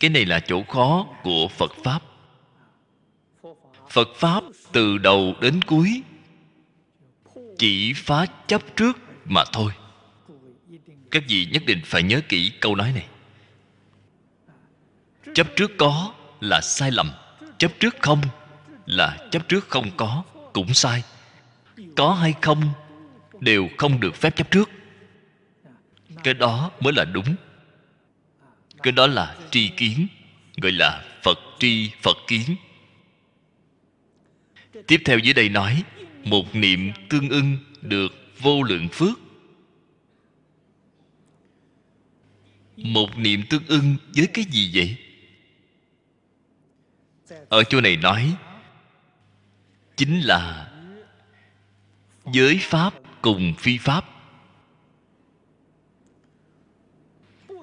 [0.00, 2.02] Cái này là chỗ khó của phật pháp.
[3.90, 6.02] Phật pháp từ đầu đến cuối
[7.58, 9.72] chỉ phá chấp trước mà thôi
[11.10, 13.06] các vị nhất định phải nhớ kỹ câu nói này.
[15.34, 17.10] Chấp trước có là sai lầm,
[17.58, 18.22] chấp trước không
[18.86, 20.22] là chấp trước không có
[20.52, 21.02] cũng sai.
[21.96, 22.62] Có hay không
[23.40, 24.70] đều không được phép chấp trước.
[26.24, 27.34] Cái đó mới là đúng.
[28.82, 30.06] Cái đó là tri kiến,
[30.56, 32.56] gọi là phật tri phật kiến.
[34.86, 35.82] Tiếp theo dưới đây nói,
[36.24, 39.18] một niệm tương ưng được vô lượng phước.
[42.76, 44.96] Một niệm tương ưng với cái gì vậy?
[47.48, 48.36] Ở chỗ này nói,
[49.96, 50.72] chính là
[52.32, 54.04] giới pháp cùng phi pháp.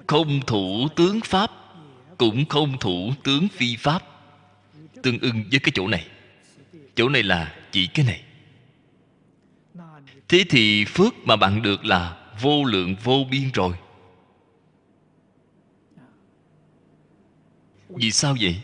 [0.06, 1.50] Không thủ tướng pháp
[2.18, 4.02] cũng không thủ tướng phi pháp.
[5.02, 6.06] Tương ưng với cái chỗ này.
[6.94, 8.22] Chỗ này là chỉ cái này.
[10.28, 13.76] Thế thì phước mà bạn được là vô lượng vô biên rồi.
[17.96, 18.60] Vì sao vậy?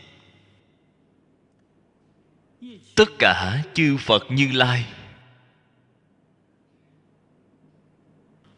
[2.95, 4.85] Tất cả chư phật như lai,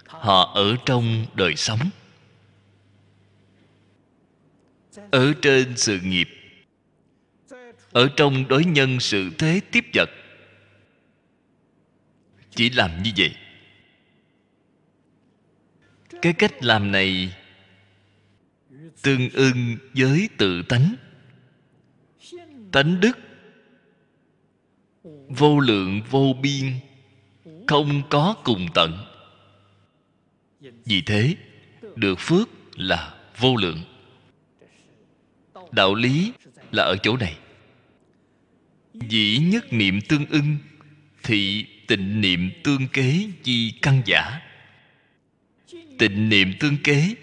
[0.08, 1.80] họ ở trong đời sống,
[5.12, 6.30] ở trên sự nghiệp,
[7.92, 10.10] ở trong đối nhân sự thế tiếp vật.
[12.56, 13.36] Chỉ làm như vậy.
[16.22, 17.34] Cái cách làm này
[19.04, 20.96] tương ưng với tự tánh.
[22.72, 23.18] Tánh đức,
[25.28, 26.74] vô lượng vô biên,
[27.68, 29.06] không có cùng tận.
[30.86, 31.36] Vì thế,
[31.96, 33.82] được phước là vô lượng.
[35.72, 36.32] Đạo lý
[36.72, 37.38] là ở chỗ này.
[38.94, 40.58] Dĩ nhất niệm tương ưng
[41.24, 44.42] thì tịnh niệm tương kế chi căn giả.
[46.00, 47.16] Tịnh niệm tương kế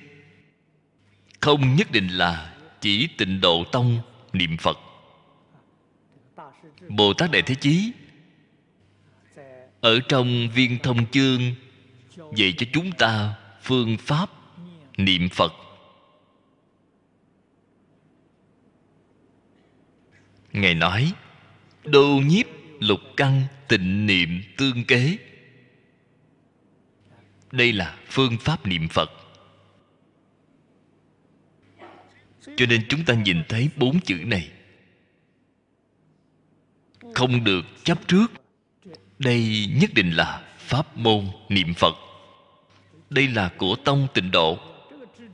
[1.40, 3.98] không nhất định là chỉ tịnh độ tông
[4.32, 4.78] niệm phật.
[6.88, 7.92] Bồ tát đại thế chí
[9.80, 11.40] ở trong viên thông chương
[12.36, 14.30] dạy cho chúng ta phương pháp
[14.96, 15.52] niệm phật.
[20.52, 21.12] Ngài nói,
[21.84, 22.46] đô nhiếp
[22.80, 25.18] lục căn tịnh niệm tương kế.
[27.52, 29.19] Đây là phương pháp niệm phật.
[32.56, 34.50] Cho nên chúng ta nhìn thấy bốn chữ này.
[37.14, 38.26] Không được chấp trước.
[39.18, 41.94] Đây nhất định là pháp môn niệm phật.
[43.10, 44.58] Đây là của tông tịnh độ.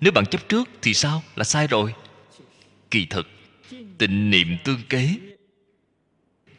[0.00, 1.22] Nếu bạn chấp trước thì sao?
[1.36, 1.94] Là sai rồi.
[2.90, 3.28] Kỳ thực
[3.98, 5.16] tịnh niệm tương kế.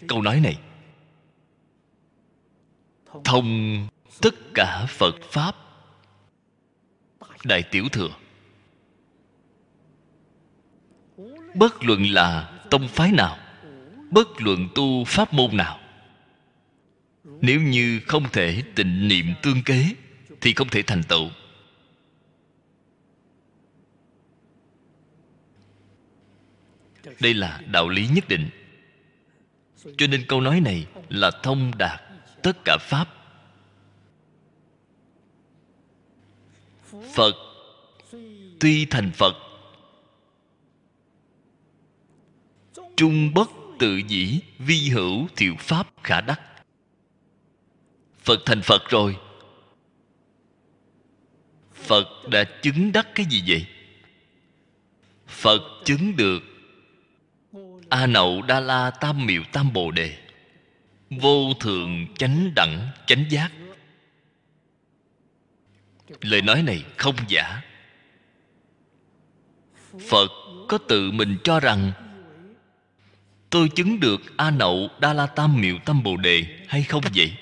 [0.08, 0.58] Câu nói này.
[3.24, 3.88] Thông
[4.22, 5.56] tất cả phật pháp.
[7.44, 8.10] Đại tiểu thừa
[11.60, 13.38] bất luận là tông phái nào,
[14.12, 15.80] bất luận tu pháp môn nào,
[17.24, 19.86] nếu như không thể tịnh niệm tương kế,
[20.42, 21.30] thì không thể thành tựu.
[27.20, 28.50] Đây là đạo lý nhất định.
[29.98, 32.02] Cho nên câu nói này là thông đạt
[32.44, 33.08] tất cả pháp.
[37.14, 37.36] Phật,
[38.60, 39.47] tuy thành phật
[42.98, 43.50] trung bất
[43.80, 46.42] tự dĩ, vi hữu thiệu pháp khả đắc.
[48.20, 49.18] Phật thành phật rồi.
[51.74, 53.66] Phật đã chứng đắc cái gì vậy?
[55.28, 56.44] Phật chứng được
[57.90, 60.18] a nậu đa la tam miệu tam bồ đề.
[61.10, 63.52] Vô thượng chánh đẳng, chánh giác.
[66.22, 67.62] Lời nói này không giả.
[70.10, 70.32] Phật
[70.68, 71.92] có tự mình cho rằng
[73.50, 77.34] tôi chứng được a nậu đa la tam miệu tam bồ đề hay không vậy?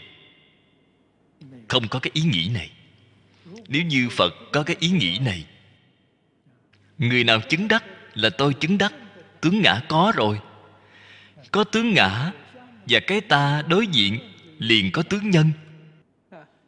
[1.68, 2.70] Không có cái ý nghĩ này.
[3.68, 5.46] Nếu như phật có cái ý nghĩ này,
[6.98, 7.84] người nào chứng đắc
[8.14, 8.94] là tôi chứng đắc.
[9.42, 10.40] Tướng ngã có rồi.
[11.52, 12.32] Có tướng ngã
[12.86, 14.20] và cái ta đối diện,
[14.60, 15.52] liền có tướng nhân.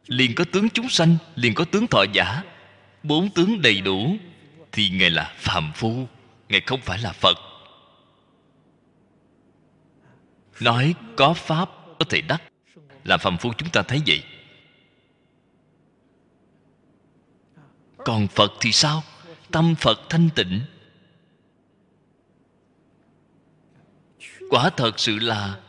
[0.07, 2.41] Liền có tướng chúng sanh, liền có tướng thọ giả.
[3.03, 4.18] Bốn tướng đầy đủ
[4.72, 6.07] thì ngài là phàm phu,
[6.49, 7.38] ngài không phải là phật.
[10.62, 11.70] Nói có pháp,
[12.00, 12.44] có thể đắc.
[13.04, 14.24] Là phàm phu chúng ta thấy vậy.
[17.98, 19.04] Còn phật thì sao?
[19.52, 20.62] Tâm phật thanh tịnh.
[24.50, 25.60] Quả thật sự là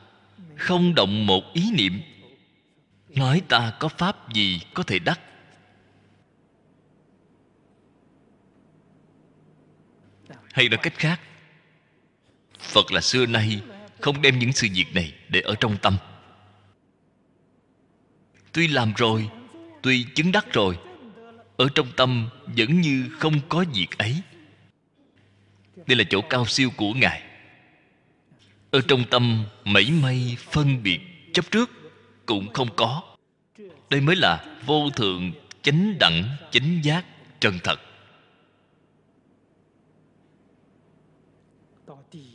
[0.56, 2.00] không động một ý niệm.
[3.08, 5.20] Nói ta có pháp gì có thể đắc.
[10.52, 11.20] Hay nói cách khác,
[12.58, 13.60] phật là xưa nay
[14.00, 15.96] không đem những sự việc này để ở trong tâm.
[18.52, 19.28] Tuy làm rồi,
[19.82, 20.78] tuy chứng đắc rồi,
[21.56, 24.22] ở trong tâm vẫn như không có việc ấy.
[25.86, 27.22] Đây là chỗ cao siêu của ngài.
[28.70, 31.00] Ở trong tâm, mảy may phân biệt,
[31.32, 31.70] chấp trước
[32.26, 33.02] cũng không có.
[33.90, 37.04] Đây mới là vô thượng, chánh đẳng, chánh giác,
[37.40, 37.80] chân thật.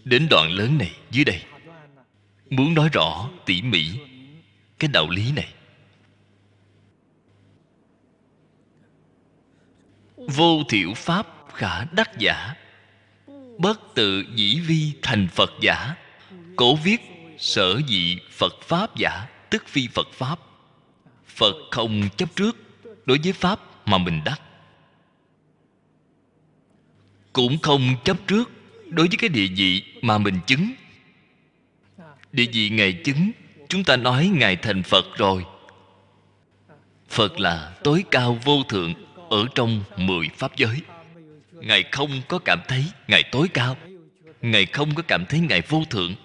[0.04, 1.42] Đến đoạn lớn này, dưới đây
[2.56, 3.86] muốn nói rõ tỉ mỉ
[4.80, 5.54] cái đạo lý này.
[10.16, 12.56] Vô thiểu pháp khả đắc giả,
[13.58, 15.96] bất tự dĩ vi thành phật giả.
[16.56, 17.02] Cổ viết
[17.38, 20.40] sở dị phật pháp giả, tức phi phật pháp.
[21.26, 22.58] Phật không chấp trước
[23.06, 24.42] đối với pháp mà mình đắc.
[27.34, 28.52] Cũng không chấp trước
[28.86, 30.72] đối với cái địa vị mà mình chứng
[32.34, 33.32] địa vị ngài chứng,
[33.70, 35.46] chúng ta nói ngài thành phật rồi.
[37.10, 38.94] Phật là tối cao vô thượng
[39.30, 40.82] ở trong mười pháp giới.
[41.52, 43.78] Ngài không có cảm thấy ngài tối cao.
[44.42, 46.16] Ngài không có cảm thấy ngài vô thượng.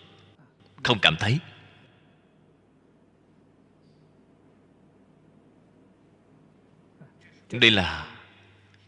[0.82, 1.38] Không cảm thấy.
[7.50, 8.16] Đây là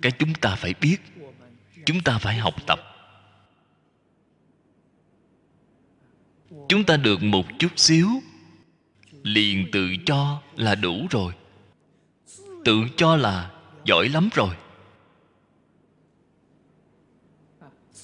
[0.03, 0.97] cái chúng ta phải biết.
[1.87, 2.90] Chúng ta phải học tập.
[6.71, 8.09] Chúng ta được một chút xíu.
[9.23, 11.33] Liền tự cho là đủ rồi.
[12.65, 13.51] Tự cho là
[13.85, 14.55] giỏi lắm rồi.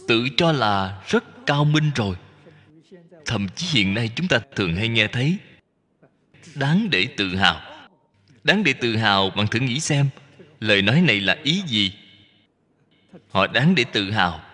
[0.09, 2.16] Tự cho là rất cao minh rồi.
[3.26, 5.36] Thậm chí hiện nay chúng ta thường hay nghe thấy,
[6.55, 7.60] đáng để tự hào.
[8.44, 10.09] Đáng để tự hào bạn thử nghĩ xem,
[10.60, 11.93] lời nói này là ý gì?
[13.30, 14.45] Họ đáng để tự hào.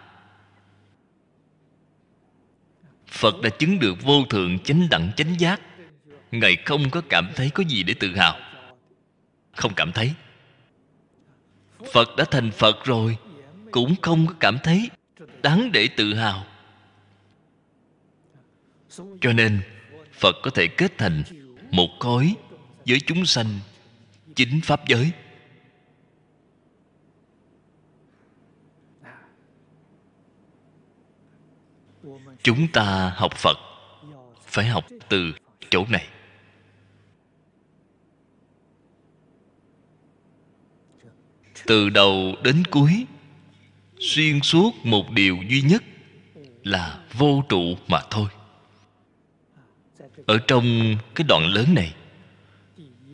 [3.12, 5.60] Phật đã chứng được vô thượng chánh đẳng chánh giác.
[6.30, 8.36] Ngài không có cảm thấy có gì để tự hào.
[9.56, 10.12] Không cảm thấy.
[11.93, 13.16] Phật đã thành phật rồi,
[13.70, 14.90] cũng không có cảm thấy
[15.43, 16.44] đáng để tự hào.
[19.20, 19.60] Cho nên,
[20.12, 21.22] phật có thể kết thành
[21.70, 22.34] một khối
[22.86, 23.47] với chúng sanh
[24.34, 25.10] chính pháp giới.
[32.43, 33.59] Chúng ta học phật,
[34.47, 35.32] phải học từ
[35.70, 36.09] chỗ này.
[41.66, 43.06] Từ đầu đến cuối,
[43.98, 45.82] xuyên suốt một điều duy nhất
[46.64, 48.28] là vô trụ mà thôi.
[50.27, 51.94] Ở trong cái đoạn lớn này,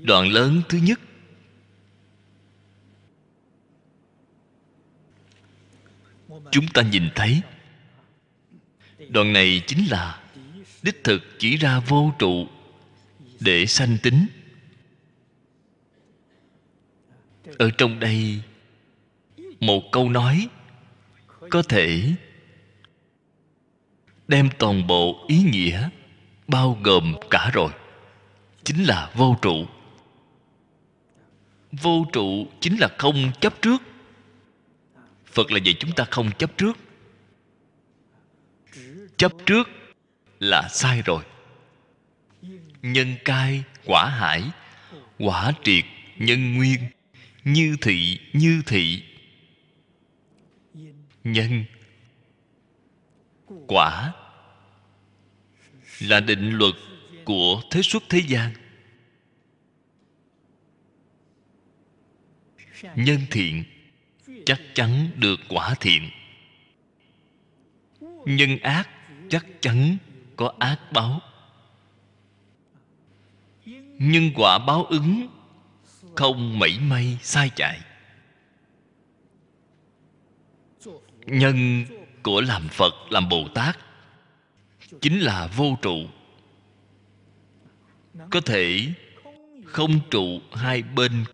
[0.03, 1.01] đoạn lớn thứ nhất,
[6.51, 7.43] chúng ta nhìn thấy
[9.09, 10.23] đoạn này chính là
[10.83, 12.47] đích thực chỉ ra vô trụ
[13.41, 14.27] để sanh tính.
[17.59, 18.41] Ở trong đây,
[19.61, 20.49] một câu nói
[21.51, 22.15] có thể
[24.29, 25.89] đem toàn bộ ý nghĩa
[26.49, 27.73] bao gồm cả rồi,
[28.65, 29.67] chính là vô trụ.
[31.73, 33.83] Vô trụ chính là không chấp trước.
[35.27, 36.79] Phật là vậy, chúng ta không chấp trước
[39.19, 39.69] chấp trước
[40.41, 41.25] là sai rồi.
[42.83, 44.51] Nhân cai, quả hải,
[45.19, 45.85] quả triệt,
[46.17, 46.79] nhân nguyên,
[47.45, 49.03] như thị như thị.
[51.25, 51.65] Nhân,
[53.67, 54.13] quả
[56.01, 56.75] là định luật
[57.25, 58.53] của thế xuất thế gian.
[62.97, 63.65] Nhân thiện,
[64.47, 66.11] chắc chắn được quả thiện.
[68.25, 68.89] Nhân ác
[69.29, 69.97] chắc chắn
[70.37, 71.21] có ác báo.
[73.99, 75.29] Nhưng quả báo ứng
[76.15, 77.81] không mảy may sai chạy.
[81.27, 81.85] Nhân
[82.23, 83.79] của làm phật, làm bồ tát
[85.01, 85.97] chính là vô trụ.
[88.31, 88.87] Có thể
[89.65, 91.25] không trụ hai bên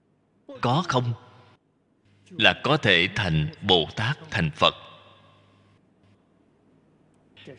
[0.61, 1.13] có không?
[2.31, 4.75] Là có thể thành bồ tát, thành phật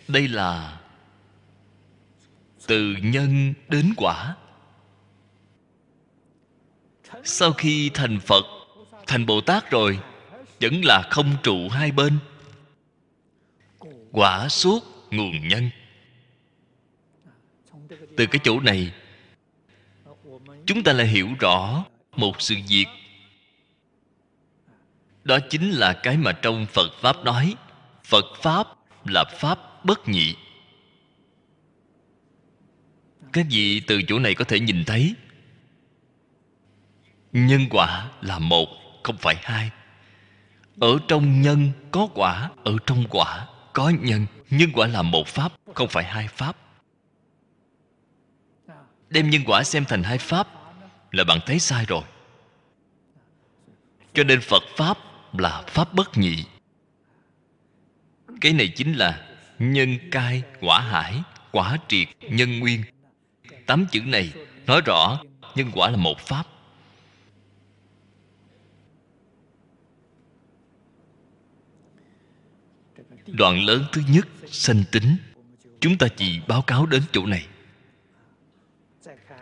[0.07, 0.80] đây là
[2.68, 4.36] từ nhân đến quả.
[7.24, 8.45] Sau khi thành phật,
[9.07, 9.99] thành bồ tát rồi,
[10.62, 12.20] vẫn là không trụ hai bên.
[14.12, 15.70] Quả suốt nguồn nhân.
[18.18, 18.94] Từ cái chỗ này,
[20.66, 21.86] chúng ta lại hiểu rõ
[22.16, 22.86] một sự việc.
[25.24, 27.56] Đó chính là cái mà trong phật pháp nói,
[28.03, 28.68] phật pháp
[29.06, 30.36] là pháp bất nhị.
[33.34, 35.16] Các vị từ chỗ này có thể nhìn thấy?
[37.32, 38.70] Nhân quả là một,
[39.03, 39.72] không phải hai.
[40.80, 44.26] Ở trong nhân có quả, ở trong quả có nhân.
[44.49, 46.57] Nhân quả là một pháp, không phải hai pháp.
[49.10, 50.48] Đem nhân quả xem thành hai pháp
[51.12, 52.03] là bạn thấy sai rồi.
[54.14, 54.98] Cho nên phật pháp
[55.34, 56.45] là pháp bất nhị.
[58.41, 61.22] Cái này chính là nhân cai, quả hải,
[61.52, 62.84] quả triệt, nhân nguyên
[63.65, 64.34] tám chữ này
[64.65, 65.19] nói rõ
[65.56, 66.48] nhân quả là một pháp.
[73.27, 75.18] Đoạn lớn thứ nhất, sanh tính.
[75.80, 77.48] Chúng ta chỉ báo cáo đến chỗ này.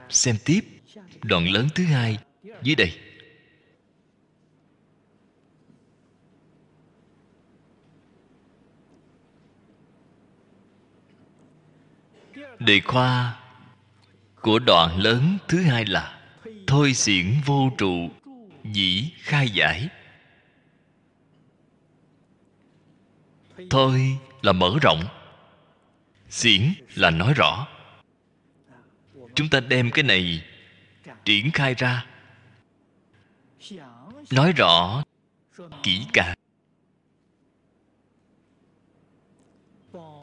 [0.10, 0.62] Xem tiếp.
[1.22, 2.18] Đoạn lớn thứ hai,
[2.62, 2.92] dưới đây.
[12.66, 13.40] Đề khoa
[14.42, 16.20] của đoạn lớn thứ hai là
[16.68, 18.10] thôi xiển vô trụ
[18.64, 19.90] dĩ khai giải.
[23.70, 25.04] Thôi là mở rộng
[26.30, 27.68] xiển là nói rõ.
[29.36, 30.46] Chúng ta đem cái này
[31.26, 32.06] triển khai ra,
[34.32, 35.04] nói rõ
[35.84, 36.36] kỹ càng,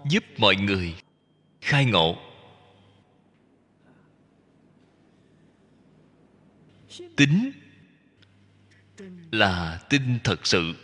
[0.08, 0.94] giúp mọi người
[1.60, 2.29] khai ngộ.
[7.16, 7.52] Tính
[9.32, 10.74] là tin thật sự.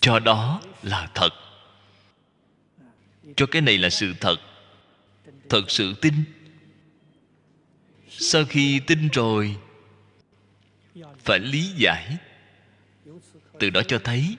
[0.00, 1.30] Cho đó là thật.
[3.36, 4.36] Cho cái này là sự thật.
[5.48, 6.14] Thật sự tin.
[8.08, 9.56] Sau khi tin rồi,
[11.18, 12.16] phải lý giải.
[13.58, 14.36] Từ đó cho thấy,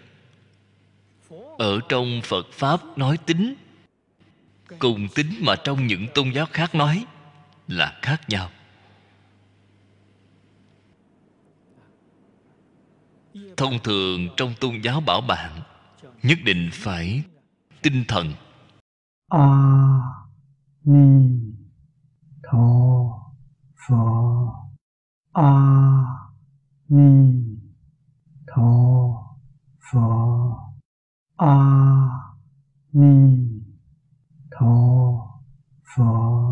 [1.57, 3.55] ở trong phật pháp nói tính,
[4.79, 7.05] cùng tính mà trong những tôn giáo khác nói
[7.67, 8.51] là khác nhau.
[13.59, 15.61] thông thường trong tôn giáo bảo bạn,
[16.23, 17.23] nhất định phải
[17.81, 18.33] tinh thần.
[19.29, 19.47] A
[20.85, 21.39] ni
[22.43, 22.67] tho
[23.87, 24.05] pho
[25.33, 25.51] a
[26.89, 27.33] ni
[28.47, 28.71] tho
[29.91, 30.07] pho
[31.37, 31.55] a
[32.93, 33.37] ni
[34.51, 34.75] tho
[35.95, 36.49] pho